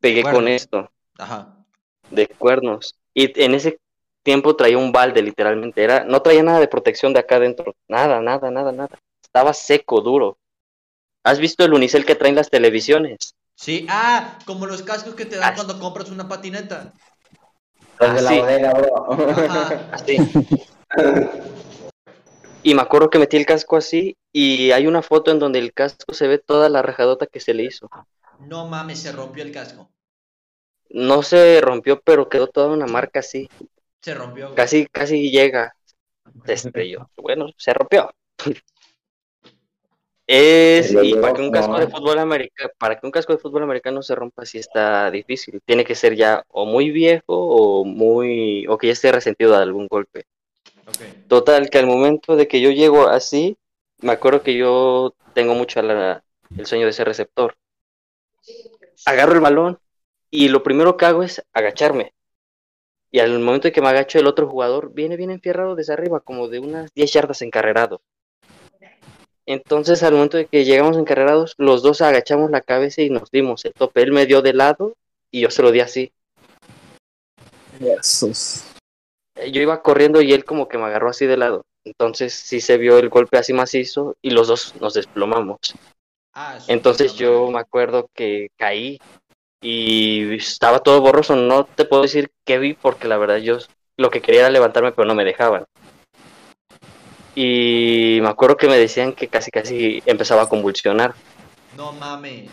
Pegué 0.00 0.22
Bueno. 0.22 0.38
con 0.38 0.46
esto, 0.48 0.90
Ajá. 1.18 1.66
de 2.10 2.28
cuernos. 2.28 2.96
Y 3.14 3.38
en 3.42 3.54
ese 3.54 3.78
tiempo 4.24 4.56
traía 4.56 4.78
un 4.78 4.90
balde, 4.90 5.22
literalmente. 5.22 5.84
Era, 5.84 6.04
no 6.04 6.20
traía 6.22 6.42
nada 6.42 6.58
de 6.58 6.66
protección 6.66 7.12
de 7.12 7.20
acá 7.20 7.36
adentro. 7.36 7.76
Nada, 7.86 8.20
nada, 8.20 8.50
nada, 8.50 8.72
nada. 8.72 8.98
Estaba 9.22 9.52
seco, 9.54 10.00
duro. 10.00 10.36
¿Has 11.22 11.38
visto 11.38 11.64
el 11.64 11.72
unicel 11.72 12.04
que 12.04 12.16
traen 12.16 12.34
las 12.34 12.50
televisiones? 12.50 13.34
Sí, 13.54 13.86
ah, 13.88 14.38
como 14.46 14.66
los 14.66 14.82
cascos 14.82 15.14
que 15.14 15.24
te 15.26 15.36
dan 15.36 15.52
Ah. 15.52 15.54
cuando 15.54 15.78
compras 15.78 16.10
una 16.10 16.26
patineta. 16.26 16.92
Los 18.00 18.14
de 18.14 18.22
la 18.22 18.32
bodega, 18.32 18.72
bro. 18.74 19.12
Ajá. 19.30 19.88
Así. 19.92 20.16
Y 22.62 22.74
me 22.74 22.82
acuerdo 22.82 23.10
que 23.10 23.18
metí 23.18 23.36
el 23.36 23.46
casco 23.46 23.76
así 23.76 24.16
y 24.32 24.70
hay 24.70 24.86
una 24.86 25.02
foto 25.02 25.30
en 25.30 25.38
donde 25.38 25.58
el 25.58 25.72
casco 25.72 26.14
se 26.14 26.26
ve 26.26 26.38
toda 26.38 26.68
la 26.68 26.82
rajadota 26.82 27.26
que 27.26 27.40
se 27.40 27.54
le 27.54 27.64
hizo. 27.64 27.90
No 28.40 28.66
mames, 28.66 29.00
se 29.00 29.12
rompió 29.12 29.44
el 29.44 29.52
casco. 29.52 29.90
No 30.88 31.22
se 31.22 31.60
rompió, 31.60 32.00
pero 32.00 32.28
quedó 32.28 32.46
toda 32.48 32.68
una 32.68 32.86
marca 32.86 33.20
así. 33.20 33.48
Se 34.04 34.14
rompió. 34.14 34.46
güey. 34.46 34.56
Casi, 34.56 34.86
casi 34.86 35.30
llega. 35.30 35.74
Se 36.46 36.52
estrelló. 36.52 37.08
Bueno, 37.16 37.46
se 37.56 37.72
rompió. 37.72 38.10
Es, 40.26 40.90
y 41.02 41.14
para 41.16 41.34
que 41.34 41.42
un 41.42 41.50
casco 41.50 41.78
de 41.78 41.86
fútbol 41.86 42.18
americano, 42.18 42.70
para 42.78 42.98
que 42.98 43.04
un 43.06 43.12
casco 43.12 43.34
de 43.34 43.38
fútbol 43.38 43.62
americano 43.64 44.02
se 44.02 44.14
rompa 44.14 44.46
sí 44.46 44.56
está 44.56 45.10
difícil. 45.10 45.60
Tiene 45.66 45.84
que 45.84 45.94
ser 45.94 46.16
ya 46.16 46.42
o 46.48 46.64
muy 46.64 46.90
viejo 46.90 47.24
o 47.28 47.84
muy, 47.84 48.66
o 48.66 48.78
que 48.78 48.86
ya 48.86 48.94
esté 48.94 49.12
resentido 49.12 49.50
de 49.50 49.58
algún 49.58 49.86
golpe. 49.86 50.24
Ok. 50.86 51.28
Total, 51.28 51.68
que 51.68 51.76
al 51.76 51.86
momento 51.86 52.36
de 52.36 52.48
que 52.48 52.62
yo 52.62 52.70
llego 52.70 53.06
así, 53.08 53.58
me 54.00 54.12
acuerdo 54.12 54.42
que 54.42 54.56
yo 54.56 55.14
tengo 55.34 55.54
mucho 55.54 55.82
la- 55.82 56.24
el 56.56 56.64
sueño 56.64 56.86
de 56.86 56.94
ser 56.94 57.06
receptor. 57.06 57.54
Agarro 59.04 59.34
el 59.34 59.40
balón 59.40 59.78
y 60.30 60.48
lo 60.48 60.62
primero 60.62 60.96
que 60.96 61.04
hago 61.04 61.22
es 61.22 61.42
agacharme. 61.52 62.14
Y 63.14 63.20
al 63.20 63.38
momento 63.38 63.68
de 63.68 63.72
que 63.72 63.80
me 63.80 63.86
agacho, 63.86 64.18
el 64.18 64.26
otro 64.26 64.48
jugador 64.48 64.92
viene 64.92 65.16
bien 65.16 65.30
enfierrado 65.30 65.76
desde 65.76 65.92
arriba, 65.92 66.18
como 66.18 66.48
de 66.48 66.58
unas 66.58 66.92
10 66.94 67.12
yardas 67.12 67.42
encarrerado. 67.42 68.02
Entonces, 69.46 70.02
al 70.02 70.14
momento 70.14 70.36
de 70.36 70.46
que 70.46 70.64
llegamos 70.64 70.96
encarrerados, 70.96 71.54
los 71.56 71.84
dos 71.84 72.00
agachamos 72.00 72.50
la 72.50 72.60
cabeza 72.60 73.02
y 73.02 73.10
nos 73.10 73.30
dimos 73.30 73.64
el 73.66 73.72
tope. 73.72 74.02
Él 74.02 74.10
me 74.10 74.26
dio 74.26 74.42
de 74.42 74.52
lado 74.52 74.96
y 75.30 75.42
yo 75.42 75.50
se 75.52 75.62
lo 75.62 75.70
di 75.70 75.78
así. 75.78 76.12
Versus. 77.78 78.64
Eh, 79.36 79.52
Yo 79.52 79.62
iba 79.62 79.80
corriendo 79.80 80.20
y 80.20 80.32
él 80.32 80.44
como 80.44 80.66
que 80.66 80.78
me 80.78 80.86
agarró 80.86 81.08
así 81.08 81.24
de 81.24 81.36
lado. 81.36 81.62
Entonces 81.84 82.34
sí 82.34 82.60
se 82.60 82.78
vio 82.78 82.98
el 82.98 83.10
golpe 83.10 83.38
así 83.38 83.52
macizo 83.52 84.16
y 84.22 84.30
los 84.30 84.48
dos 84.48 84.74
nos 84.80 84.92
desplomamos. 84.92 85.58
Ah, 86.32 86.58
Entonces 86.66 87.14
yo 87.14 87.48
me 87.52 87.60
acuerdo 87.60 88.10
que 88.12 88.48
caí 88.58 88.98
y 89.64 90.34
estaba 90.34 90.80
todo 90.80 91.00
borroso. 91.00 91.34
No 91.34 91.64
te 91.64 91.86
puedo 91.86 92.02
decir 92.02 92.30
qué 92.44 92.58
vi 92.58 92.74
porque 92.74 93.08
la 93.08 93.16
verdad 93.16 93.38
yo 93.38 93.58
lo 93.96 94.10
que 94.10 94.20
quería 94.20 94.40
era 94.40 94.50
levantarme 94.50 94.92
pero 94.92 95.08
no 95.08 95.14
me 95.14 95.24
dejaban. 95.24 95.64
Y 97.34 98.18
me 98.20 98.28
acuerdo 98.28 98.58
que 98.58 98.68
me 98.68 98.78
decían 98.78 99.14
que 99.14 99.26
casi 99.26 99.50
casi 99.50 100.02
empezaba 100.04 100.42
a 100.42 100.48
convulsionar. 100.48 101.14
No 101.76 101.92
mames. 101.92 102.50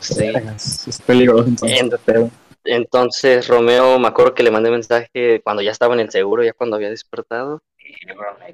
Sí. 0.00 0.26
Es, 0.26 1.00
peligroso 1.06 1.48
entonces. 1.62 2.30
Entonces 2.64 3.48
Romeo 3.48 3.98
me 3.98 4.08
acuerdo 4.08 4.34
que 4.34 4.42
le 4.42 4.50
mandé 4.50 4.70
mensaje 4.70 5.40
cuando 5.42 5.62
ya 5.62 5.70
estaba 5.70 5.94
en 5.94 6.00
el 6.00 6.10
seguro, 6.10 6.44
ya 6.44 6.52
cuando 6.52 6.76
había 6.76 6.90
despertado. 6.90 7.62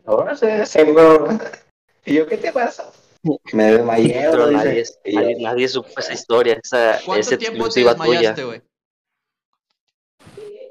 Ahora 0.06 0.36
se 0.36 0.64
seguro. 0.66 1.28
¿Y 2.06 2.14
yo 2.14 2.26
qué 2.28 2.36
te 2.38 2.52
pasa? 2.52 2.90
Me 3.52 3.64
desmayé, 3.72 4.12
Pero 4.30 4.50
nadie, 4.50 4.84
nadie, 5.12 5.36
nadie 5.40 5.68
supo 5.68 5.88
esa 5.96 6.12
historia, 6.12 6.58
esa 6.62 6.98
¿Cuánto 7.04 7.20
es 7.20 7.38
tiempo 7.38 7.44
te 7.44 7.80
exclusiva 7.80 7.94
tuya. 7.96 8.10
desmayaste, 8.10 8.44
güey? 8.44 8.62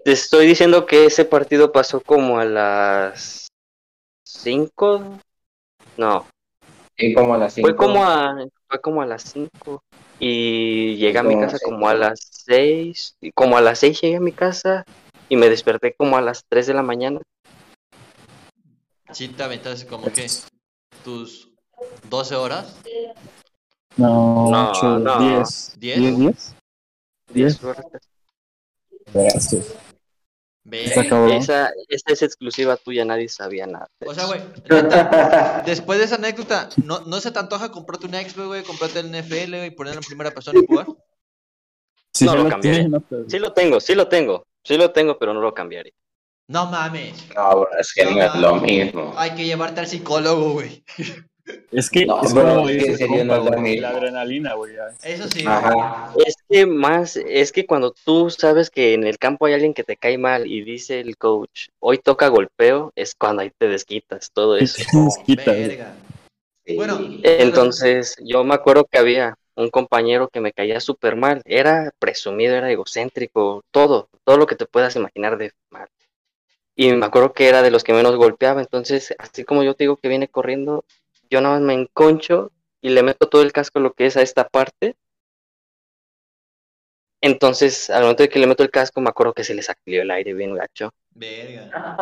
Te 0.05 0.11
estoy 0.13 0.47
diciendo 0.47 0.85
que 0.85 1.05
ese 1.05 1.25
partido 1.25 1.71
pasó 1.71 1.99
como 1.99 2.39
a 2.39 2.45
las 2.45 3.47
5. 4.25 5.19
No, 5.97 6.25
Y 6.95 7.13
como 7.13 7.33
a 7.33 7.37
las 7.37 7.53
cinco. 7.53 7.67
fue 7.67 7.75
como 7.75 8.05
a 8.05 8.45
fue 8.69 8.81
como 8.81 9.01
a 9.01 9.05
las 9.05 9.23
5 9.23 9.81
y 10.19 10.95
llegué 10.97 11.17
a 11.19 11.23
mi 11.23 11.39
casa 11.39 11.57
como 11.63 11.87
a 11.89 11.93
las 11.93 12.19
6 12.45 13.15
y 13.21 13.31
como 13.31 13.57
a 13.57 13.61
las 13.61 13.79
6 13.79 14.01
llegué 14.01 14.17
a 14.17 14.19
mi 14.19 14.31
casa 14.31 14.83
y 15.29 15.35
me 15.37 15.49
desperté 15.49 15.93
como 15.95 16.17
a 16.17 16.21
las 16.21 16.43
3 16.49 16.67
de 16.67 16.73
la 16.73 16.83
mañana. 16.83 17.19
Sí, 19.11 19.29
te 19.29 19.41
aventaste 19.43 19.87
como 19.87 20.11
que 20.11 20.27
tus 21.03 21.49
12 22.09 22.36
horas. 22.36 22.75
No, 23.97 24.49
No, 24.51 24.71
8, 24.71 24.99
no. 24.99 25.19
10. 25.19 25.73
¿Diez? 25.80 25.99
10, 25.99 26.17
10. 26.17 26.55
10. 27.34 27.55
Suerte. 27.57 27.99
Versus. 29.13 29.53
Está 30.69 31.01
Ve. 31.01 31.07
cabrón. 31.09 31.32
Esa, 31.32 31.71
esa 31.88 32.13
es 32.13 32.21
exclusiva 32.21 32.75
tuya, 32.75 33.05
nadie 33.05 33.30
sabía 33.30 33.65
nada. 33.65 33.88
O 34.05 34.13
sea, 34.13 34.25
güey, 34.25 34.41
después 35.65 35.97
de 35.99 36.05
esa 36.05 36.15
anécdota, 36.15 36.67
¿no, 36.84 36.99
¿no 37.01 37.21
se 37.21 37.32
te 37.32 37.39
antoja 37.39 37.71
comprarte 37.71 38.05
un 38.05 38.13
Xbox, 38.13 38.47
güey? 38.47 38.63
Comprarte 38.63 38.99
el 38.99 39.09
NFL, 39.09 39.49
güey, 39.55 39.67
y 39.67 39.71
ponerlo 39.71 40.01
en 40.01 40.05
primera 40.07 40.32
persona 40.32 40.59
y 40.61 40.65
jugar? 40.67 40.88
Si 42.13 42.25
No 42.25 42.36
lo 42.36 42.43
lo 42.43 42.49
cambiaré. 42.49 42.78
tienes, 42.80 42.91
no, 42.91 42.99
pero- 42.99 43.30
Sí 43.30 43.39
lo 43.39 43.53
tengo, 43.53 43.80
sí 43.80 43.95
lo 43.95 44.07
tengo, 44.09 44.45
sí 44.63 44.75
lo 44.78 44.91
tengo, 44.91 45.17
pero 45.17 45.34
no 45.34 45.39
lo 45.39 45.53
cambiaré. 45.53 45.93
No 46.49 46.65
mames. 46.65 47.28
No, 47.36 47.49
bro, 47.61 47.69
es 47.80 47.93
que 47.93 48.03
no 48.05 48.21
es 48.23 48.36
lo 48.36 48.55
mismo. 48.57 49.13
Hay 49.17 49.36
que 49.36 49.45
llevarte 49.45 49.80
al 49.82 49.88
psicólogo, 49.88 50.51
güey. 50.53 50.84
Es 51.71 51.89
que 51.89 52.05
No, 52.05 52.21
es 52.23 52.33
bro, 52.33 52.43
como 52.55 52.69
es 52.69 52.77
que 52.83 52.89
dice 52.89 52.91
en 52.91 52.97
serio 52.97 53.17
compa, 53.19 53.23
no 53.25 53.35
es 53.37 53.45
lo 53.45 53.51
güey, 53.51 53.61
mismo. 53.63 53.81
la 53.81 53.89
adrenalina, 53.89 54.53
güey. 54.55 54.75
ya. 54.75 54.87
Eso 55.03 55.27
sí. 55.29 55.43
Ajá. 55.45 56.13
Es 56.25 56.35
que 56.49 56.65
más, 56.65 57.15
es 57.17 57.51
que 57.51 57.65
cuando 57.65 57.91
tú 58.05 58.29
sabes 58.29 58.69
que 58.69 58.93
en 58.93 59.05
el 59.05 59.17
campo 59.17 59.45
hay 59.45 59.53
alguien 59.53 59.73
que 59.73 59.83
te 59.83 59.97
cae 59.97 60.17
mal 60.17 60.45
y 60.47 60.61
dice 60.63 60.99
el 60.99 61.17
coach, 61.17 61.69
hoy 61.79 61.99
toca 61.99 62.27
golpeo, 62.27 62.91
es 62.95 63.15
cuando 63.15 63.41
ahí 63.43 63.51
te 63.57 63.67
desquitas 63.67 64.31
todo 64.31 64.57
eso. 64.57 64.77
Te 64.91 64.97
desquitas, 64.99 65.45
güey. 65.45 65.67
Verga. 65.67 65.93
Sí. 66.65 66.75
Bueno, 66.75 66.99
Entonces, 67.23 68.15
yo 68.23 68.43
me 68.43 68.53
acuerdo 68.53 68.85
que 68.85 68.97
había 68.97 69.37
un 69.55 69.69
compañero 69.69 70.27
que 70.27 70.41
me 70.41 70.51
caía 70.51 70.79
súper 70.81 71.15
mal, 71.15 71.41
era 71.45 71.91
presumido, 71.97 72.55
era 72.55 72.69
egocéntrico, 72.69 73.63
todo, 73.71 74.09
todo 74.23 74.37
lo 74.37 74.45
que 74.47 74.55
te 74.55 74.65
puedas 74.65 74.95
imaginar 74.95 75.37
de 75.37 75.51
mal. 75.69 75.87
Y 76.75 76.91
me 76.91 77.05
acuerdo 77.05 77.33
que 77.33 77.47
era 77.47 77.63
de 77.63 77.71
los 77.71 77.83
que 77.83 77.93
menos 77.93 78.15
golpeaba, 78.17 78.61
entonces, 78.61 79.15
así 79.17 79.43
como 79.43 79.63
yo 79.63 79.73
te 79.73 79.85
digo 79.85 79.97
que 79.97 80.09
viene 80.09 80.27
corriendo, 80.27 80.85
yo 81.30 81.41
nada 81.41 81.55
más 81.55 81.63
me 81.63 81.73
enconcho 81.73 82.51
y 82.82 82.89
le 82.89 83.03
meto 83.03 83.28
todo 83.30 83.41
el 83.41 83.51
casco 83.51 83.80
lo 83.80 83.93
que 83.93 84.05
es 84.05 84.17
a 84.17 84.21
esta 84.21 84.47
parte. 84.47 84.95
Entonces, 87.21 87.89
al 87.89 88.03
momento 88.03 88.23
de 88.23 88.30
que 88.30 88.39
le 88.39 88.47
meto 88.47 88.63
el 88.63 88.69
casco, 88.71 89.01
me 89.01 89.09
acuerdo 89.09 89.34
que 89.34 89.43
se 89.43 89.53
le 89.53 89.61
salió 89.63 90.01
el 90.01 90.11
aire 90.11 90.34
bien 90.34 90.53
gacho. 90.55 90.91
Verga. 91.11 91.97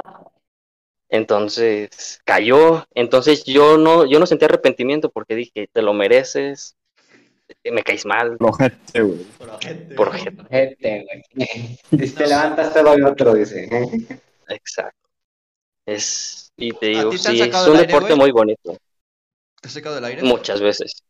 Entonces 1.10 2.20
cayó. 2.26 2.86
Entonces 2.94 3.44
yo 3.46 3.78
no, 3.78 4.06
yo 4.06 4.20
no 4.20 4.26
sentí 4.26 4.46
arrepentimiento 4.46 5.10
porque 5.10 5.36
dije, 5.36 5.70
te 5.72 5.82
lo 5.82 5.94
mereces, 5.94 6.76
me 7.64 7.84
caes 7.84 8.06
mal. 8.06 8.38
Por 8.38 8.56
Por 9.96 10.10
güey. 10.10 10.22
ojete. 10.22 10.44
Gente, 10.50 11.06
güey. 11.06 11.80
Si 12.08 12.16
te 12.16 12.28
levantas 12.28 12.74
te 12.74 12.82
doy 12.84 13.02
otro, 13.04 13.34
dice. 13.34 13.70
Exacto. 14.50 15.10
Es, 15.86 16.52
y 16.58 16.74
te 16.74 16.88
¿A 16.94 17.04
digo, 17.04 17.10
ti 17.10 17.20
te 17.20 17.30
han 17.30 17.36
sí, 17.36 17.42
es 17.42 17.68
un 17.68 17.76
el 17.76 17.82
aire, 17.82 17.88
deporte 17.88 18.16
muy 18.16 18.32
bonito. 18.32 18.78
¿Te 19.66 19.70
has 19.70 19.74
secado 19.74 19.98
el 19.98 20.06
aire? 20.06 20.22
Muchas 20.22 20.62
veces, 20.62 21.02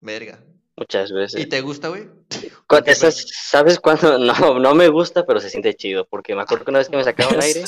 Verga. 0.00 0.40
muchas 0.76 1.12
¿Y 1.12 1.14
veces. 1.14 1.48
te 1.48 1.60
gusta, 1.60 1.86
güey? 1.86 2.08
Cu- 2.66 2.82
esas- 2.86 3.24
¿Sabes 3.32 3.78
cuándo? 3.78 4.18
No, 4.18 4.58
no 4.58 4.74
me 4.74 4.88
gusta, 4.88 5.24
pero 5.24 5.38
se 5.38 5.48
siente 5.48 5.74
chido. 5.74 6.04
Porque 6.10 6.34
me 6.34 6.42
acuerdo 6.42 6.64
que 6.64 6.72
una 6.72 6.80
vez 6.80 6.88
que 6.88 6.96
me 6.96 7.04
sacaron 7.04 7.40
aire, 7.40 7.62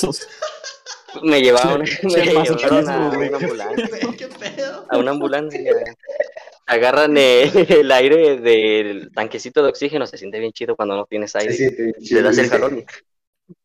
me 1.23 1.41
llevaron, 1.41 1.83
me 2.03 2.29
a, 2.29 3.07
una 3.07 3.37
ambulancia. 3.37 3.87
Güey, 3.87 4.01
¿Qué 4.17 4.27
pedo? 4.27 4.85
a 4.89 4.97
una 4.97 5.11
ambulancia. 5.11 5.61
Agarran 6.65 7.15
eh, 7.15 7.49
el 7.69 7.89
aire 7.89 8.35
del 8.35 9.11
tanquecito 9.13 9.63
de 9.63 9.69
oxígeno, 9.69 10.05
se 10.07 10.17
siente 10.17 10.39
bien 10.39 10.51
chido 10.51 10.75
cuando 10.75 10.97
no 10.97 11.05
tienes 11.05 11.33
aire. 11.37 11.53
Sí, 11.53 11.69
sí, 11.69 11.91
sí, 12.05 12.15
le 12.15 12.21
das 12.21 12.37
el 12.37 12.49
jalón 12.49 12.79
y 12.79 12.85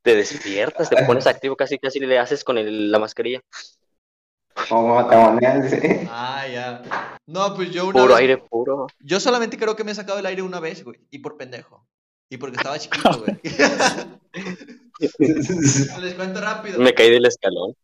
te 0.02 0.14
despiertas, 0.14 0.90
te 0.90 1.04
pones 1.06 1.26
activo, 1.26 1.56
casi 1.56 1.76
casi 1.80 1.98
le 1.98 2.20
haces 2.20 2.44
con 2.44 2.56
el- 2.56 2.92
la 2.92 3.00
mascarilla. 3.00 3.40
Como 4.68 5.08
dice. 5.62 6.08
Ah, 6.10 6.46
ya. 6.48 6.82
No, 7.26 7.54
pues 7.54 7.70
yo 7.70 7.84
una 7.84 7.92
Puro 7.92 8.14
vez- 8.14 8.20
aire 8.22 8.38
puro. 8.38 8.86
Yo 9.00 9.20
solamente 9.20 9.58
creo 9.58 9.76
que 9.76 9.84
me 9.84 9.92
he 9.92 9.94
sacado 9.94 10.18
el 10.18 10.26
aire 10.26 10.42
una 10.42 10.60
vez, 10.60 10.82
güey. 10.82 10.98
Y 11.10 11.18
por 11.18 11.36
pendejo. 11.36 11.86
Y 12.30 12.38
porque 12.38 12.56
estaba 12.56 12.78
chiquito, 12.78 13.10
güey. 13.24 13.38
Les 16.00 16.14
cuento 16.14 16.40
rápido. 16.40 16.78
Me 16.80 16.94
caí 16.94 17.10
del 17.10 17.26
escalón. 17.26 17.74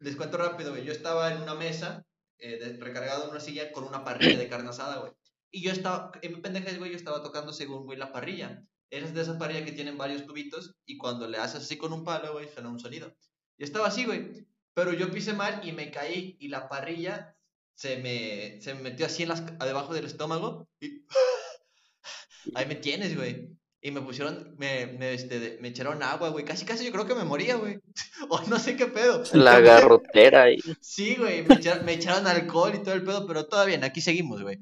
Les 0.00 0.16
cuento 0.16 0.38
rápido, 0.38 0.70
güey. 0.70 0.84
Yo 0.84 0.92
estaba 0.92 1.32
en 1.32 1.42
una 1.42 1.54
mesa, 1.54 2.04
eh, 2.38 2.58
de- 2.58 2.76
recargado 2.78 3.24
en 3.24 3.30
una 3.30 3.40
silla 3.40 3.72
con 3.72 3.84
una 3.84 4.04
parrilla 4.04 4.38
de 4.38 4.48
carne 4.48 4.70
asada, 4.70 4.98
güey. 5.00 5.12
Y 5.50 5.62
yo 5.62 5.72
estaba, 5.72 6.12
en 6.22 6.32
mi 6.32 6.40
pendejez, 6.40 6.78
güey, 6.78 6.90
yo 6.92 6.96
estaba 6.96 7.22
tocando 7.22 7.52
según, 7.52 7.84
güey, 7.84 7.98
la 7.98 8.12
parrilla. 8.12 8.62
Es 8.90 9.14
de 9.14 9.22
esas 9.22 9.36
parrillas 9.36 9.64
que 9.64 9.72
tienen 9.72 9.98
varios 9.98 10.26
tubitos 10.26 10.74
y 10.86 10.96
cuando 10.98 11.26
le 11.28 11.38
haces 11.38 11.62
así 11.62 11.76
con 11.76 11.92
un 11.92 12.04
palo, 12.04 12.32
güey, 12.32 12.48
suena 12.48 12.68
un 12.68 12.78
sonido. 12.78 13.12
Y 13.58 13.64
estaba 13.64 13.88
así, 13.88 14.04
güey. 14.04 14.46
Pero 14.74 14.92
yo 14.92 15.10
pisé 15.10 15.32
mal 15.32 15.60
y 15.66 15.72
me 15.72 15.90
caí 15.90 16.36
y 16.40 16.48
la 16.48 16.68
parrilla 16.68 17.36
se 17.74 17.96
me, 17.98 18.60
se 18.60 18.74
me 18.74 18.82
metió 18.82 19.06
así 19.06 19.22
en 19.22 19.30
las, 19.30 19.44
debajo 19.58 19.94
del 19.94 20.06
estómago 20.06 20.68
y 20.80 21.04
ahí 22.54 22.66
me 22.66 22.76
tienes, 22.76 23.16
güey. 23.16 23.50
Y 23.84 23.90
me 23.90 24.00
pusieron, 24.00 24.54
me, 24.58 24.86
me, 24.86 25.12
este, 25.12 25.58
me 25.60 25.68
echaron 25.68 26.04
agua, 26.04 26.28
güey. 26.28 26.44
Casi, 26.44 26.64
casi 26.64 26.84
yo 26.84 26.92
creo 26.92 27.04
que 27.04 27.16
me 27.16 27.24
moría, 27.24 27.56
güey. 27.56 27.80
O 28.28 28.40
no 28.42 28.58
sé 28.60 28.76
qué 28.76 28.86
pedo. 28.86 29.24
La 29.32 29.58
garrotera 29.58 30.44
ahí. 30.44 30.60
Sí, 30.80 31.16
güey, 31.16 31.42
me 31.42 31.56
echaron, 31.56 31.84
me 31.84 31.94
echaron 31.94 32.26
alcohol 32.28 32.72
y 32.76 32.82
todo 32.82 32.94
el 32.94 33.02
pedo, 33.02 33.26
pero 33.26 33.46
todo 33.46 33.66
bien, 33.66 33.82
aquí 33.82 34.00
seguimos, 34.00 34.42
güey. 34.42 34.58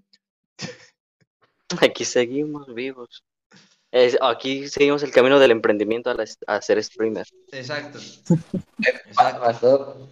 Aquí 1.81 2.05
seguimos 2.05 2.73
vivos. 2.75 3.23
Es- 3.93 4.19
aquí 4.21 4.69
seguimos 4.69 5.03
el 5.03 5.11
camino 5.11 5.39
del 5.39 5.51
emprendimiento 5.51 6.11
a, 6.11 6.15
la- 6.15 6.25
a 6.47 6.63
ser 6.63 6.83
streamer. 6.83 7.27
Exacto. 7.53 7.99
¿Qué 8.83 8.89
Exacto. 9.09 9.41
pasó? 9.41 10.09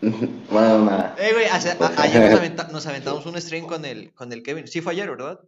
Bueno, 0.00 0.84
nada. 0.86 1.14
Eh, 1.18 1.32
güey, 1.32 1.46
hace- 1.46 1.70
a- 1.78 2.02
ayer 2.02 2.30
nos, 2.30 2.40
aventa- 2.40 2.68
nos 2.72 2.86
aventamos 2.86 3.26
un 3.26 3.40
stream 3.40 3.66
con 3.66 3.84
el, 3.84 4.12
con 4.14 4.32
el 4.32 4.42
Kevin. 4.42 4.66
Sí, 4.66 4.80
fue 4.80 4.92
ayer, 4.92 5.10
¿verdad? 5.10 5.40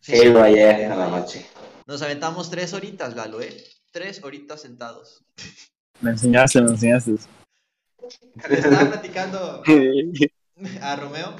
Sí, 0.00 0.24
lo 0.26 0.42
ayer 0.42 0.80
en 0.80 0.90
la 0.98 1.08
noche. 1.08 1.46
Nos 1.86 2.02
aventamos 2.02 2.50
tres 2.50 2.72
horitas, 2.74 3.14
Lalo, 3.16 3.40
¿eh? 3.40 3.64
Tres 3.90 4.22
horitas 4.22 4.60
sentados. 4.60 5.24
Me 6.00 6.10
enseñaste, 6.10 6.60
me 6.60 6.70
enseñaste. 6.72 7.12
Le 8.48 8.54
estaba 8.56 8.90
platicando 8.90 9.62
a 10.82 10.96
Romeo 10.96 11.36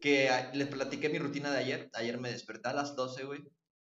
que 0.00 0.28
a- 0.28 0.52
le 0.52 0.66
platiqué 0.66 1.08
mi 1.08 1.18
rutina 1.18 1.50
de 1.50 1.58
ayer. 1.58 1.90
Ayer 1.94 2.18
me 2.18 2.30
desperté 2.30 2.68
a 2.68 2.74
las 2.74 2.94
12, 2.94 3.24
güey. 3.24 3.40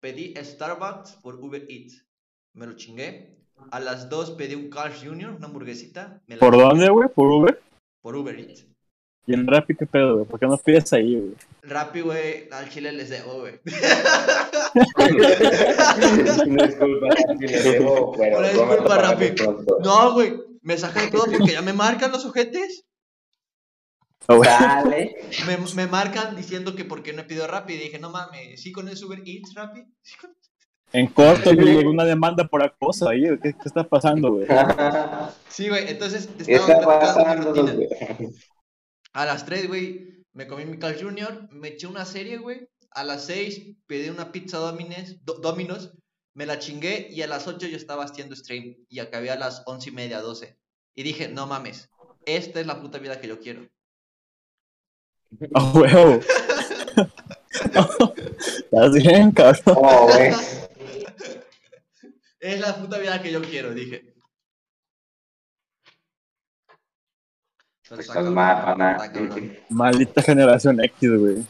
Pedí 0.04 0.34
Starbucks 0.36 1.12
por 1.22 1.36
Uber 1.36 1.64
Eats. 1.66 2.04
Me 2.52 2.66
lo 2.66 2.74
chingué. 2.74 3.38
A 3.70 3.80
las 3.80 4.10
2 4.10 4.32
pedí 4.32 4.54
un 4.54 4.68
Carl's 4.68 5.02
Jr., 5.02 5.30
una 5.30 5.46
hamburguesita. 5.46 6.20
Me 6.26 6.34
la 6.34 6.40
¿Por 6.40 6.52
chingué 6.52 6.68
dónde, 6.68 6.90
güey? 6.90 7.08
¿Por 7.08 7.28
Uber? 7.28 7.62
Por 8.02 8.14
Uber 8.14 8.38
Eats. 8.38 8.66
Y 9.26 9.32
en 9.32 9.46
Rappi, 9.46 9.74
¿qué 9.74 9.86
pedo, 9.86 10.16
güey? 10.16 10.26
¿Por 10.26 10.38
qué 10.38 10.46
no 10.46 10.58
pides 10.58 10.92
ahí, 10.92 11.18
güey? 11.18 11.34
Rappi, 11.62 12.02
güey, 12.02 12.50
al 12.50 12.68
chile 12.68 12.92
les 12.92 13.08
debo, 13.08 13.40
güey. 13.40 13.58
Una 16.48 16.66
disculpa, 16.66 17.06
Rappi, 17.08 17.46
le 17.46 17.62
debo, 17.62 18.12
pero 18.12 18.38
Una 18.40 18.48
disculpa, 18.48 18.98
Rappi. 18.98 19.32
No, 19.82 20.12
güey, 20.12 20.34
me 20.60 20.76
sacan 20.76 21.10
todo 21.10 21.24
porque 21.32 21.52
ya 21.52 21.62
me 21.62 21.72
marcan 21.72 22.12
los 22.12 22.26
ojetes. 22.26 22.84
Dale. 24.28 25.16
Me, 25.46 25.56
me 25.74 25.86
marcan 25.86 26.36
diciendo 26.36 26.74
que 26.74 26.84
por 26.84 27.02
qué 27.02 27.12
no 27.12 27.22
he 27.22 27.24
pedido 27.24 27.46
Rappi. 27.46 27.74
Y 27.74 27.78
dije, 27.78 27.98
no 27.98 28.10
mames, 28.10 28.60
¿sí 28.62 28.72
con 28.72 28.88
el 28.88 29.04
Uber 29.04 29.22
Eats, 29.24 29.54
Rappi? 29.54 29.84
¿Sí 30.02 30.16
con- 30.16 30.34
En 30.92 31.08
corto, 31.08 31.52
me 31.54 31.64
llegó 31.64 31.90
una 31.90 32.04
demanda 32.04 32.46
por 32.46 32.62
acoso 32.62 33.08
ahí. 33.08 33.22
¿Qué, 33.42 33.52
qué 33.52 33.58
está 33.64 33.84
pasando, 33.84 34.32
güey? 34.32 34.46
Sí, 35.48 35.68
güey, 35.68 35.88
entonces 35.88 36.28
te 36.36 36.44
¿Qué 36.44 36.54
estaba 36.54 37.34
mi 37.34 37.44
rutina. 37.44 37.74
A 39.12 39.24
las 39.26 39.44
3, 39.44 39.68
güey, 39.68 40.22
me 40.32 40.46
comí 40.46 40.64
mi 40.64 40.78
Carl 40.78 40.96
Jr., 41.00 41.48
me 41.50 41.68
eché 41.68 41.86
una 41.86 42.04
serie, 42.04 42.38
güey. 42.38 42.68
A 42.92 43.04
las 43.04 43.26
6 43.26 43.76
pedí 43.86 44.08
una 44.08 44.30
pizza 44.32 44.58
Domines, 44.58 45.24
Do- 45.24 45.34
Domino's, 45.40 45.92
me 46.34 46.46
la 46.46 46.58
chingué 46.58 47.08
y 47.10 47.22
a 47.22 47.26
las 47.26 47.46
8 47.46 47.66
yo 47.66 47.76
estaba 47.76 48.04
haciendo 48.04 48.34
stream 48.36 48.76
y 48.88 48.98
acabé 49.00 49.30
a 49.30 49.36
las 49.36 49.62
11 49.66 49.90
y 49.90 49.92
media, 49.92 50.20
12. 50.20 50.56
Y 50.96 51.02
dije, 51.02 51.28
no 51.28 51.46
mames, 51.46 51.90
esta 52.24 52.60
es 52.60 52.66
la 52.66 52.80
puta 52.80 52.98
vida 52.98 53.20
que 53.20 53.28
yo 53.28 53.38
quiero. 53.40 53.66
¡A 55.54 55.64
huevo! 55.72 56.20
Estás 58.46 58.92
bien, 58.94 59.30
cabrón. 59.32 59.60
¿Cómo 59.64 60.06
ves? 60.08 60.68
Es 62.40 62.60
la 62.60 62.76
puta 62.76 62.98
vida 62.98 63.22
que 63.22 63.32
yo 63.32 63.40
quiero, 63.42 63.72
dije. 63.72 64.14
Estás 67.98 68.24
mal, 68.24 68.64
pana. 68.64 68.98
Maldita 69.68 70.22
generación 70.22 70.82
X, 70.82 71.10
güey. 71.18 71.44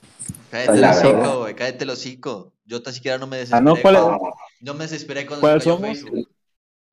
Cállate 0.51 0.78
el 0.78 0.85
hocico, 0.85 1.39
güey, 1.41 1.55
cállate 1.55 1.85
el 1.85 1.91
hocico. 1.91 2.53
Yo 2.66 2.82
tan 2.82 2.93
siquiera 2.95 3.18
no 3.18 3.26
me 3.26 3.37
Ah, 3.37 3.41
desesperé. 3.41 3.64
no, 3.64 3.76
¿cuál 3.80 3.95
es? 3.97 4.01
cuando- 4.03 4.35
No, 4.61 4.74
me 4.74 4.85
desesperé 4.85 5.26
cuando 5.26 5.41
¿Cuáles 5.41 5.62
se 5.64 5.70
cayó 5.70 5.76
somos? 5.80 5.99
Facebook. 5.99 6.28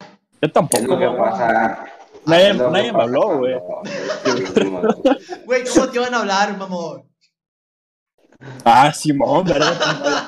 Yo 0.01 0.07
es 0.41 0.53
tampoco. 0.53 0.83
lo 0.87 0.99
que 0.99 1.17
pasa. 1.17 1.85
Nadie, 2.25 2.49
es 2.51 2.57
nadie 2.57 2.93
me 2.93 3.01
habló, 3.01 3.37
güey. 3.39 3.55
Güey, 5.45 5.63
¿cómo 5.65 5.89
te 5.89 5.99
van 5.99 6.13
a 6.13 6.19
hablar, 6.19 6.57
mamón? 6.57 7.09
Ah, 8.65 8.91
Simón, 8.93 9.45
¿verdad? 9.45 10.25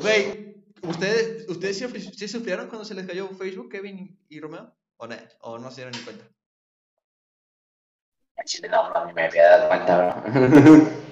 Güey, 0.00 0.54
¿ustedes, 0.82 1.48
ustedes 1.48 1.78
sí, 1.78 1.84
sufri- 1.84 2.12
sí 2.14 2.28
sufrieron 2.28 2.68
cuando 2.68 2.84
se 2.84 2.94
les 2.94 3.06
cayó 3.06 3.28
Facebook, 3.30 3.70
Kevin 3.70 4.18
y, 4.28 4.40
Romeo? 4.40 4.72
¿O 4.96 5.06
no? 5.06 5.16
¿O 5.40 5.58
no 5.58 5.70
se 5.70 5.82
dieron 5.82 5.92
ni 5.92 6.04
cuenta? 6.04 6.24
Chile, 8.44 8.68
no, 8.68 8.90
bro, 8.90 9.06
ni 9.06 9.12
me 9.12 9.26
había 9.26 9.48
dado 9.48 9.68
cuenta, 9.68 9.98
bro. 9.98 11.02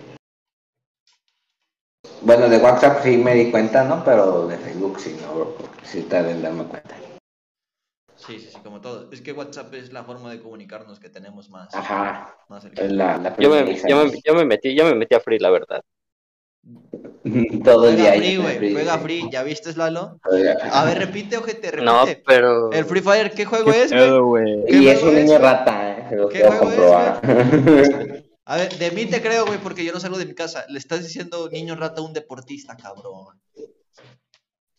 Bueno, 2.22 2.48
de 2.48 2.58
WhatsApp 2.58 3.02
sí 3.04 3.16
me 3.16 3.34
di 3.34 3.50
cuenta, 3.50 3.84
¿no? 3.84 4.04
Pero 4.04 4.48
de 4.48 4.58
Facebook 4.58 4.98
sí, 5.00 5.16
no, 5.22 5.34
bro. 5.34 5.56
Sí 5.84 6.06
en 6.10 6.42
darme 6.42 6.64
cuenta. 6.64 6.96
Sí, 8.30 8.38
sí, 8.38 8.48
sí, 8.52 8.58
como 8.62 8.80
todo. 8.80 9.08
Es 9.10 9.20
que 9.22 9.32
WhatsApp 9.32 9.74
es 9.74 9.92
la 9.92 10.04
forma 10.04 10.30
de 10.30 10.40
comunicarnos 10.40 11.00
que 11.00 11.08
tenemos 11.08 11.50
más. 11.50 11.74
Ajá. 11.74 12.36
más 12.48 12.64
Es 12.64 12.92
la, 12.92 13.16
la 13.16 13.36
Yo 13.36 13.50
me, 13.50 13.76
yo, 13.88 14.04
me, 14.04 14.12
yo 14.24 14.34
me 14.34 14.44
metí, 14.44 14.76
yo 14.76 14.84
me 14.84 14.94
metí 14.94 15.16
a 15.16 15.20
Free, 15.20 15.40
la 15.40 15.50
verdad. 15.50 15.82
Todo 17.64 17.88
el 17.88 17.96
día. 17.96 18.12
Free, 18.14 18.36
güey. 18.36 18.58
Free. 18.58 18.72
Juega 18.72 18.98
free. 18.98 19.28
¿Ya 19.32 19.42
viste, 19.42 19.74
Lalo? 19.74 20.20
A 20.72 20.84
ver, 20.84 20.98
repite, 20.98 21.38
ojete, 21.38 21.72
repite. 21.72 21.84
No, 21.84 22.04
pero. 22.24 22.70
El 22.70 22.84
Free 22.84 23.00
Fire, 23.00 23.32
¿qué 23.32 23.44
juego 23.44 23.72
¿Qué 23.72 23.82
es, 23.82 23.92
Y 23.92 24.88
es 24.88 25.02
un 25.02 25.16
es, 25.16 25.24
niño 25.24 25.38
rata, 25.38 25.90
¿eh? 25.90 26.16
Lo 26.16 26.28
¿Qué 26.28 26.40
puedo 26.40 26.52
juego 26.52 26.70
es, 26.70 26.78
comprobar. 26.78 28.24
A 28.44 28.56
ver, 28.56 28.72
de 28.78 28.90
mí 28.90 29.06
te 29.06 29.22
creo, 29.22 29.46
güey, 29.46 29.58
porque 29.58 29.84
yo 29.84 29.92
no 29.92 30.00
salgo 30.00 30.18
de 30.18 30.26
mi 30.26 30.34
casa. 30.34 30.64
Le 30.68 30.78
estás 30.78 31.02
diciendo 31.02 31.48
niño 31.50 31.74
rata 31.76 32.00
a 32.00 32.04
un 32.04 32.12
deportista, 32.12 32.76
cabrón. 32.76 33.40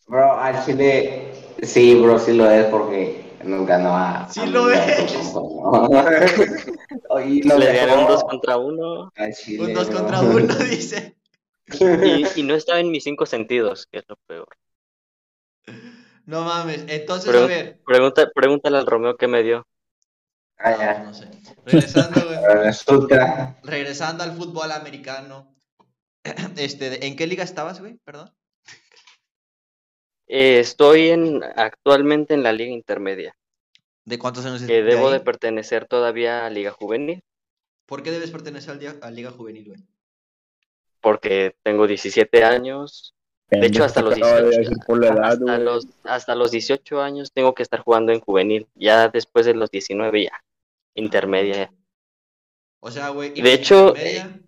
Bro, 0.08 0.40
al 0.40 0.66
chile, 0.66 1.32
sí, 1.64 1.96
bro, 1.96 2.20
sí 2.20 2.34
lo 2.34 2.52
es 2.52 2.66
porque 2.66 3.21
nos 3.44 3.68
ganó 3.68 3.96
a. 3.98 4.28
Sí 4.30 4.40
a 4.42 4.46
lo 4.46 4.66
mí, 4.66 4.74
es. 4.76 5.34
a- 5.36 7.22
Y 7.26 7.42
nos 7.42 7.60
Le 7.60 7.66
dejó 7.68 7.86
dieron 7.86 8.08
dos 8.08 8.24
contra 8.24 8.58
uno 8.58 9.12
chile, 9.44 9.64
Un 9.64 9.74
dos 9.74 9.90
contra 9.90 10.22
uno, 10.22 10.56
dice. 10.56 11.18
y, 11.80 12.40
y 12.40 12.44
no 12.44 12.56
estaba 12.56 12.80
en 12.80 12.92
mis 12.92 13.04
cinco 13.04 13.26
sentidos, 13.26 13.88
que 13.92 14.00
es 14.00 14.06
lo 14.08 14.16
peor. 14.28 14.48
No 16.26 16.44
mames. 16.44 16.86
Entonces, 16.88 17.34
a 17.36 17.46
ver. 17.46 17.80
Pregunta, 17.86 18.30
pregúntale 18.34 18.78
al 18.78 18.86
Romeo 18.86 19.18
qué 19.18 19.28
me 19.28 19.44
dio. 19.44 19.68
Ah, 20.58 20.72
no, 20.72 20.78
ya. 20.78 21.04
no 21.04 21.14
sé. 21.14 21.28
Regresando, 21.66 22.22
güey. 22.26 22.38
Resulta. 22.64 23.58
regresando 23.64 24.24
al 24.24 24.34
fútbol 24.34 24.72
americano. 24.72 25.48
Este, 26.58 27.08
¿en 27.08 27.16
qué 27.16 27.26
liga 27.26 27.44
estabas, 27.44 27.80
güey? 27.80 27.98
Perdón. 28.06 28.32
Eh, 30.34 30.60
estoy 30.60 31.10
en 31.10 31.44
actualmente 31.44 32.34
en 32.34 32.42
la 32.44 32.54
liga 32.54 32.72
intermedia, 32.72 33.36
¿De 34.06 34.18
cuántos 34.18 34.46
años 34.46 34.62
que 34.62 34.82
debo 34.82 35.08
ahí? 35.08 35.14
de 35.14 35.20
pertenecer 35.20 35.86
todavía 35.88 36.46
a 36.46 36.50
liga 36.50 36.72
juvenil, 36.72 37.22
¿Por 37.86 38.02
qué 38.02 38.12
debes 38.12 38.32
pertenecer 38.32 38.72
al 38.72 38.80
día- 38.80 38.96
a 39.02 39.12
Liga 39.12 39.32
Juvenil, 39.32 39.66
güey? 39.68 39.80
porque 41.02 41.56
tengo 41.64 41.86
17 41.88 42.44
años. 42.46 43.14
De 43.50 43.66
hecho, 43.66 43.84
hasta 43.84 44.02
los 44.02 44.14
Acaba 44.16 44.36
de 44.38 44.44
18, 44.44 44.60
decir 44.62 44.78
por 44.88 45.00
la 45.02 45.08
edad, 45.08 45.24
hasta 45.32 45.58
los, 45.58 45.88
hasta 46.04 46.36
los 46.36 46.52
18 46.52 47.02
años 47.02 47.34
tengo 47.34 47.54
que 47.54 47.64
estar 47.64 47.82
jugando 47.82 48.14
en 48.14 48.22
juvenil. 48.22 48.68
Ya 48.76 49.10
después 49.10 49.46
de 49.46 49.54
los 49.56 49.70
19 49.72 50.24
ya, 50.24 50.42
intermedia. 50.96 51.56
ya. 51.56 51.72
O 52.80 52.90
sea, 52.92 53.10
güey. 53.10 53.32
De 53.34 53.52
hecho, 53.52 53.90
intermedia- 53.90 54.40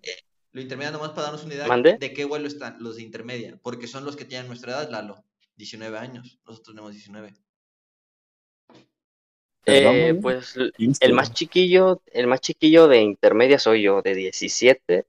lo 0.52 0.60
intermedia 0.62 0.90
nomás 0.92 1.10
para 1.10 1.24
darnos 1.24 1.44
una 1.44 1.54
idea 1.54 1.66
¿Mande? 1.66 1.98
de 1.98 2.12
qué 2.14 2.24
vuelo 2.24 2.46
están 2.46 2.76
los 2.82 2.96
de 2.96 3.02
intermedia. 3.02 3.58
Porque 3.62 3.86
son 3.86 4.04
los 4.06 4.16
que 4.16 4.24
tienen 4.24 4.46
nuestra 4.46 4.72
edad, 4.72 4.88
Lalo. 4.90 5.22
19 5.56 5.98
años. 5.98 6.38
Nosotros 6.46 6.74
tenemos 6.74 6.92
19. 6.92 7.34
Perdón, 9.64 9.94
Eh, 9.96 10.14
pues 10.20 10.56
l- 10.56 10.72
15, 10.76 11.04
el 11.06 11.12
más 11.14 11.32
chiquillo, 11.32 12.02
el 12.12 12.26
más 12.26 12.40
chiquillo 12.40 12.86
de 12.86 13.00
intermedia 13.00 13.58
soy 13.58 13.82
yo, 13.82 14.02
de 14.02 14.14
17. 14.14 15.06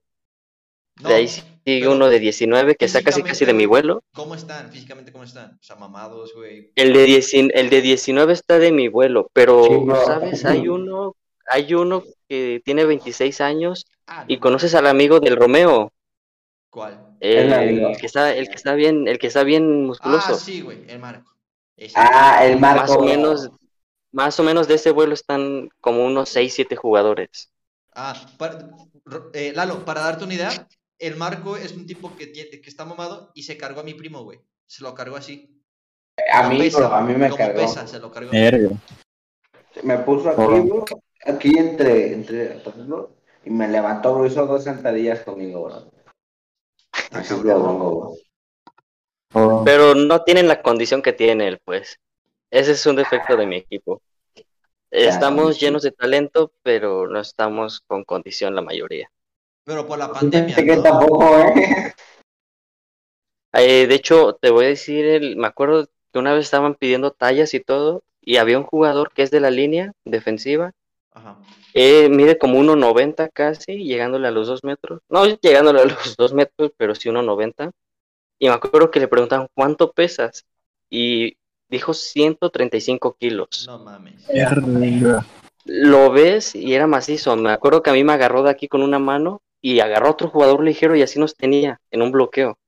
No, 1.02 1.08
de 1.10 1.14
ahí 1.14 1.28
sigue 1.28 1.88
uno 1.88 2.08
de 2.08 2.18
19 2.20 2.74
que 2.74 2.86
está 2.86 3.02
casi 3.02 3.22
casi 3.22 3.44
de 3.44 3.52
mi 3.52 3.66
vuelo. 3.66 4.02
¿Cómo 4.14 4.34
están? 4.34 4.72
Físicamente, 4.72 5.12
¿cómo 5.12 5.24
están? 5.24 5.58
O 5.60 5.62
sea, 5.62 5.76
mamados, 5.76 6.32
güey. 6.34 6.72
El 6.74 6.94
de, 6.94 7.04
10 7.04 7.34
el 7.34 7.68
de 7.70 7.82
19 7.82 8.32
está 8.32 8.58
de 8.58 8.72
mi 8.72 8.88
vuelo, 8.88 9.30
pero, 9.34 9.62
Sí. 9.64 9.70
¿sabes? 10.06 10.44
Hay 10.46 10.68
uno, 10.68 11.14
hay 11.48 11.74
uno 11.74 12.02
que 12.28 12.62
tiene 12.64 12.86
26 12.86 13.40
años 13.42 13.86
Ah, 14.06 14.24
y 14.26 14.36
no, 14.36 14.40
conoces 14.40 14.74
al 14.74 14.86
amigo 14.86 15.20
del 15.20 15.36
Romeo, 15.36 15.92
¿Cuál? 16.76 17.16
el, 17.20 17.96
que 17.96 18.04
está, 18.04 18.34
el 18.34 18.50
que 18.50 18.54
está 18.54 18.74
bien, 18.74 19.08
el 19.08 19.18
que 19.18 19.28
está 19.28 19.44
bien 19.44 19.86
musculoso. 19.86 20.34
Ah, 20.34 20.38
sí, 20.38 20.60
güey. 20.60 20.84
El 20.86 20.98
Marco. 20.98 21.32
Ese. 21.74 21.94
Ah, 21.96 22.44
el 22.44 22.60
Marco. 22.60 22.80
más 22.82 22.90
o 22.90 23.00
menos, 23.00 23.50
más 24.12 24.38
o 24.38 24.42
menos 24.42 24.68
de 24.68 24.74
ese 24.74 24.90
vuelo 24.90 25.14
están 25.14 25.70
como 25.80 26.04
unos 26.04 26.28
6, 26.28 26.52
7 26.52 26.76
jugadores. 26.76 27.50
Ah, 27.94 28.14
para- 28.36 28.68
eh, 29.32 29.54
Lalo, 29.56 29.86
para 29.86 30.02
darte 30.02 30.24
una 30.24 30.34
idea, 30.34 30.68
el 30.98 31.16
Marco 31.16 31.56
es 31.56 31.72
un 31.72 31.86
tipo 31.86 32.14
que, 32.14 32.26
tiene, 32.26 32.60
que 32.60 32.68
está 32.68 32.84
mamado 32.84 33.30
y 33.32 33.44
se 33.44 33.56
cargó 33.56 33.80
a 33.80 33.84
mi 33.84 33.94
primo, 33.94 34.22
güey. 34.24 34.38
Se 34.66 34.82
lo 34.82 34.92
cargó 34.94 35.16
así. 35.16 35.58
A 36.30 36.42
Como 36.42 36.50
mí, 36.50 36.58
pesa, 36.58 36.78
bro, 36.80 36.94
a 36.94 37.00
mí 37.00 37.14
me 37.14 37.34
cargó. 37.34 37.58
pesa, 37.58 37.86
se 37.86 37.98
lo 38.00 38.12
cargó. 38.12 38.32
Verga. 38.32 38.68
Me 39.82 39.96
puso 40.00 40.28
aquí, 40.28 40.60
bro. 40.68 40.84
Aquí 41.24 41.56
entre, 41.58 42.12
entre 42.12 42.62
Y 43.46 43.48
me 43.48 43.66
levantó, 43.66 44.12
bro. 44.14 44.26
Hizo 44.26 44.44
dos 44.44 44.62
sentadillas 44.62 45.20
conmigo, 45.20 45.64
bro. 45.64 45.95
Oh, 49.32 49.62
Pero 49.64 49.94
no 49.94 50.22
tienen 50.22 50.48
la 50.48 50.62
condición 50.62 51.02
que 51.02 51.12
tiene 51.12 51.48
él, 51.48 51.60
pues. 51.64 51.98
Ese 52.50 52.72
es 52.72 52.86
un 52.86 52.96
defecto 52.96 53.36
de 53.36 53.46
mi 53.46 53.56
equipo. 53.56 54.00
Estamos 54.90 55.60
llenos 55.60 55.82
de 55.82 55.92
talento, 55.92 56.52
pero 56.62 57.08
no 57.08 57.20
estamos 57.20 57.80
con 57.80 58.04
condición 58.04 58.54
la 58.54 58.62
mayoría. 58.62 59.10
Pero 59.64 59.86
por 59.86 59.98
la 59.98 60.10
pandemia, 60.12 60.54
Fíjate 60.54 60.66
que 60.66 60.76
¿no? 60.76 60.82
tampoco, 60.82 61.38
eh. 61.38 61.94
Eh, 63.58 63.86
de 63.86 63.94
hecho, 63.94 64.34
te 64.34 64.50
voy 64.50 64.66
a 64.66 64.68
decir, 64.68 65.04
el, 65.06 65.36
me 65.36 65.46
acuerdo 65.46 65.88
que 66.12 66.18
una 66.18 66.34
vez 66.34 66.44
estaban 66.44 66.74
pidiendo 66.74 67.10
tallas 67.10 67.54
y 67.54 67.60
todo, 67.60 68.04
y 68.20 68.36
había 68.36 68.58
un 68.58 68.64
jugador 68.64 69.12
que 69.12 69.22
es 69.22 69.30
de 69.30 69.40
la 69.40 69.50
línea 69.50 69.92
defensiva, 70.04 70.72
Ajá. 71.16 71.38
eh, 71.72 72.10
mide 72.10 72.36
como 72.36 72.58
1.90 72.60 73.30
casi, 73.32 73.84
llegándole 73.84 74.28
a 74.28 74.30
los 74.30 74.46
2 74.48 74.64
metros. 74.64 75.00
No 75.08 75.24
llegándole 75.24 75.80
a 75.80 75.84
los 75.86 76.14
2 76.16 76.34
metros, 76.34 76.72
pero 76.76 76.94
sí 76.94 77.08
1.90. 77.08 77.72
Y 78.38 78.48
me 78.48 78.54
acuerdo 78.54 78.90
que 78.90 79.00
le 79.00 79.08
preguntaban, 79.08 79.48
¿cuánto 79.54 79.92
pesas? 79.92 80.44
Y 80.90 81.38
dijo 81.70 81.94
135 81.94 83.16
kilos. 83.18 83.64
No 83.66 83.78
mames. 83.78 84.26
Lo 85.64 86.10
ves 86.10 86.54
y 86.54 86.74
era 86.74 86.86
macizo. 86.86 87.34
Me 87.36 87.50
acuerdo 87.50 87.82
que 87.82 87.88
a 87.90 87.94
mí 87.94 88.04
me 88.04 88.12
agarró 88.12 88.42
de 88.42 88.50
aquí 88.50 88.68
con 88.68 88.82
una 88.82 88.98
mano 88.98 89.40
y 89.62 89.80
agarró 89.80 90.08
a 90.08 90.10
otro 90.10 90.28
jugador 90.28 90.62
ligero 90.62 90.94
y 90.96 91.02
así 91.02 91.18
nos 91.18 91.34
tenía 91.34 91.80
en 91.90 92.02
un 92.02 92.12
bloqueo. 92.12 92.58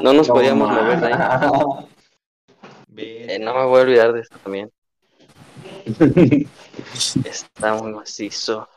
No 0.00 0.12
nos 0.12 0.28
podíamos 0.28 0.70
mover 0.70 1.00
de 1.00 1.06
ahí. 1.08 1.86
Eh, 2.96 3.38
no 3.40 3.54
me 3.54 3.64
voy 3.64 3.80
a 3.80 3.82
olvidar 3.82 4.12
de 4.12 4.20
eso 4.20 4.34
también. 4.42 4.70
Está 7.24 7.74
muy 7.74 7.92
macizo. 7.92 8.68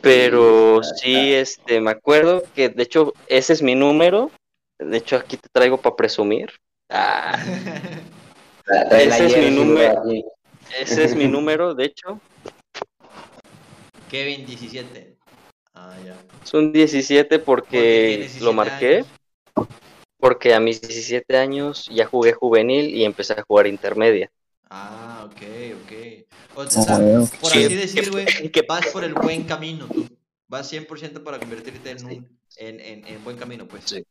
Pero 0.00 0.82
sí, 0.82 1.32
este, 1.32 1.80
me 1.80 1.90
acuerdo 1.92 2.42
que 2.54 2.68
de 2.68 2.82
hecho 2.82 3.14
ese 3.26 3.54
es 3.54 3.62
mi 3.62 3.74
número. 3.74 4.30
De 4.78 4.98
hecho 4.98 5.16
aquí 5.16 5.36
te 5.36 5.48
traigo 5.50 5.78
para 5.80 5.96
presumir. 5.96 6.50
Ah, 6.90 7.38
Ese 8.90 9.26
es 9.26 9.36
mi 9.36 9.50
número. 9.50 10.02
ese 10.78 11.04
es 11.04 11.14
mi 11.14 11.26
número, 11.28 11.74
de 11.74 11.84
hecho. 11.86 12.20
Kevin 14.10 14.46
17. 14.46 15.16
Ah, 15.74 15.96
ya. 16.04 16.16
Es 16.42 16.54
un 16.54 16.72
17 16.72 17.38
Porque 17.40 18.28
lo 18.40 18.52
17 18.52 18.52
marqué. 18.52 18.96
años. 18.96 19.08
Porque 20.18 20.54
a 20.54 20.60
mis 20.60 20.80
17 20.80 21.36
años 21.36 21.86
ya 21.92 22.06
jugué 22.06 22.32
juvenil 22.32 22.94
y 22.94 23.04
empecé 23.04 23.34
a 23.34 23.42
jugar 23.42 23.66
intermedia. 23.66 24.30
Ah, 24.70 25.26
ok, 25.26 25.42
ok. 25.82 26.56
O 26.56 26.70
sea, 26.70 26.98
por 27.40 27.50
Sí, 27.52 27.64
así 27.64 27.74
decir, 27.74 28.10
güey, 28.10 28.26
que- 28.50 28.62
vas 28.62 28.86
por 28.88 29.04
el 29.04 29.14
buen 29.14 29.44
camino, 29.44 29.86
tú. 29.86 30.06
Vas 30.48 30.68
100% 30.72 31.22
para 31.24 31.38
convertirte 31.38 31.90
en 31.90 32.04
un 32.06 32.38
en, 32.56 32.80
en, 32.80 33.06
en 33.06 33.24
buen 33.24 33.36
camino, 33.36 33.66
pues. 33.66 33.84
Sí. 33.86 34.04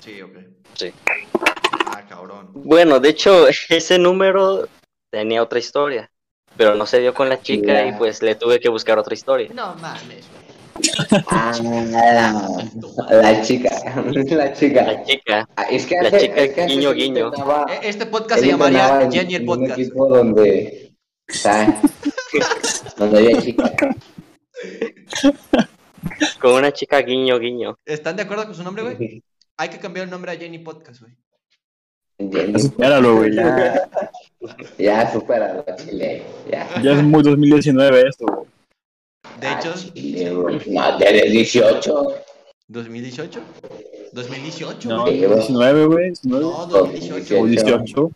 Sí, 0.00 0.22
ok. 0.22 0.36
Sí. 0.74 0.92
Ah, 1.86 2.04
cabrón. 2.08 2.50
Bueno, 2.54 3.00
de 3.00 3.08
hecho, 3.08 3.46
ese 3.68 3.98
número 3.98 4.68
tenía 5.10 5.42
otra 5.42 5.58
historia, 5.58 6.10
pero 6.56 6.74
no 6.74 6.86
se 6.86 7.00
dio 7.00 7.14
con 7.14 7.28
la 7.28 7.40
chica 7.42 7.84
y 7.86 7.92
pues 7.92 8.22
le 8.22 8.34
tuve 8.34 8.60
que 8.60 8.68
buscar 8.68 8.98
otra 8.98 9.14
historia. 9.14 9.48
No 9.52 9.74
mames, 9.76 10.26
güey. 10.30 10.37
Ah, 11.28 11.52
la 13.10 13.42
chica, 13.42 13.70
la 13.94 14.52
chica. 14.54 14.82
La 14.84 15.02
chica, 15.04 15.48
Ah, 15.56 15.62
Es 15.70 15.86
que 15.86 15.96
La 16.00 16.08
hace- 16.08 16.18
chica 16.20 16.34
es 16.36 16.52
que 16.52 16.62
hace 16.62 16.72
guiño, 16.74 16.92
guiño. 16.92 17.30
E- 17.68 17.88
Este 17.88 18.06
podcast 18.06 18.40
se 18.40 18.48
llamaría 18.48 19.02
en- 19.02 19.12
Jenny 19.12 19.34
el 19.36 19.40
un 19.42 19.46
Podcast. 19.46 19.78
equipo 19.78 20.06
donde, 20.08 20.92
¿sabes? 21.28 21.74
donde 22.96 23.18
había 23.18 23.40
chicas. 23.42 23.72
con 26.40 26.52
una 26.52 26.72
chica 26.72 27.00
guiño, 27.02 27.38
guiño. 27.38 27.76
¿Están 27.84 28.16
de 28.16 28.22
acuerdo 28.22 28.44
con 28.46 28.54
su 28.54 28.62
nombre, 28.62 28.82
güey? 28.82 29.22
Hay 29.56 29.68
que 29.70 29.78
cambiar 29.78 30.04
el 30.04 30.10
nombre 30.10 30.32
a 30.32 30.36
Jenny 30.36 30.58
Podcast, 30.58 31.00
güey. 31.00 31.12
Ya 32.18 32.58
supéralo, 32.58 33.16
güey. 33.18 33.34
Ya, 33.34 33.88
Ya 34.76 35.12
Chile, 35.76 36.22
ya. 36.50 36.66
ya 36.82 36.92
es 36.92 37.02
muy 37.02 37.22
2019 37.22 38.08
esto, 38.08 38.26
güey. 38.26 38.48
De 39.40 39.52
hecho. 39.52 39.74
No, 40.70 40.98
desde 40.98 41.30
18. 41.30 42.14
2018. 42.68 43.40
2018, 44.12 44.88
No, 44.88 45.02
güey. 45.02 45.18
19, 45.18 45.86
güey. 45.86 46.04
19. 46.06 46.44
No, 46.44 46.66
2018. 46.66 47.40
O 47.40 47.46
18. 47.46 48.10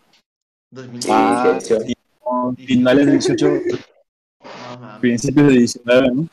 2018. 0.70 1.12
Ah, 1.14 1.52
18. 1.58 1.80
sí, 1.86 1.94
no, 2.24 2.54
finales 2.66 3.06
de 3.06 3.12
18, 3.12 3.46
No 3.48 4.78
mames. 4.80 5.00
principios 5.00 5.46
de 5.48 5.52
19, 5.52 6.08
¿no? 6.08 6.28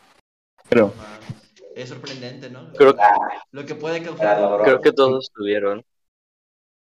Mames. 0.72 0.94
Es 1.76 1.90
sorprendente, 1.90 2.50
¿no? 2.50 2.72
Creo, 2.74 2.96
Lo 3.52 3.66
que 3.66 3.76
puede 3.76 4.02
causar. 4.04 4.62
creo 4.64 4.82
que 4.82 4.92
todos 4.92 5.30
tuvieron. 5.34 5.84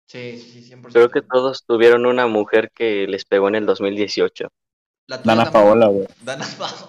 Sí, 0.07 0.39
sí, 0.39 0.63
sí, 0.63 0.75
100%. 0.75 0.93
Creo 0.93 1.09
que 1.11 1.23
todos 1.23 1.65
tuvieron 1.67 2.05
una 2.05 2.27
mujer 2.27 2.71
que 2.75 3.07
les 3.07 3.25
pegó 3.25 3.49
en 3.49 3.55
el 3.55 3.65
2018. 3.67 4.49
La 5.09 5.19
Dana. 5.19 5.51
Paola, 5.51 5.87
güey. 5.87 6.07
Dana 6.23 6.47
Paola, 6.59 6.89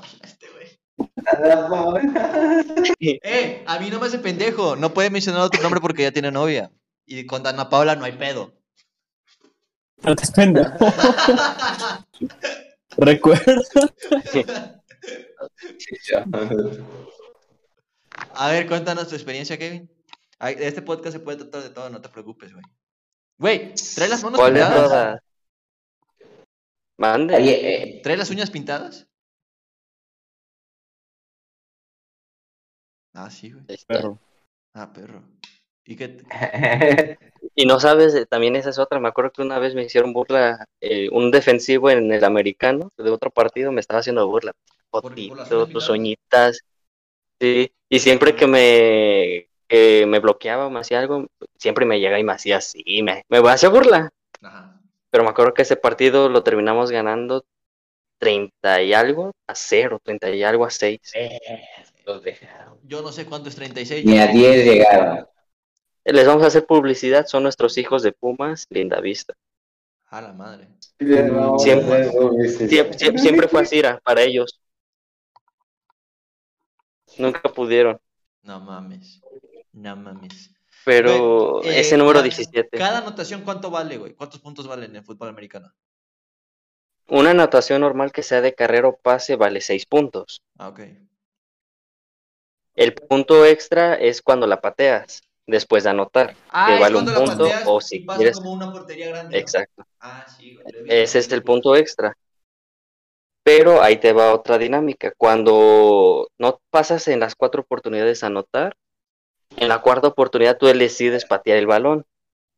Eh, 2.99 3.63
a 3.65 3.79
mí 3.79 3.89
no 3.89 3.99
me 3.99 4.07
hace 4.07 4.19
pendejo. 4.19 4.75
No 4.75 4.93
puede 4.93 5.09
mencionar 5.09 5.41
otro 5.41 5.61
nombre 5.61 5.81
porque 5.81 6.03
ya 6.03 6.11
tiene 6.11 6.31
novia. 6.31 6.71
Y 7.05 7.25
con 7.25 7.43
Dana 7.43 7.69
Paola 7.69 7.95
no 7.95 8.05
hay 8.05 8.13
pedo. 8.13 8.53
No 10.01 10.15
te 10.15 10.31
pendejo. 10.31 10.77
Recuerda. 12.97 14.81
A 18.35 18.51
ver, 18.51 18.67
cuéntanos 18.67 19.07
tu 19.07 19.15
experiencia, 19.15 19.57
Kevin. 19.57 19.89
Este 20.39 20.81
podcast 20.81 21.13
se 21.13 21.19
puede 21.19 21.37
tratar 21.37 21.63
de 21.63 21.69
todo, 21.69 21.89
no 21.89 22.01
te 22.01 22.09
preocupes, 22.09 22.51
güey. 22.51 22.63
Güey, 23.37 23.73
trae 23.95 24.07
las 24.07 24.23
manos 24.23 24.39
¿Cuál 24.39 24.53
de 24.53 24.61
pintadas. 24.61 25.19
Mande. 26.97 27.99
¿Trae 28.03 28.17
las 28.17 28.29
uñas 28.29 28.51
pintadas? 28.51 29.07
Ah, 33.13 33.29
sí, 33.29 33.51
güey. 33.51 33.63
Perro. 33.87 34.19
Ah, 34.73 34.91
perro. 34.91 35.23
¿Y 35.85 35.95
qué? 35.95 36.07
te- 36.09 36.23
eh, 36.31 37.17
Y 37.55 37.65
no 37.65 37.79
sabes, 37.79 38.15
eh, 38.15 38.25
también 38.25 38.55
esa 38.55 38.69
es 38.71 38.79
otra. 38.79 38.99
Me 38.99 39.09
acuerdo 39.09 39.31
que 39.31 39.41
una 39.43 39.59
vez 39.59 39.75
me 39.75 39.83
hicieron 39.83 40.13
burla, 40.13 40.65
eh, 40.81 41.09
un 41.11 41.29
defensivo 41.29 41.89
en 41.89 42.11
el 42.11 42.23
americano 42.23 42.89
de 42.97 43.11
otro 43.11 43.29
partido 43.29 43.71
me 43.71 43.81
estaba 43.81 43.99
haciendo 43.99 44.27
burla. 44.27 44.53
uñas 44.91 45.49
tus 45.49 45.89
uñitas. 45.89 46.59
Sí, 47.39 47.71
y 47.89 47.99
siempre 47.99 48.35
que 48.35 48.47
me, 48.47 49.49
que 49.67 50.05
me 50.07 50.19
bloqueaba 50.19 50.67
o 50.67 50.69
me 50.69 50.79
hacía 50.79 50.99
algo, 50.99 51.27
siempre 51.57 51.85
me 51.85 51.99
llega 51.99 52.19
y 52.19 52.23
me 52.23 52.33
hacía 52.33 52.57
así, 52.57 53.03
me, 53.03 53.23
me 53.29 53.37
hacía 53.49 53.69
burla. 53.69 54.09
Ajá. 54.41 54.79
Pero 55.09 55.23
me 55.23 55.29
acuerdo 55.29 55.53
que 55.53 55.61
ese 55.63 55.75
partido 55.75 56.29
lo 56.29 56.43
terminamos 56.43 56.91
ganando 56.91 57.45
30 58.19 58.81
y 58.81 58.93
algo 58.93 59.31
a 59.47 59.55
0, 59.55 59.99
30 60.03 60.29
y 60.29 60.43
algo 60.43 60.65
a 60.65 60.71
6. 60.71 61.01
Los 62.05 62.23
dejaron. 62.23 62.79
Yo 62.83 63.01
no 63.01 63.11
sé 63.11 63.25
cuánto 63.25 63.49
es 63.49 63.55
36. 63.55 64.05
Ni 64.05 64.19
a 64.19 64.27
10 64.27 64.65
llegaron. 64.65 65.27
Les 66.05 66.27
vamos 66.27 66.43
a 66.43 66.47
hacer 66.47 66.65
publicidad, 66.65 67.25
son 67.27 67.43
nuestros 67.43 67.77
hijos 67.77 68.03
de 68.03 68.11
Pumas, 68.11 68.65
linda 68.69 68.99
vista. 68.99 69.33
A 70.07 70.21
la 70.21 70.33
madre. 70.33 70.67
Siempre- 70.99 72.11
Siempre, 72.57 72.97
siempre, 72.97 73.19
siempre 73.19 73.47
fue 73.47 73.61
así 73.61 73.81
para 74.03 74.21
ellos. 74.21 74.59
Nunca 77.17 77.41
pudieron, 77.53 77.99
No 78.41 78.59
mames. 78.59 79.21
No 79.71 79.95
mames. 79.95 80.51
pero 80.85 81.59
Güey, 81.61 81.69
eh, 81.69 81.79
ese 81.79 81.95
número 81.97 82.15
cada- 82.19 82.23
17. 82.23 82.77
Cada 82.77 82.97
anotación, 82.99 83.41
¿cuánto 83.41 83.69
vale, 83.71 83.97
güey? 83.97 84.13
¿Cuántos 84.13 84.39
puntos 84.41 84.67
vale 84.67 84.85
en 84.85 84.95
el 84.95 85.03
fútbol 85.03 85.29
americano? 85.29 85.71
Una 87.07 87.31
anotación 87.31 87.81
normal 87.81 88.11
que 88.11 88.23
sea 88.23 88.41
de 88.41 88.53
carrera 88.55 88.87
o 88.87 88.97
pase 88.97 89.35
vale 89.35 89.61
6 89.61 89.85
puntos. 89.85 90.41
Ah, 90.57 90.69
ok. 90.69 90.79
El 92.75 92.93
punto 92.93 93.45
extra 93.45 93.95
es 93.95 94.21
cuando 94.21 94.47
la 94.47 94.61
pateas, 94.61 95.21
después 95.47 95.83
de 95.83 95.89
anotar. 95.91 96.35
Ah, 96.49 96.77
vale 96.79 96.97
un 96.97 97.11
punto, 97.13 97.47
pateas 97.49 97.65
o 97.65 97.81
si 97.81 98.01
quieres- 98.13 98.39
como 98.39 98.53
una 98.55 98.67
portería 98.67 99.07
grande. 99.07 99.33
¿no? 99.33 99.39
Exacto. 99.39 99.83
Ah, 99.99 100.31
sí. 100.35 100.53
Ese 100.87 101.19
es 101.19 101.31
el 101.31 101.43
punto 101.43 101.75
extra. 101.75 102.13
Pero 103.43 103.81
ahí 103.81 103.97
te 103.97 104.13
va 104.13 104.33
otra 104.33 104.57
dinámica. 104.57 105.13
Cuando 105.17 106.27
no 106.37 106.59
pasas 106.71 107.07
en 107.07 107.19
las 107.19 107.35
cuatro 107.35 107.61
oportunidades 107.61 108.23
a 108.23 108.27
anotar, 108.27 108.75
en 109.57 109.69
la 109.69 109.81
cuarta 109.81 110.07
oportunidad 110.07 110.57
tú 110.57 110.67
decides 110.67 111.25
patear 111.25 111.57
el 111.57 111.67
balón, 111.67 112.05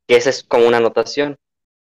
que 0.07 0.17
esa 0.17 0.29
es 0.29 0.43
como 0.43 0.67
una 0.67 0.77
anotación. 0.77 1.37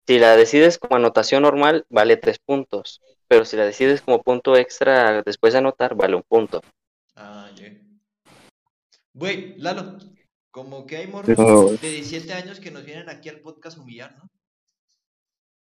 Si 0.06 0.18
la 0.18 0.36
decides 0.36 0.78
como 0.78 0.96
anotación 0.96 1.42
normal, 1.42 1.86
vale 1.90 2.16
tres 2.16 2.38
puntos. 2.44 3.00
Pero 3.28 3.44
si 3.44 3.56
la 3.56 3.64
decides 3.64 4.02
como 4.02 4.22
punto 4.22 4.56
extra 4.56 5.22
después 5.22 5.52
de 5.52 5.60
anotar, 5.60 5.94
vale 5.94 6.16
un 6.16 6.22
punto. 6.22 6.60
Ah, 7.16 7.50
ya. 7.56 7.72
Güey, 9.14 9.54
Lalo, 9.58 9.98
como 10.50 10.86
que 10.86 10.96
hay 10.98 11.06
morros 11.06 11.80
de 11.80 11.90
17 11.90 12.32
años 12.32 12.60
que 12.60 12.70
nos 12.70 12.84
vienen 12.84 13.08
aquí 13.08 13.28
al 13.28 13.40
podcast 13.40 13.78
a 13.78 13.80
humillar, 13.82 14.16
¿no? 14.16 14.28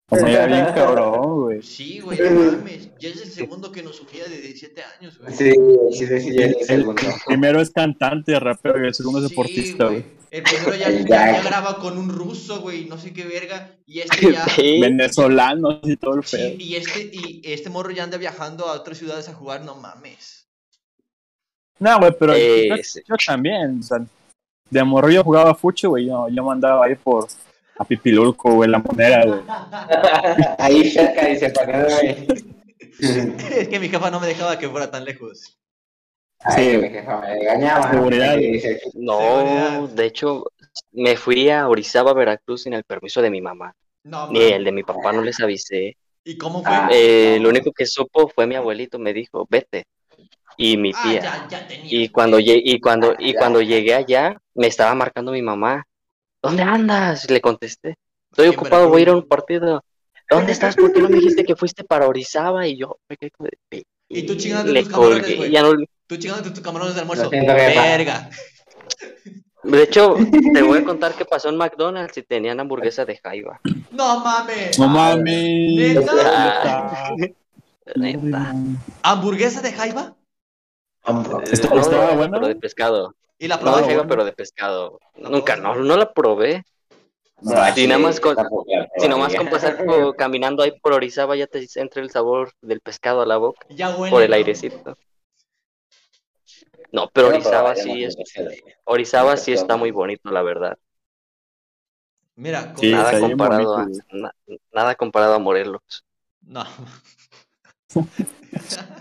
Como 0.08 0.28
ya 0.28 0.46
bien 0.46 0.66
cabrón, 0.66 1.40
güey. 1.42 1.62
Sí, 1.62 1.98
güey, 1.98 2.16
no 2.20 2.52
mames. 2.52 2.90
Ya 3.00 3.08
es 3.08 3.20
el 3.22 3.28
segundo 3.30 3.72
que 3.72 3.82
nos 3.82 4.00
humilla 4.00 4.24
de 4.28 4.40
17 4.40 4.82
años, 4.98 5.18
güey. 5.18 5.34
Sí, 5.34 5.52
sí, 5.92 6.06
sí, 6.06 6.20
sí, 6.20 6.28
El, 6.36 6.54
el 6.56 6.64
segundo. 6.64 7.02
el 7.02 7.14
primero 7.26 7.60
es 7.60 7.70
cantante, 7.70 8.38
rapero 8.38 8.84
y 8.84 8.86
el 8.86 8.94
segundo 8.94 9.18
es 9.18 9.24
Sí, 9.24 9.30
deportista, 9.30 9.86
güey. 9.86 10.04
El 10.30 10.42
primero 10.44 10.74
ya, 10.76 10.90
ya, 10.90 11.06
ya 11.32 11.42
graba 11.42 11.78
con 11.80 11.98
un 11.98 12.08
ruso, 12.08 12.60
güey, 12.60 12.84
no 12.84 12.98
sé 12.98 13.12
qué 13.12 13.24
verga. 13.24 13.76
Y 13.84 14.00
este 14.00 14.32
ya. 14.32 14.44
Sí. 14.48 14.80
Venezolanos 14.80 15.80
y 15.82 15.96
todo 15.96 16.14
el 16.14 16.24
Sí, 16.24 16.36
pedo. 16.36 16.54
y 16.60 16.76
este, 16.76 17.10
y 17.12 17.40
este 17.44 17.68
morro 17.70 17.90
ya 17.90 18.04
anda 18.04 18.16
viajando 18.16 18.66
a 18.68 18.74
otras 18.74 18.98
ciudades 18.98 19.28
a 19.28 19.34
jugar, 19.34 19.64
no 19.64 19.74
mames. 19.74 20.35
No, 21.78 21.98
güey, 21.98 22.12
pero 22.18 22.32
Eh, 22.34 22.68
yo, 22.70 22.76
sí. 22.82 23.00
yo 23.06 23.14
también. 23.26 23.80
O 23.80 23.82
sea, 23.82 23.98
de 24.70 24.84
morrillo 24.84 25.22
jugaba 25.24 25.54
fucho, 25.54 25.90
güey. 25.90 26.06
Yo, 26.06 26.28
yo 26.28 26.42
mandaba 26.44 26.86
ahí 26.86 26.94
por 26.94 27.26
a 27.78 27.84
Pipilulco, 27.84 28.54
güey, 28.54 28.70
la 28.70 28.78
moneda, 28.78 29.24
güey. 29.26 29.40
Ahí 30.58 30.90
cerca 30.90 31.26
dice, 31.26 31.50
para 31.50 31.86
que 31.86 32.26
es 33.60 33.68
que 33.68 33.78
mi 33.78 33.88
jefa 33.90 34.10
no 34.10 34.18
me 34.18 34.26
dejaba 34.26 34.58
que 34.58 34.68
fuera 34.68 34.90
tan 34.90 35.04
lejos. 35.04 35.58
Ay, 36.40 36.78
mi 36.78 36.88
jefa 36.88 37.20
me 37.20 37.34
engañaba. 37.38 37.90
Seguridad. 37.90 38.36
No, 38.94 39.18
Seguridad. 39.20 39.80
de 39.90 40.06
hecho, 40.06 40.44
me 40.92 41.16
fui 41.16 41.50
a 41.50 41.68
Orizaba, 41.68 42.14
Veracruz 42.14 42.62
sin 42.62 42.72
el 42.72 42.84
permiso 42.84 43.20
de 43.20 43.30
mi 43.30 43.40
mamá. 43.42 43.74
No, 44.04 44.30
Ni 44.30 44.40
el 44.42 44.64
de 44.64 44.72
mi 44.72 44.82
papá 44.82 45.12
no 45.12 45.20
les 45.20 45.38
avisé. 45.40 45.96
¿Y 46.24 46.38
cómo 46.38 46.62
fue? 46.62 46.72
Ah, 46.72 46.88
Eh, 46.92 47.34
no. 47.36 47.44
lo 47.44 47.48
único 47.50 47.72
que 47.72 47.84
supo 47.86 48.28
fue 48.28 48.46
mi 48.46 48.54
abuelito, 48.54 48.98
me 48.98 49.12
dijo, 49.12 49.46
vete. 49.50 49.84
Y 50.58 50.76
mi 50.76 50.92
Ah, 50.94 51.02
tía. 51.02 51.20
ya, 51.22 51.46
ya 51.48 51.66
tenía. 51.68 51.86
Y 51.90 52.08
cuando, 52.08 52.38
lle- 52.38 52.60
y, 52.64 52.80
cuando, 52.80 53.14
y 53.18 53.32
Ya. 53.32 53.38
cuando 53.38 53.60
llegué 53.62 53.94
allá, 53.94 54.36
me 54.54 54.66
estaba 54.68 54.94
marcando 54.94 55.32
mi 55.32 55.42
mamá. 55.42 55.84
¿Dónde 56.42 56.62
andas? 56.62 57.28
Le 57.30 57.40
contesté. 57.40 57.96
Estoy 58.30 58.48
ocupado, 58.48 58.88
voy 58.88 59.00
a 59.00 59.02
ir 59.02 59.08
a 59.10 59.14
un 59.16 59.26
partido. 59.28 59.82
¿Dónde 60.30 60.52
estás? 60.52 60.76
¿Por 60.76 60.92
qué 60.92 61.00
no 61.00 61.08
me 61.08 61.16
dijiste 61.16 61.44
que 61.44 61.56
fuiste 61.56 61.84
para 61.84 62.06
Orizaba? 62.08 62.66
Y 62.66 62.76
yo 62.78 62.98
me 63.08 63.16
quedé 63.16 63.30
como 63.30 63.48
de- 63.70 63.84
Y 64.08 64.22
tú 64.24 64.34
chingándote 64.36 64.72
le 64.72 64.82
tus 64.82 64.92
camarones, 64.92 65.20
colgué. 65.22 65.36
güey. 65.36 65.50
Ya 65.50 65.62
no, 65.62 65.72
Tú 66.06 66.16
chingándote 66.16 66.50
tus 66.50 66.60
camarones 66.60 66.94
de 66.94 67.00
almuerzo. 67.00 67.30
Verga. 67.30 68.30
de 69.64 69.82
hecho, 69.82 70.14
te 70.54 70.62
voy 70.62 70.78
a 70.78 70.84
contar 70.84 71.14
qué 71.14 71.24
pasó 71.24 71.48
en 71.48 71.56
McDonald's 71.56 72.16
y 72.18 72.22
tenían 72.22 72.60
hamburguesa 72.60 73.04
de 73.04 73.16
jaiba. 73.18 73.60
No 73.90 74.20
mames. 74.20 74.78
No 74.78 74.88
mames. 74.88 75.96
¿Neta? 75.96 77.12
Neta. 77.96 78.54
¿Hamburguesa 79.02 79.60
de 79.62 79.72
jaiba? 79.72 80.14
¿Esto 81.50 81.68
No, 81.74 81.80
estaba 81.80 82.08
de- 82.08 82.16
bueno? 82.16 82.32
Pero 82.32 82.48
de 82.48 82.56
pescado. 82.56 83.14
¿Y 83.38 83.48
la 83.48 83.56
No 83.56 83.58
de 83.60 83.64
probaste? 83.64 83.86
jaiba, 83.88 84.06
pero 84.06 84.24
de 84.24 84.32
pescado. 84.32 84.98
Nunca, 85.16 85.56
no, 85.56 85.74
no 85.76 85.96
la 85.96 86.12
probé. 86.12 86.64
No, 87.42 87.50
Si 87.74 87.86
nada 87.86 88.00
más 88.00 88.18
con- 88.18 88.34
Si 88.96 89.08
nomás 89.08 89.34
pasar 89.50 89.76
po- 89.86 90.14
caminando 90.14 90.62
ahí 90.62 90.72
por 90.80 90.94
Orizaba 90.94 91.36
ya 91.36 91.46
te 91.46 91.66
entra 91.74 92.02
el 92.02 92.10
sabor 92.10 92.52
del 92.62 92.80
pescado 92.80 93.20
a 93.20 93.26
la 93.26 93.36
boca, 93.36 93.66
Ya 93.68 93.94
huele. 93.94 94.10
por 94.10 94.22
el 94.22 94.30
¿no? 94.30 94.36
airecito. 94.36 94.96
No, 96.92 97.10
pero 97.12 97.28
Orizaba 97.28 97.76
sí 97.76 98.04
es, 98.04 98.16
Orizaba 98.84 99.36
sí 99.36 99.52
está 99.52 99.76
muy 99.76 99.90
bonito, 99.90 100.30
la 100.30 100.42
verdad. 100.42 100.78
Mira, 102.36 102.68
con 102.72 102.78
Sí, 102.80 102.90
Nada 102.92 103.18
comparado 103.20 103.76
a, 103.76 103.82
bonito, 103.84 104.04
na- 104.12 104.34
nada 104.72 104.94
comparado 104.94 105.34
a 105.34 105.38
Morelos. 105.38 106.04
No. 106.40 106.64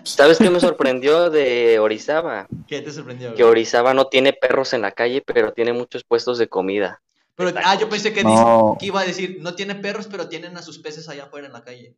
¿Sabes 0.03 0.37
qué 0.37 0.49
me 0.49 0.59
sorprendió 0.59 1.29
de 1.29 1.79
Orizaba? 1.79 2.47
¿Qué 2.67 2.81
te 2.81 2.91
sorprendió? 2.91 3.33
Que? 3.35 3.43
Orizaba 3.43 3.93
no 3.93 4.07
tiene 4.07 4.33
perros 4.33 4.73
en 4.73 4.81
la 4.81 4.91
calle, 4.91 5.23
pero 5.25 5.53
tiene 5.53 5.73
muchos 5.73 6.03
puestos 6.03 6.37
de 6.37 6.47
comida. 6.47 7.01
Pero, 7.35 7.51
ah, 7.63 7.77
yo 7.77 7.89
pensé 7.89 8.13
que, 8.13 8.23
No. 8.23 8.29
dice- 8.29 8.77
que 8.79 8.85
iba 8.87 9.01
a 9.01 9.05
decir, 9.05 9.37
no 9.41 9.55
tiene 9.55 9.75
perros, 9.75 10.07
pero 10.09 10.29
tienen 10.29 10.55
a 10.57 10.61
sus 10.61 10.79
peces 10.79 11.09
allá 11.09 11.25
afuera 11.25 11.47
en 11.47 11.53
la 11.53 11.63
calle. 11.63 11.95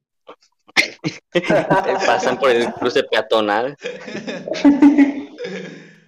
Pasan 2.06 2.40
por 2.40 2.50
el 2.50 2.72
cruce 2.74 3.04
peatonal. 3.04 3.78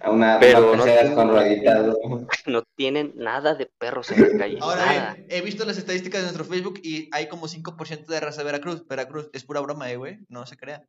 A 0.02 0.10
una, 0.10 0.38
Pero 0.40 0.74
no 0.74 1.14
con 1.14 1.28
rueditas. 1.28 1.94
¿no? 2.46 2.62
Tienen 2.74 3.12
nada 3.16 3.54
de 3.54 3.66
perros 3.66 4.10
en 4.10 4.22
la 4.22 4.38
calle. 4.38 4.58
Ahora 4.60 4.86
nada. 4.86 5.14
bien, 5.14 5.26
he 5.28 5.40
visto 5.42 5.64
las 5.64 5.76
estadísticas 5.76 6.20
de 6.20 6.26
nuestro 6.28 6.44
Facebook 6.44 6.80
y 6.82 7.08
hay 7.12 7.28
como 7.28 7.46
5% 7.46 8.06
de 8.06 8.20
raza 8.20 8.38
de 8.38 8.44
Veracruz. 8.44 8.86
Veracruz 8.86 9.28
es 9.32 9.44
pura 9.44 9.60
broma, 9.60 9.90
eh, 9.90 9.96
güey. 9.96 10.18
No 10.28 10.46
se 10.46 10.56
crea. 10.56 10.84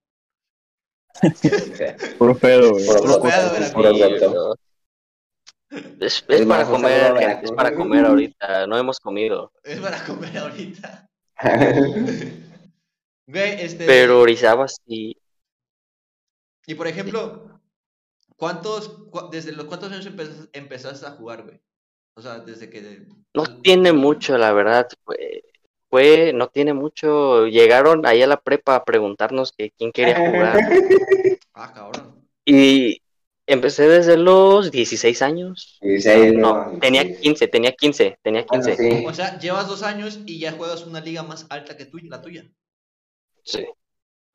Puro 2.17 2.35
pedo, 2.37 2.71
güey. 2.71 2.85
Puro 2.87 3.21
pedo, 3.21 3.51
Veracruz. 3.51 4.57
Es, 5.99 6.25
es 6.27 6.39
Es 6.41 6.45
para 6.45 6.65
comer, 6.65 6.91
gente, 6.91 7.17
es 7.17 7.25
Veracruz. 7.27 7.51
para 7.51 7.75
comer 7.75 8.05
ahorita. 8.05 8.67
No 8.67 8.77
hemos 8.77 8.99
comido. 8.99 9.51
Es 9.63 9.79
para 9.79 10.03
comer 10.05 10.37
ahorita. 10.37 11.09
Güey, 13.27 13.61
este. 13.61 13.85
Pero 13.85 14.21
Orizaba 14.21 14.67
sí. 14.67 15.17
Y 16.65 16.75
por 16.75 16.87
ejemplo, 16.87 17.50
¿Cuántos, 18.41 18.91
desde 19.31 19.51
los 19.51 19.65
cuántos 19.65 19.91
años 19.91 20.09
empe- 20.09 20.49
empezaste 20.53 21.05
a 21.05 21.11
jugar, 21.11 21.43
güey? 21.43 21.61
O 22.15 22.21
sea, 22.23 22.39
desde 22.39 22.71
que... 22.71 23.05
No 23.35 23.61
tiene 23.61 23.93
mucho, 23.93 24.35
la 24.35 24.51
verdad. 24.51 24.87
Fue, 25.05 25.43
fue- 25.91 26.33
no 26.33 26.47
tiene 26.47 26.73
mucho. 26.73 27.45
Llegaron 27.45 28.03
ahí 28.07 28.23
a 28.23 28.25
la 28.25 28.41
prepa 28.41 28.73
a 28.77 28.83
preguntarnos 28.83 29.51
que 29.55 29.69
quién 29.77 29.91
quería 29.91 30.17
jugar. 30.17 30.57
Ah, 31.53 31.71
cabrón. 31.71 32.27
Y 32.43 32.99
empecé 33.45 33.87
desde 33.87 34.17
los 34.17 34.71
16 34.71 35.21
años. 35.21 35.77
16, 35.81 36.33
No, 36.33 36.71
¿no? 36.71 36.79
tenía 36.79 37.03
16. 37.03 37.21
15, 37.21 37.47
tenía 37.47 37.71
15, 37.73 38.17
tenía 38.23 38.45
Bueno, 38.47 38.65
15. 38.65 38.81
sí. 38.81 39.05
O 39.05 39.13
sea, 39.13 39.37
llevas 39.37 39.67
dos 39.67 39.83
años 39.83 40.19
y 40.25 40.39
ya 40.39 40.53
juegas 40.53 40.87
una 40.87 40.99
liga 41.01 41.21
más 41.21 41.45
alta 41.51 41.77
que 41.77 41.85
tuya, 41.85 42.07
la 42.09 42.23
tuya. 42.23 42.45
Sí. 43.43 43.67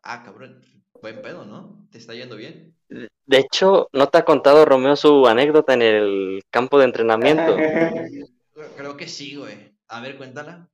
Ah, 0.03 0.23
cabrón. 0.23 0.63
Buen 1.03 1.23
pedo, 1.23 1.45
¿no? 1.45 1.87
Te 1.91 1.99
está 1.99 2.15
yendo 2.15 2.37
bien. 2.37 2.75
De 2.89 3.39
hecho, 3.39 3.89
¿no 3.93 4.09
te 4.09 4.19
ha 4.19 4.25
contado 4.25 4.65
Romeo 4.65 4.97
su 4.97 5.27
anécdota 5.27 5.75
en 5.75 5.83
el 5.83 6.43
campo 6.51 6.79
de 6.79 6.85
entrenamiento? 6.85 7.57
Creo 8.77 8.97
que 8.97 9.09
sí, 9.09 9.35
güey. 9.37 9.75
A 9.89 10.01
ver, 10.01 10.17
cuéntala. 10.17 10.69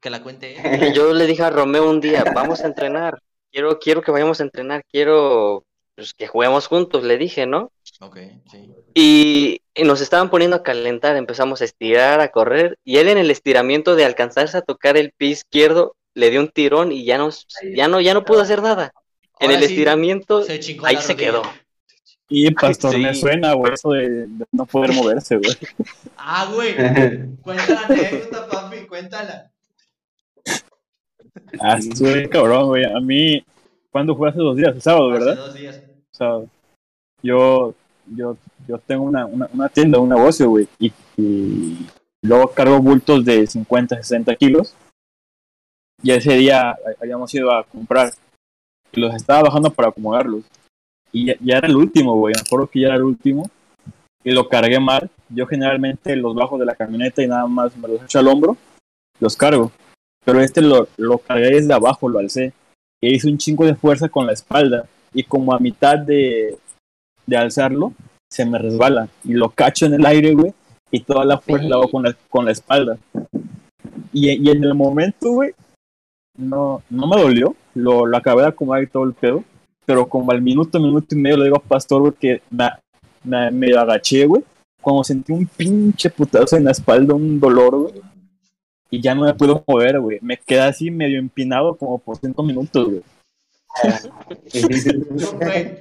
Que 0.00 0.10
la 0.10 0.22
cuente 0.22 0.56
él. 0.56 0.92
Yo 0.94 1.12
le 1.12 1.26
dije 1.26 1.42
a 1.42 1.50
Romeo 1.50 1.88
un 1.88 2.00
día, 2.00 2.24
vamos 2.34 2.62
a 2.62 2.66
entrenar. 2.66 3.22
Quiero, 3.50 3.78
quiero 3.78 4.02
que 4.02 4.10
vayamos 4.10 4.40
a 4.40 4.44
entrenar, 4.44 4.82
quiero 4.90 5.64
pues, 5.94 6.14
que 6.14 6.26
juguemos 6.26 6.66
juntos, 6.66 7.04
le 7.04 7.18
dije, 7.18 7.46
¿no? 7.46 7.70
Ok, 8.00 8.18
sí. 8.50 8.72
Y, 8.94 9.60
y 9.74 9.84
nos 9.84 10.00
estaban 10.00 10.30
poniendo 10.30 10.56
a 10.56 10.62
calentar, 10.62 11.16
empezamos 11.16 11.60
a 11.60 11.66
estirar, 11.66 12.20
a 12.20 12.30
correr, 12.30 12.78
y 12.82 12.96
él 12.96 13.08
en 13.08 13.18
el 13.18 13.30
estiramiento 13.30 13.94
de 13.94 14.06
alcanzarse 14.06 14.56
a 14.56 14.62
tocar 14.62 14.96
el 14.96 15.12
pie 15.12 15.28
izquierdo, 15.28 15.94
le 16.14 16.30
dio 16.30 16.40
un 16.40 16.48
tirón 16.48 16.92
y 16.92 17.04
ya 17.04 17.18
no, 17.18 17.30
ya 17.74 17.88
no, 17.88 18.00
ya 18.00 18.14
no 18.14 18.24
pudo 18.24 18.40
hacer 18.40 18.62
nada. 18.62 18.92
En 19.42 19.50
el 19.50 19.58
sí, 19.58 19.64
estiramiento, 19.64 20.42
se 20.42 20.52
ahí 20.84 20.96
se 20.98 21.16
quedó. 21.16 21.42
Y 22.28 22.50
pastor, 22.52 22.96
me 22.98 23.12
Sí. 23.14 23.20
suena, 23.20 23.52
güey, 23.54 23.74
eso 23.74 23.90
de, 23.90 24.26
de 24.26 24.46
no 24.52 24.64
poder 24.64 24.92
moverse, 24.92 25.36
güey. 25.36 25.50
Ah, 26.16 26.50
güey. 26.52 26.74
Cuéntala 27.42 27.80
la 27.80 27.86
anécdota, 27.86 28.48
papi, 28.48 28.86
cuéntala. 28.86 29.50
Ah, 31.60 31.76
estuve 31.78 32.28
cabrón, 32.28 32.68
güey. 32.68 32.84
A 32.84 33.00
mí, 33.00 33.44
¿cuándo 33.90 34.16
fue 34.16 34.28
hace 34.30 34.38
dos 34.38 34.56
días? 34.56 34.74
El 34.74 34.82
sábado, 34.82 35.10
Hace 35.10 35.18
¿verdad? 35.24 35.36
dos 35.36 35.54
días. 35.54 35.82
sábado. 36.10 36.48
Yo, 37.22 37.74
yo, 38.06 38.36
yo 38.66 38.78
tengo 38.78 39.04
una, 39.04 39.26
una, 39.26 39.48
una 39.52 39.68
tienda, 39.68 39.98
un 39.98 40.08
negocio, 40.08 40.48
güey, 40.48 40.66
y, 40.78 40.92
y 41.16 41.86
luego 42.22 42.48
cargo 42.52 42.80
bultos 42.80 43.24
de 43.24 43.46
50, 43.46 43.96
60 43.96 44.34
kilos. 44.36 44.74
Y 46.02 46.10
ese 46.10 46.34
día 46.34 46.76
habíamos 47.00 47.32
ido 47.34 47.52
a 47.52 47.62
comprar. 47.64 48.12
Y 48.92 49.00
los 49.00 49.14
estaba 49.14 49.42
bajando 49.42 49.70
para 49.72 49.88
acomodarlos. 49.88 50.44
Y 51.10 51.26
ya, 51.26 51.34
ya 51.40 51.58
era 51.58 51.68
el 51.68 51.76
último, 51.76 52.16
güey. 52.16 52.34
Me 52.34 52.42
acuerdo 52.46 52.66
que 52.66 52.80
ya 52.80 52.88
era 52.88 52.96
el 52.96 53.02
último. 53.02 53.50
Y 54.24 54.30
lo 54.32 54.48
cargué 54.48 54.78
mal. 54.78 55.10
Yo 55.28 55.46
generalmente 55.46 56.14
los 56.16 56.34
bajo 56.34 56.58
de 56.58 56.66
la 56.66 56.74
camioneta 56.74 57.22
y 57.22 57.26
nada 57.26 57.46
más 57.46 57.76
me 57.76 57.88
los 57.88 58.02
echo 58.02 58.18
al 58.18 58.28
hombro. 58.28 58.56
Los 59.18 59.36
cargo. 59.36 59.72
Pero 60.24 60.40
este 60.40 60.60
lo, 60.60 60.88
lo 60.96 61.18
cargué 61.18 61.50
desde 61.50 61.72
abajo, 61.72 62.08
lo 62.08 62.18
alcé. 62.18 62.52
E 63.00 63.12
hice 63.14 63.28
un 63.28 63.38
chingo 63.38 63.64
de 63.64 63.74
fuerza 63.74 64.08
con 64.08 64.26
la 64.26 64.32
espalda. 64.32 64.86
Y 65.12 65.24
como 65.24 65.54
a 65.54 65.58
mitad 65.58 65.98
de, 65.98 66.56
de 67.26 67.36
alzarlo, 67.36 67.92
se 68.30 68.44
me 68.44 68.58
resbala. 68.58 69.08
Y 69.24 69.32
lo 69.32 69.50
cacho 69.50 69.86
en 69.86 69.94
el 69.94 70.06
aire, 70.06 70.34
güey. 70.34 70.54
Y 70.90 71.00
toda 71.00 71.24
la 71.24 71.38
fuerza 71.38 71.68
la 71.68 71.76
hago 71.76 71.90
con 71.90 72.02
la, 72.02 72.16
con 72.28 72.44
la 72.44 72.52
espalda. 72.52 72.98
Y, 74.12 74.30
y 74.30 74.50
en 74.50 74.62
el 74.62 74.74
momento, 74.74 75.32
güey, 75.32 75.52
no, 76.36 76.82
no 76.90 77.06
me 77.06 77.20
dolió. 77.20 77.56
Lo, 77.74 78.06
lo 78.06 78.16
acabé 78.16 78.42
de 78.42 78.48
acomodar 78.48 78.82
y 78.82 78.86
todo 78.86 79.04
el 79.04 79.14
pedo. 79.14 79.44
Pero 79.84 80.08
como 80.08 80.30
al 80.30 80.40
minuto, 80.42 80.78
minuto 80.80 81.14
y 81.14 81.18
medio 81.18 81.36
le 81.38 81.44
digo 81.44 81.56
a 81.56 81.60
Pastor, 81.62 82.00
güey, 82.00 82.12
que 82.20 82.42
me, 82.50 82.68
me, 83.24 83.50
me 83.50 83.76
agaché, 83.76 84.26
güey. 84.26 84.42
Cuando 84.80 85.04
sentí 85.04 85.32
un 85.32 85.46
pinche 85.46 86.10
putazo 86.10 86.56
en 86.56 86.64
la 86.64 86.70
espalda, 86.72 87.14
un 87.14 87.38
dolor, 87.40 87.76
güey. 87.76 87.94
Y 88.90 89.00
ya 89.00 89.14
no 89.14 89.22
me 89.24 89.34
puedo 89.34 89.64
mover, 89.66 90.00
güey. 90.00 90.18
Me 90.22 90.36
quedé 90.36 90.60
así 90.60 90.90
medio 90.90 91.18
empinado 91.18 91.76
como 91.76 91.98
por 91.98 92.16
cinco 92.18 92.42
minutos, 92.42 92.86
güey. 92.88 93.02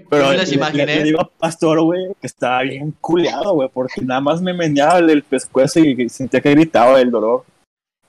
Pero 0.09 0.27
me 0.29 0.71
le, 0.73 0.85
le- 0.85 1.03
digo 1.03 1.21
a 1.21 1.29
Pastor, 1.29 1.81
güey, 1.81 2.07
que 2.19 2.27
estaba 2.27 2.61
bien 2.63 2.93
culeado, 3.01 3.53
güey, 3.53 3.69
porque 3.73 4.01
nada 4.01 4.21
más 4.21 4.41
me 4.41 4.53
meneaba 4.53 4.99
el, 4.99 5.09
el 5.09 5.23
pescuezo 5.23 5.79
y 5.79 6.09
sentía 6.09 6.41
que 6.41 6.51
gritaba 6.51 6.97
del 6.97 7.11
dolor. 7.11 7.43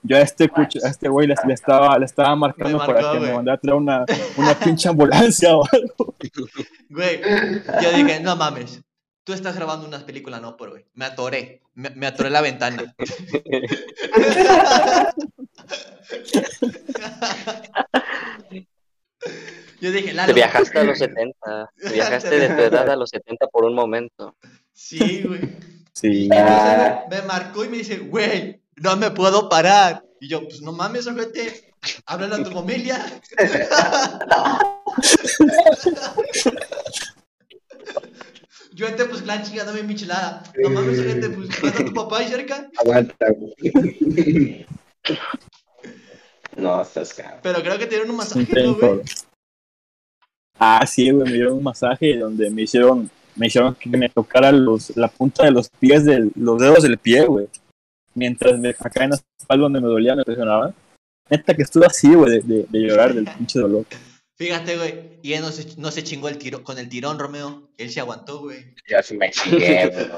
Yo 0.03 0.17
a 0.17 0.21
este, 0.21 0.49
cuch- 0.49 0.83
a 0.83 0.89
este 0.89 1.07
güey 1.07 1.27
le, 1.27 1.35
le 1.47 1.53
estaba, 1.53 1.97
le 1.97 2.05
estaba 2.05 2.35
marcando 2.35 2.77
Me 2.77 2.85
para 2.85 2.93
marcó, 3.01 3.11
que 3.13 3.17
güey. 3.19 3.29
me 3.29 3.35
mandara 3.35 3.55
a 3.55 3.59
traer 3.59 3.75
una, 3.75 4.05
una 4.37 4.53
pinche 4.59 4.89
ambulancia 4.89 5.55
o 5.55 5.63
algo. 5.71 6.15
Güey, 6.89 7.21
yo 7.81 7.91
dije, 7.93 8.19
no 8.19 8.35
mames. 8.35 8.81
Tú 9.23 9.31
estás 9.33 9.55
grabando 9.55 9.87
unas 9.87 10.03
películas, 10.03 10.41
no, 10.41 10.57
pero 10.57 10.71
güey. 10.71 10.85
Me 10.93 11.05
atoré. 11.05 11.61
Me, 11.73 11.89
me 11.91 12.05
atoré 12.07 12.29
la 12.29 12.41
ventana. 12.41 12.93
Yo 19.81 19.91
dije, 19.91 20.13
Lalo. 20.13 20.27
Te 20.27 20.33
viajaste 20.33 20.79
a 20.79 20.83
los 20.83 20.97
70, 20.97 21.71
te 21.81 21.89
viajaste 21.93 22.39
de 22.39 22.47
tu 22.49 22.61
edad 22.61 22.89
a 22.89 22.95
los 22.95 23.09
70 23.09 23.47
por 23.47 23.65
un 23.65 23.75
momento. 23.75 24.35
Sí, 24.71 25.23
güey. 25.23 25.41
Sí. 25.93 26.29
Me 27.09 27.21
marcó 27.23 27.63
y 27.65 27.69
me 27.69 27.77
dice, 27.77 27.97
güey, 27.99 28.61
no 28.77 28.95
me 28.97 29.11
puedo 29.11 29.49
parar. 29.49 30.03
Y 30.19 30.29
yo, 30.29 30.43
pues 30.43 30.61
no 30.61 30.71
mames, 30.71 31.07
ojete. 31.07 31.73
Háblale 32.05 32.35
a 32.35 32.43
tu 32.43 32.51
familia. 32.51 33.21
Yo 38.73 38.87
entré, 38.87 39.05
pues, 39.05 39.21
clan 39.21 39.43
chingándome 39.43 39.81
mi 39.83 39.89
michelada. 39.89 40.43
No 40.55 40.69
mames, 40.69 40.99
ojete, 40.99 41.29
pues, 41.29 41.49
¿no 41.61 41.69
está 41.69 41.85
tu 41.85 41.93
papá 41.93 42.19
ahí 42.19 42.27
cerca? 42.27 42.69
Aguanta, 42.79 43.27
güey. 43.37 44.65
No, 46.55 46.81
estás 46.81 47.13
cabrón. 47.13 47.39
Pero 47.43 47.61
creo 47.61 47.77
que 47.77 47.85
tienen 47.85 48.09
un 48.09 48.11
Un 48.11 48.17
masaje, 48.17 48.63
¿no, 48.63 48.75
güey? 48.75 49.01
Ah, 50.59 50.85
sí, 50.87 51.09
güey, 51.11 51.25
me 51.25 51.33
dieron 51.33 51.53
un 51.53 51.63
masaje 51.63 52.17
donde 52.17 52.49
me 52.49 52.61
hicieron, 52.63 53.09
me 53.35 53.47
hicieron 53.47 53.75
que 53.75 53.89
me 53.89 54.09
tocara 54.09 54.51
los, 54.51 54.95
la 54.95 55.07
punta 55.07 55.43
de 55.43 55.51
los 55.51 55.69
pies, 55.69 56.05
del, 56.05 56.31
los 56.35 56.59
dedos 56.59 56.83
del 56.83 56.97
pie, 56.97 57.25
güey. 57.25 57.49
Mientras 58.15 58.57
me, 58.59 58.69
acá 58.69 59.03
en 59.03 59.11
la 59.11 59.19
espalda 59.39 59.63
donde 59.63 59.81
me 59.81 59.87
dolía 59.87 60.15
me 60.15 60.23
presionaban. 60.23 60.73
Neta 61.29 61.53
que 61.55 61.63
estuve 61.63 61.85
así, 61.85 62.13
güey, 62.13 62.31
de, 62.31 62.41
de, 62.41 62.65
de 62.69 62.79
llorar 62.79 63.13
del 63.13 63.25
pinche 63.25 63.59
dolor. 63.59 63.85
Fíjate, 64.35 64.77
güey. 64.77 65.19
Y 65.21 65.33
él 65.33 65.41
no 65.41 65.51
se, 65.51 65.79
no 65.79 65.91
se 65.91 66.03
chingó 66.03 66.27
el 66.27 66.37
tiro, 66.37 66.63
con 66.63 66.77
el 66.77 66.89
tirón, 66.89 67.17
Romeo. 67.19 67.69
Él 67.77 67.89
se 67.89 67.99
aguantó, 67.99 68.39
güey. 68.41 68.73
Yo 68.89 69.01
sí 69.01 69.15
me 69.17 69.29
chingué, 69.31 69.87
bro. 69.89 70.17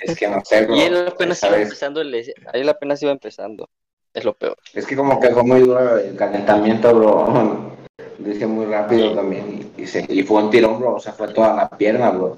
Es 0.00 0.16
que 0.18 0.28
no 0.28 0.42
sé, 0.44 0.64
bro. 0.66 0.76
Y 0.76 0.80
él 0.80 1.06
apenas 1.06 1.42
iba 1.42 1.56
empezando, 1.60 2.00
el- 2.00 2.14
él 2.52 2.68
apenas 2.68 3.02
iba 3.02 3.12
empezando. 3.12 3.68
Es 4.12 4.24
lo 4.24 4.32
peor. 4.34 4.56
Es 4.74 4.86
que 4.86 4.96
como 4.96 5.20
que 5.20 5.30
fue 5.30 5.44
muy 5.44 5.60
duro 5.60 5.98
el 5.98 6.16
calentamiento, 6.16 6.94
bro. 6.94 7.76
Hice 8.26 8.46
muy 8.46 8.66
rápido 8.66 9.14
también. 9.14 9.72
Y, 9.76 9.86
se- 9.86 10.06
y 10.08 10.22
fue 10.24 10.42
un 10.42 10.50
tirón, 10.50 10.78
bro. 10.80 10.94
O 10.96 11.00
sea, 11.00 11.12
fue 11.12 11.28
toda 11.32 11.54
la 11.54 11.68
pierna, 11.70 12.10
bro. 12.10 12.36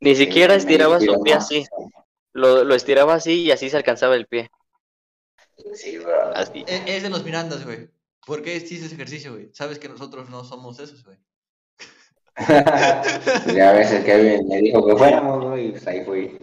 Ni 0.00 0.16
siquiera 0.16 0.54
estiraba 0.54 0.98
su 1.00 1.22
pie 1.22 1.34
más. 1.34 1.48
Lo, 2.34 2.64
lo 2.64 2.74
estiraba 2.74 3.14
así 3.14 3.42
y 3.42 3.50
así 3.50 3.68
se 3.70 3.76
alcanzaba 3.76 4.14
el 4.16 4.26
pie. 4.26 4.50
Sí, 5.74 5.98
bro. 5.98 6.34
Así. 6.34 6.64
Es, 6.66 6.82
es 6.86 7.02
de 7.02 7.10
los 7.10 7.24
Mirandas, 7.24 7.64
güey. 7.64 7.88
¿Por 8.26 8.42
qué 8.42 8.56
hiciste 8.56 8.86
ese 8.86 8.94
ejercicio, 8.94 9.32
güey? 9.32 9.50
Sabes 9.52 9.78
que 9.78 9.88
nosotros 9.88 10.30
no 10.30 10.44
somos 10.44 10.78
esos, 10.78 11.04
güey. 11.04 11.18
ya 13.54 13.70
a 13.70 13.72
veces 13.74 14.04
Kevin 14.04 14.48
me 14.48 14.58
dijo 14.62 14.86
que 14.86 14.96
fuéramos, 14.96 15.44
¿no? 15.44 15.58
Y 15.58 15.72
pues 15.72 15.86
ahí 15.86 16.04
fui. 16.04 16.38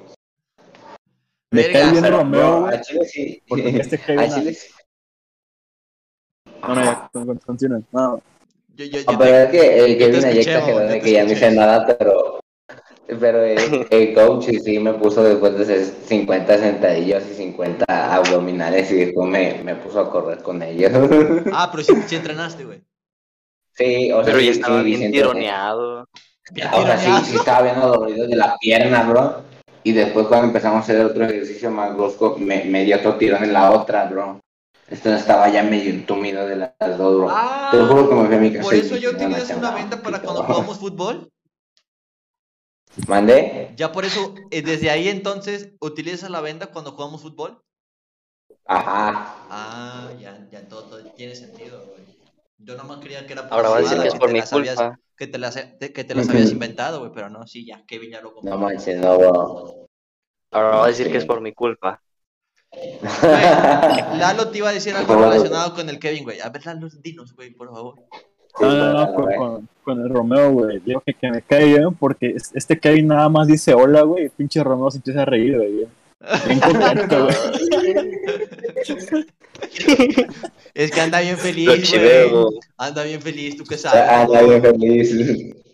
Me 1.51 1.71
cae 1.71 1.91
bien 1.91 2.05
Romeo, 2.05 2.39
bro, 2.39 2.61
güey. 2.61 2.75
a 2.77 2.81
Chile 2.81 3.05
sí. 3.05 3.43
Porque 3.47 3.69
este 3.69 3.97
Kevin- 4.05 4.19
A 4.19 4.35
Chile 4.35 4.53
sí. 4.53 4.67
No, 6.61 6.75
no, 6.75 6.83
ya, 6.83 7.09
con- 7.11 7.25
con- 7.25 7.37
continúen. 7.39 7.87
No, 7.91 8.21
Yo, 8.75 8.85
yo, 8.85 8.99
yo 8.99 9.11
No, 9.11 9.17
te- 9.17 9.23
pero 9.25 9.37
es 9.37 9.49
que 9.49 9.79
el 9.85 9.97
Kevin 9.97 10.25
ahí 10.25 10.39
escuché, 10.39 10.53
exageró 10.55 10.79
de 10.79 11.01
que 11.01 11.11
ya 11.11 11.23
no 11.23 11.31
hice 11.31 11.51
nada, 11.51 11.85
pero. 11.97 12.38
Pero 13.19 13.43
el, 13.43 13.57
el 13.89 14.13
coach 14.13 14.45
sí, 14.45 14.59
sí 14.59 14.79
me 14.79 14.93
puso 14.93 15.23
después 15.23 15.55
de 15.57 15.63
hacer 15.63 15.85
50 15.85 16.57
sentadillas 16.57 17.23
y 17.31 17.33
50 17.35 17.85
abdominales 18.15 18.91
y 18.91 18.95
después 19.05 19.27
me, 19.29 19.61
me 19.63 19.75
puso 19.75 19.99
a 19.99 20.09
correr 20.11 20.41
con 20.43 20.61
ellos. 20.61 20.91
Ah, 21.51 21.69
pero 21.71 21.83
sí, 21.83 21.93
sí 22.07 22.15
entrenaste, 22.15 22.65
güey. 22.65 22.81
sí, 23.75 24.11
o 24.11 24.23
sea, 24.23 24.25
Pero 24.25 24.39
sí, 24.39 24.45
ya 24.45 24.51
estaba 24.51 24.79
sí, 24.79 24.85
bien 24.85 25.11
tironeado. 25.11 26.05
Bien 26.51 26.67
O 26.73 26.81
sea, 26.83 26.97
sí, 26.97 27.25
sí 27.31 27.35
estaba 27.37 27.61
bien 27.63 27.79
dolorido 27.79 28.27
de 28.27 28.35
la 28.35 28.55
pierna, 28.59 29.03
bro. 29.03 29.43
Y 29.83 29.91
después 29.93 30.27
cuando 30.27 30.47
empezamos 30.47 30.77
a 30.77 30.81
hacer 30.81 31.05
otro 31.05 31.25
ejercicio 31.25 31.71
más 31.71 31.95
brusco, 31.95 32.35
me, 32.37 32.65
me 32.65 32.83
dio 32.83 32.97
otro 32.97 33.15
tirón 33.15 33.43
en 33.43 33.53
la 33.53 33.71
otra, 33.71 34.05
bro. 34.05 34.39
Entonces 34.89 35.21
estaba 35.21 35.49
ya 35.49 35.63
medio 35.63 35.91
entumido 35.91 36.45
de 36.47 36.55
las 36.55 36.97
dos, 36.97 37.15
bro. 37.17 37.27
Ah, 37.29 37.69
Te 37.71 37.77
lo 37.77 37.87
juro 37.87 38.09
que 38.09 38.15
me 38.15 38.25
fui 38.27 38.35
a 38.35 38.39
mi 38.39 38.51
casa 38.51 38.63
por 38.63 38.73
eso 38.73 38.95
dije, 38.95 39.05
ya 39.05 39.11
"No, 39.11 39.17
utilizas 39.17 39.51
no, 39.51 39.57
una 39.59 39.75
venta 39.75 40.01
para 40.01 40.17
no". 40.17 40.23
cuando 40.23 40.43
jugamos 40.43 40.77
fútbol. 40.79 41.29
¿Mandé? 43.07 43.73
Ya 43.75 43.91
por 43.91 44.05
eso, 44.05 44.33
eh, 44.51 44.61
desde 44.61 44.89
ahí 44.89 45.07
entonces, 45.09 45.69
¿utilizas 45.79 46.29
la 46.29 46.41
venda 46.41 46.67
cuando 46.67 46.91
jugamos 46.91 47.21
fútbol? 47.21 47.61
Ajá. 48.65 49.35
Ah, 49.49 50.09
ya, 50.19 50.47
ya 50.51 50.67
todo, 50.67 50.83
todo 50.83 51.03
tiene 51.15 51.35
sentido, 51.35 51.85
güey. 51.87 51.99
Yo 52.57 52.75
nomás 52.75 52.99
creía 52.99 53.25
que 53.25 53.33
era 53.33 53.43
por 53.43 53.53
Ahora 53.53 53.69
va 53.69 53.77
a 53.77 53.81
decir 53.81 53.97
mamada, 53.97 54.09
que 54.09 54.13
es 54.15 54.19
por 54.19 54.27
te 54.27 54.33
mi 54.33 54.39
las 54.39 54.53
habías- 54.53 54.75
culpa. 54.75 54.99
que 55.15 55.27
te 55.27 55.37
las, 55.37 55.55
que 55.55 56.03
te 56.03 56.15
las 56.15 56.29
habías 56.29 56.51
inventado, 56.51 56.99
güey, 56.99 57.11
pero 57.13 57.29
no, 57.29 57.45
sí, 57.47 57.65
ya, 57.65 57.85
Kevin 57.85 58.11
ya 58.11 58.21
lo 58.21 58.33
compró. 58.33 58.51
No 58.51 58.57
manches, 58.57 58.99
no, 58.99 59.17
bro. 59.17 59.87
Ahora 60.51 60.69
va 60.77 60.85
a 60.85 60.87
decir 60.87 61.11
que 61.11 61.17
es 61.17 61.25
por 61.25 61.41
mi 61.41 61.53
culpa. 61.53 62.01
Güey, 62.71 64.19
Lalo 64.19 64.49
te 64.49 64.57
iba 64.59 64.69
a 64.69 64.73
decir 64.73 64.95
algo 64.95 65.15
relacionado 65.15 65.73
con 65.73 65.89
el 65.89 65.99
Kevin, 65.99 66.23
güey. 66.23 66.39
A 66.41 66.49
ver, 66.49 66.65
Lalo, 66.65 66.87
dinos, 67.01 67.33
güey, 67.33 67.51
por 67.51 67.69
favor. 67.71 67.95
No, 68.59 68.73
no, 68.75 68.93
no, 68.93 69.13
con, 69.13 69.33
con- 69.35 69.69
con 69.83 70.01
el 70.01 70.09
Romeo, 70.09 70.51
güey. 70.51 70.79
Digo 70.79 71.01
que, 71.05 71.13
que 71.13 71.31
me 71.31 71.41
cae 71.41 71.65
bien 71.65 71.93
porque 71.95 72.27
es- 72.35 72.51
este 72.53 72.79
Kevin 72.79 73.07
nada 73.07 73.27
más 73.29 73.47
dice 73.47 73.73
hola, 73.73 74.01
güey. 74.03 74.29
Pinche 74.29 74.63
Romeo 74.63 74.91
se 74.91 74.97
empieza 74.97 75.21
a 75.23 75.25
reír, 75.25 75.57
güey. 75.57 75.71
Bien, 75.75 75.89
bien 76.47 76.59
contento, 76.59 77.23
güey. 77.25 77.35
Es 80.73 80.91
que 80.91 81.01
anda 81.01 81.19
bien 81.21 81.37
feliz, 81.37 81.91
güey. 81.91 82.59
Anda 82.77 83.03
bien 83.03 83.21
feliz, 83.21 83.57
tú 83.57 83.63
qué 83.63 83.77
sabes. 83.77 84.01
anda 84.09 84.41
bien 84.41 84.61
feliz. 84.61 85.55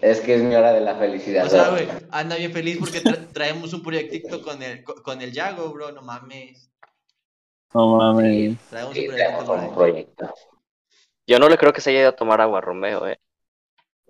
Es 0.00 0.18
que 0.18 0.34
es 0.34 0.42
mi 0.42 0.52
hora 0.56 0.72
de 0.72 0.80
la 0.80 0.96
felicidad. 0.96 1.46
O 1.46 1.48
sea, 1.48 1.68
güey, 1.70 1.86
anda 2.10 2.34
bien 2.34 2.50
feliz 2.52 2.76
porque 2.80 3.00
tra- 3.00 3.24
traemos 3.32 3.72
un 3.72 3.84
proyectito 3.84 4.42
con 4.42 4.60
el, 4.60 4.82
co- 4.82 5.00
con 5.00 5.22
el 5.22 5.30
Yago, 5.30 5.72
bro, 5.72 5.92
no 5.92 6.02
mames. 6.02 6.68
No 7.72 7.98
mames. 7.98 8.56
Traemos 8.68 8.94
Sí, 8.94 9.00
un 9.02 9.06
proyecto 9.06 9.14
tenemos 9.16 9.44
con 9.44 9.60
un 9.60 9.74
proyecto. 9.76 10.34
Yo 11.26 11.38
no 11.38 11.48
le 11.48 11.58
creo 11.58 11.72
que 11.72 11.80
se 11.80 11.90
haya 11.90 12.00
ido 12.00 12.08
a 12.10 12.16
tomar 12.16 12.40
agua 12.40 12.60
Romeo, 12.60 13.06
eh. 13.06 13.18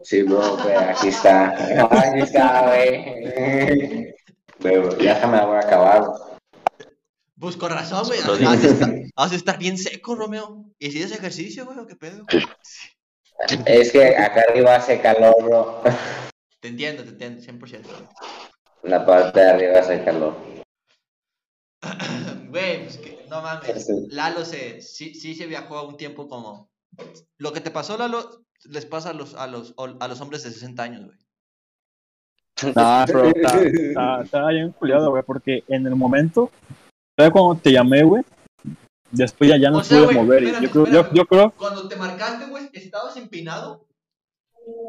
Sí, 0.02 0.22
bro, 0.22 0.56
güey, 0.56 0.74
aquí 0.74 1.08
está. 1.08 1.50
Aquí 1.84 2.20
está, 2.20 2.66
güey. 2.66 4.14
Ya 5.00 5.20
se 5.20 5.26
me 5.26 5.36
la 5.36 5.44
voy 5.44 5.56
a 5.56 5.60
acabar. 5.60 6.04
Pues 7.38 7.56
con 7.56 7.70
razón, 7.70 8.06
güey. 8.06 8.20
De, 8.22 8.38
digo. 8.38 8.52
estar, 8.52 8.94
has 9.16 9.30
de 9.30 9.36
estar 9.36 9.58
bien 9.58 9.78
seco, 9.78 10.14
Romeo. 10.14 10.64
¿Y 10.78 10.90
si 10.90 11.02
haces 11.02 11.18
ejercicio, 11.18 11.66
güey, 11.66 11.78
o 11.78 11.86
qué 11.86 11.96
pedo? 11.96 12.24
Es 13.66 13.92
que 13.92 14.16
acá 14.16 14.44
arriba 14.48 14.76
hace 14.76 15.00
calor, 15.00 15.34
bro. 15.42 15.82
Te 16.60 16.68
entiendo, 16.68 17.02
te 17.02 17.10
entiendo, 17.10 17.42
100%. 17.42 17.82
La 18.84 19.04
parte 19.04 19.40
de 19.40 19.50
arriba 19.50 19.80
hace 19.80 20.04
calor. 20.04 20.36
Güey, 22.52 22.84
pues 22.84 22.98
que, 22.98 23.24
no 23.30 23.40
mames. 23.40 23.88
Lalo 24.10 24.44
se, 24.44 24.82
sí, 24.82 25.14
sí 25.14 25.34
se 25.34 25.46
viajó 25.46 25.78
a 25.78 25.88
un 25.88 25.96
tiempo 25.96 26.28
como... 26.28 26.71
Lo 27.38 27.52
que 27.52 27.60
te 27.60 27.70
pasó, 27.70 27.96
Lalo, 27.96 28.42
les 28.64 28.86
pasa 28.86 29.10
a 29.10 29.12
los, 29.14 29.34
a 29.34 29.46
los, 29.46 29.74
a 29.76 30.08
los 30.08 30.20
hombres 30.20 30.42
de 30.42 30.50
60 30.50 30.82
años, 30.82 31.04
güey. 31.06 31.18
Nah, 32.74 33.04
pero 33.06 33.24
está, 33.28 33.60
está, 33.62 34.22
está 34.22 34.48
bien 34.48 34.72
culiado, 34.72 35.10
güey, 35.10 35.22
porque 35.22 35.64
en 35.68 35.86
el 35.86 35.96
momento, 35.96 36.50
¿sabes 37.18 37.32
cuando 37.32 37.56
te 37.60 37.72
llamé, 37.72 38.02
güey? 38.04 38.22
Después 39.10 39.50
ya, 39.50 39.56
ya 39.58 39.70
no 39.70 39.78
O 39.78 39.84
sea, 39.84 40.04
pude 40.04 40.14
mover. 40.14 40.42
espérame, 40.44 40.62
yo, 40.64 40.70
creo, 40.70 40.86
yo, 40.86 41.12
yo 41.12 41.26
creo, 41.26 41.50
Cuando 41.52 41.88
te 41.88 41.96
marcaste, 41.96 42.46
güey, 42.46 42.70
¿estabas 42.72 43.16
empinado? 43.16 43.84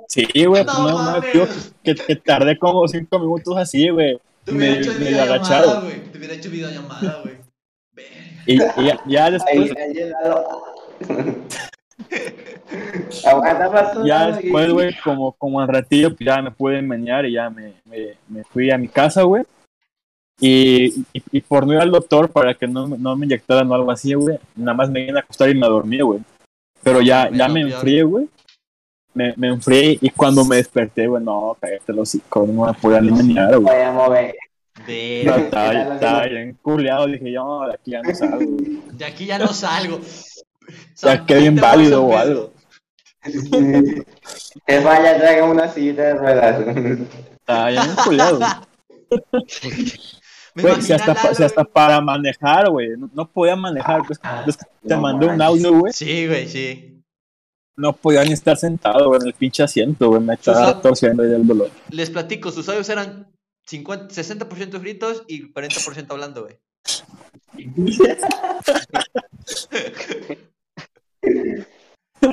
sí, 0.07 0.25
güey, 0.45 0.63
pues 0.63 0.65
No 0.77 0.83
no, 0.83 0.89
no, 0.89 0.97
mames. 1.11 1.31
tío, 1.31 1.47
que, 1.83 1.95
que 1.95 2.15
tardé 2.17 2.57
como 2.59 2.87
cinco 2.87 3.17
minutos 3.19 3.57
así, 3.57 3.89
güey. 3.89 4.19
Te 4.45 4.51
hubiera 4.53 4.73
Me- 4.75 4.79
hecho 4.81 4.91
me 4.91 4.97
videollamada, 4.99 5.33
agachado. 5.35 5.81
güey. 5.81 6.11
Te 6.11 6.17
hubiera 6.17 6.33
hecho 6.35 6.49
videollamada, 6.49 7.21
güey. 7.21 7.37
Y, 8.45 8.53
y 8.55 8.57
ya, 8.85 9.01
ya 9.07 9.25
Ahí, 9.25 9.31
después, 9.31 9.71
ahí, 9.77 9.93
Lalo. 10.09 10.63
Ya 14.05 14.27
después, 14.41 14.71
güey, 14.71 14.95
como, 15.03 15.31
como 15.33 15.59
al 15.61 15.67
ratillo, 15.67 16.09
pues 16.15 16.19
ya 16.25 16.41
me 16.41 16.51
pude 16.51 16.81
menear 16.81 17.25
y 17.25 17.33
ya 17.33 17.49
me, 17.49 17.73
me, 17.85 18.13
me 18.27 18.43
fui 18.43 18.71
a 18.71 18.77
mi 18.77 18.87
casa, 18.87 19.23
güey. 19.23 19.43
Y, 20.39 20.85
y, 21.13 21.23
y 21.31 21.41
por 21.41 21.65
no 21.67 21.73
ir 21.73 21.79
al 21.79 21.91
doctor 21.91 22.29
para 22.29 22.53
que 22.55 22.67
no, 22.67 22.87
me- 22.87 22.97
no 22.97 23.15
me 23.15 23.25
inyectaran 23.25 23.69
o 23.71 23.75
algo 23.75 23.91
así, 23.91 24.13
güey, 24.13 24.39
nada 24.55 24.73
más 24.75 24.89
me 24.89 25.05
vine 25.05 25.19
a 25.19 25.21
acostar 25.21 25.49
y 25.49 25.55
me 25.55 25.67
dormí, 25.67 25.99
güey. 26.01 26.19
Pero 26.81 27.01
ya, 27.01 27.29
Me 27.29 27.37
ya 27.37 27.47
me 27.47 27.61
enfrié, 27.61 28.03
güey. 28.03 28.27
Me, 29.13 29.33
me 29.37 29.47
enfrié 29.49 29.99
y 30.01 30.09
cuando 30.09 30.43
me 30.43 30.55
desperté, 30.55 31.05
güey, 31.07 31.23
no, 31.23 31.55
cállate 31.61 31.93
los 31.93 32.09
hocico, 32.09 32.47
no 32.47 32.65
me 32.65 32.73
podía 32.73 32.99
ni 32.99 33.11
menear, 33.11 33.57
güey. 33.59 33.75
Voy 33.75 33.83
a 33.85 33.91
mover. 33.91 34.35
No, 35.23 35.35
estaba, 35.35 35.71
estaba 35.93 36.25
bien 36.25 36.57
culeado, 36.61 37.05
dije 37.05 37.31
yo, 37.31 37.61
de 37.67 37.73
aquí 37.75 37.91
ya 37.91 38.01
no 38.01 38.13
salgo, 38.15 38.37
güey. 38.39 38.81
De 38.91 39.05
aquí 39.05 39.25
ya 39.27 39.37
no 39.37 39.47
salgo. 39.49 39.99
Ya 40.95 41.05
San 41.17 41.25
Pedro, 41.25 41.45
inválido 41.45 42.01
San 42.01 42.09
o 42.09 42.17
algo. 42.17 42.53
Que 44.65 44.79
vaya, 44.79 45.17
traiga 45.17 45.45
una 45.45 45.69
sillita 45.69 46.03
de 46.03 46.13
ruedas. 46.15 46.67
Estaba 47.31 47.69
bien 47.69 47.95
culeado. 48.03 48.39
Me 50.55 50.63
Güey, 50.63 50.81
si 50.81 50.93
hasta, 50.93 51.15
Lalo, 51.15 51.35
si 51.35 51.43
hasta 51.43 51.63
para 51.63 51.99
manejar, 51.99 52.69
güey, 52.69 52.89
no, 52.97 53.09
no 53.13 53.27
podía 53.27 53.55
manejar. 53.55 54.03
Pues, 54.05 54.19
pues, 54.43 54.57
te 54.57 54.95
no 54.95 55.01
mandé 55.01 55.25
un 55.25 55.41
audio, 55.41 55.73
güey. 55.73 55.93
Sí, 55.93 56.27
güey, 56.27 56.47
sí. 56.47 57.01
No 57.75 57.93
podía 57.93 58.23
ni 58.23 58.33
estar 58.33 58.55
sentado, 58.55 59.07
güey, 59.07 59.21
en 59.21 59.27
el 59.27 59.33
pinche 59.33 59.63
asiento, 59.63 60.09
güey. 60.09 60.21
Me 60.21 60.35
estaba 60.35 60.79
torciendo 60.79 61.23
ahí 61.23 61.29
del 61.29 61.47
dolor. 61.47 61.71
Les 61.89 62.11
platico, 62.11 62.51
sus 62.51 62.69
audios 62.69 62.87
eran 62.89 63.33
50, 63.65 64.13
60% 64.13 64.79
fritos 64.79 65.23
y 65.27 65.51
40% 65.51 66.11
hablando, 66.11 66.43
güey. 66.43 66.59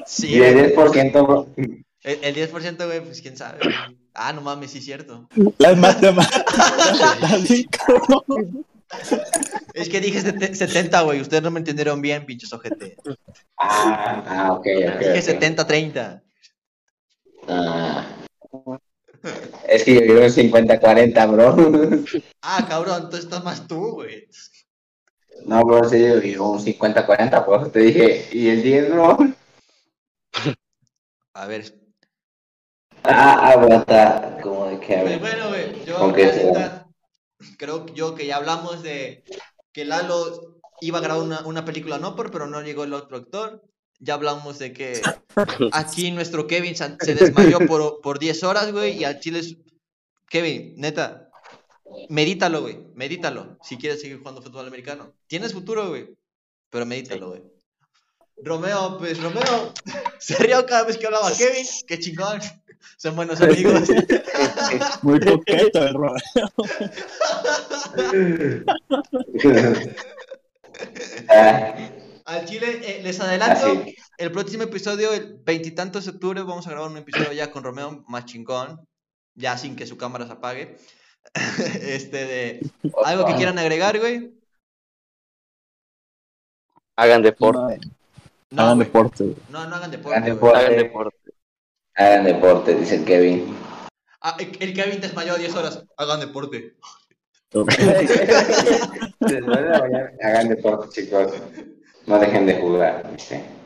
Sí, 0.07 0.29
Y 0.37 0.43
el 0.43 0.73
güey. 0.75 0.89
10%, 0.91 1.13
bro. 1.27 1.49
El, 1.57 2.19
el 2.25 2.35
10%, 2.35 2.87
güey, 2.87 3.01
pues 3.05 3.21
quién 3.21 3.37
sabe. 3.37 3.59
güey. 3.63 3.75
Ah, 4.15 4.33
no 4.33 4.41
mames, 4.41 4.71
sí 4.71 4.79
es 4.79 4.85
cierto. 4.85 5.29
Las 5.59 5.77
matemáticas. 5.77 6.43
Es 9.73 9.89
que 9.89 10.01
dije 10.01 10.21
sete- 10.21 10.53
70, 10.53 11.03
güey. 11.03 11.21
Ustedes 11.21 11.45
no 11.45 11.53
me 11.53 11.61
entendieron 11.61 12.03
bien, 12.03 12.27
pinches 12.27 12.53
ojete. 12.53 12.97
Ah, 13.57 14.25
ah, 14.27 14.53
ok, 14.55 14.67
ok. 14.67 14.99
Dije 15.15 15.33
ok. 15.37 15.41
70-30. 15.41 16.23
Ah. 17.47 18.05
Es 19.69 19.85
que 19.85 19.95
yo 19.95 20.01
quiero 20.01 20.23
un 20.23 20.29
50-40, 20.31 21.31
bro. 21.31 22.21
Ah, 22.43 22.67
cabrón, 22.69 22.97
entonces 23.05 23.25
estás 23.27 23.45
más 23.45 23.69
tú, 23.69 23.93
güey. 23.93 24.27
No, 25.47 25.65
bro, 25.65 25.89
sí, 25.89 26.01
yo 26.01 26.21
digo 26.21 26.51
un 26.51 26.59
50-40, 26.59 27.45
pues 27.45 27.73
te 27.73 27.81
dije, 27.81 28.29
¿y 28.33 28.49
el 28.49 28.63
10, 28.63 28.91
bro? 28.93 29.19
A 31.35 31.47
ver. 31.47 31.81
Ah, 33.05 33.55
ah, 33.57 33.67
está 33.75 34.39
como 34.43 34.67
de 34.67 34.79
que, 34.81 34.97
a 34.97 35.03
ver. 35.03 35.19
bueno, 35.21 35.49
güey, 35.49 35.85
yo 35.87 35.99
¿Con 35.99 36.13
qué 36.13 36.27
la 36.27 36.33
se 36.35 36.45
neta, 36.45 36.89
creo 37.57 37.87
yo 37.95 38.15
que 38.15 38.27
ya 38.27 38.37
hablamos 38.37 38.83
de 38.83 39.25
que 39.73 39.87
Lalo 39.87 40.61
iba 40.83 40.99
a 40.99 41.01
grabar 41.01 41.23
una, 41.23 41.41
una 41.47 41.65
película 41.65 41.99
no 41.99 42.15
por, 42.15 42.31
pero 42.31 42.47
no 42.47 42.61
llegó 42.61 42.85
el 42.85 42.93
otro 42.93 43.17
actor. 43.17 43.63
Ya 44.01 44.15
hablamos 44.15 44.59
de 44.59 44.73
que 44.73 45.01
aquí 45.73 46.11
nuestro 46.11 46.47
Kevin 46.47 46.77
se 46.77 46.97
se 47.01 47.15
desmayó 47.15 47.61
por, 47.67 48.01
por 48.01 48.19
10 48.19 48.43
horas, 48.45 48.73
güey, 48.73 48.99
y 48.99 49.05
al 49.05 49.21
Chile 49.21 49.41
es... 49.41 49.57
Kevin, 50.29 50.75
neta, 50.77 51.30
medítalo, 52.09 52.63
güey, 52.63 52.87
medítalo, 52.95 53.59
si 53.63 53.77
quieres 53.77 54.01
seguir 54.01 54.19
jugando 54.19 54.43
fútbol 54.43 54.67
americano. 54.67 55.13
Tienes 55.27 55.53
futuro, 55.53 55.89
güey, 55.89 56.17
pero 56.71 56.87
medítalo, 56.87 57.31
güey. 57.31 57.43
Romeo, 58.43 58.97
pues 58.99 59.23
Romeo 59.23 59.73
se 60.19 60.37
rió 60.37 60.65
cada 60.67 60.85
vez 60.85 60.97
que 60.97 61.07
hablaba 61.07 61.31
Kevin, 61.33 61.67
qué 61.87 61.99
chingón, 61.99 62.41
son 62.97 63.17
buenos 63.17 63.41
amigos. 63.41 63.89
Muy 65.03 65.21
coqueto, 65.21 65.83
el 65.87 65.95
Romeo. 65.95 66.17
Ah, 71.29 71.75
Al 72.25 72.45
Chile, 72.47 72.81
eh, 72.85 73.01
les 73.03 73.21
adelanto, 73.21 73.67
así. 73.67 73.97
el 74.19 74.33
próximo 74.33 74.63
episodio, 74.63 75.13
el 75.13 75.39
veintitantos 75.45 76.05
de 76.05 76.13
octubre, 76.13 76.43
vamos 76.43 76.67
a 76.67 76.71
grabar 76.71 76.91
un 76.91 76.97
episodio 76.97 77.33
ya 77.33 77.51
con 77.51 77.65
Romeo 77.65 78.05
más 78.09 78.25
chingón, 78.25 78.87
ya 79.35 79.59
sin 79.59 79.77
que 79.77 79.87
su 79.87 79.97
cámara 79.97 80.27
se 80.27 80.33
apague. 80.33 80.77
este 81.83 82.25
de 82.27 82.61
algo 83.05 83.25
que 83.27 83.35
quieran 83.37 83.59
agregar, 83.59 83.99
güey. 83.99 84.33
Hagan 86.97 87.23
deporte. 87.23 87.81
No, 88.51 88.63
Hagan 88.63 88.77
güey. 88.77 88.87
deporte, 88.87 89.25
güey. 89.25 89.37
no, 89.49 89.67
no 89.67 89.77
hagan 89.77 89.91
deporte. 89.91 90.17
Hagan 90.19 90.25
deporte. 90.35 90.59
Hagan 90.59 90.77
deporte. 90.77 91.17
Hagan 91.95 92.25
deporte, 92.25 92.75
dice 92.75 92.97
el 92.97 93.05
Kevin. 93.05 93.57
Ah, 94.21 94.37
el 94.39 94.75
Kevin 94.75 95.01
desmayó 95.01 95.37
10 95.37 95.55
horas. 95.57 95.85
Hagan 95.97 96.21
deporte. 96.21 96.75
Hagan 100.23 100.49
deporte, 100.49 100.89
chicos. 100.91 101.33
No 102.07 102.19
dejen 102.19 102.47
de 102.47 102.61
jugar. 102.61 103.11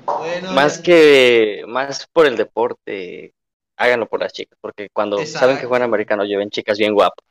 Bueno, 0.06 0.52
Más 0.52 0.78
que, 0.78 1.64
más 1.66 2.06
por 2.12 2.26
el 2.26 2.36
deporte, 2.36 3.32
háganlo 3.76 4.06
por 4.06 4.20
las 4.20 4.32
chicas, 4.32 4.58
porque 4.60 4.88
cuando 4.92 5.18
Exacto. 5.18 5.38
saben 5.40 5.58
que 5.58 5.66
juegan 5.66 5.84
americano, 5.88 6.24
lleven 6.24 6.50
chicas 6.50 6.78
bien 6.78 6.94
guapas. 6.94 7.24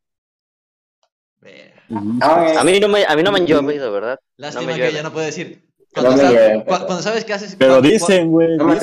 A 2.22 2.64
mí 2.64 2.80
no 2.80 2.88
me, 2.88 3.06
a 3.06 3.16
mí 3.16 3.24
no 3.24 3.32
me 3.32 3.40
han 3.40 3.46
llovido, 3.46 3.92
¿verdad? 3.92 4.20
Lástima 4.38 4.74
que 4.76 4.92
ya 4.92 5.04
no 5.04 5.12
puedo 5.12 5.26
decir. 5.26 5.64
Cuando, 5.94 7.02
sabes 7.02 7.24
que 7.24 7.34
haces. 7.34 7.56
Pero 7.56 7.82
dicen, 7.82 8.32
güey, 8.32 8.58
No. 8.58 8.74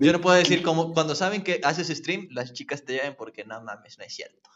Yo 0.00 0.12
no 0.12 0.20
puedo 0.20 0.36
decir 0.36 0.62
como 0.62 0.92
cuando 0.92 1.14
saben 1.14 1.42
que 1.44 1.60
haces 1.62 1.88
stream, 1.88 2.26
las 2.32 2.52
chicas 2.52 2.84
te 2.84 2.94
lleven 2.94 3.14
porque 3.16 3.44
no 3.44 3.60
mames, 3.62 3.98
no 3.98 4.04
es 4.04 4.14
cierto. 4.14 4.50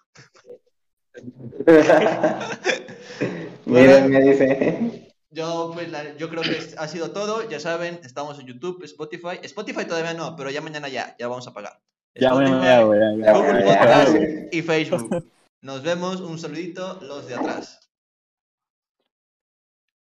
Miren, 3.66 4.10
me 4.10 4.20
dice. 4.22 5.08
Yo, 5.30 5.70
pues, 5.74 5.90
la- 5.90 6.16
yo 6.16 6.28
creo 6.30 6.42
que 6.42 6.58
ha 6.76 6.88
sido 6.88 7.10
todo. 7.12 7.48
Ya 7.48 7.60
saben, 7.60 8.00
estamos 8.02 8.38
en 8.40 8.46
YouTube, 8.46 8.82
Spotify. 8.84 9.38
Spotify 9.42 9.84
todavía 9.84 10.14
no, 10.14 10.34
pero 10.36 10.50
ya 10.50 10.60
mañana 10.60 10.88
ya, 10.88 11.14
ya 11.18 11.28
vamos 11.28 11.46
a 11.46 11.52
pagar. 11.52 11.78
Ya, 12.14 12.28
Spotify, 12.28 12.52
ya, 12.52 12.64
ya, 12.64 12.82
güey, 12.82 13.00
ya, 13.00 13.16
ya. 13.18 13.24
Ya, 13.24 13.32
Google. 13.38 13.62
Podcast 13.64 14.16
y 14.52 14.62
Facebook. 14.62 15.24
Nos 15.60 15.82
vemos. 15.82 16.20
Un 16.20 16.38
saludito, 16.38 17.00
los 17.02 17.26
de 17.26 17.34
atrás. 17.34 17.77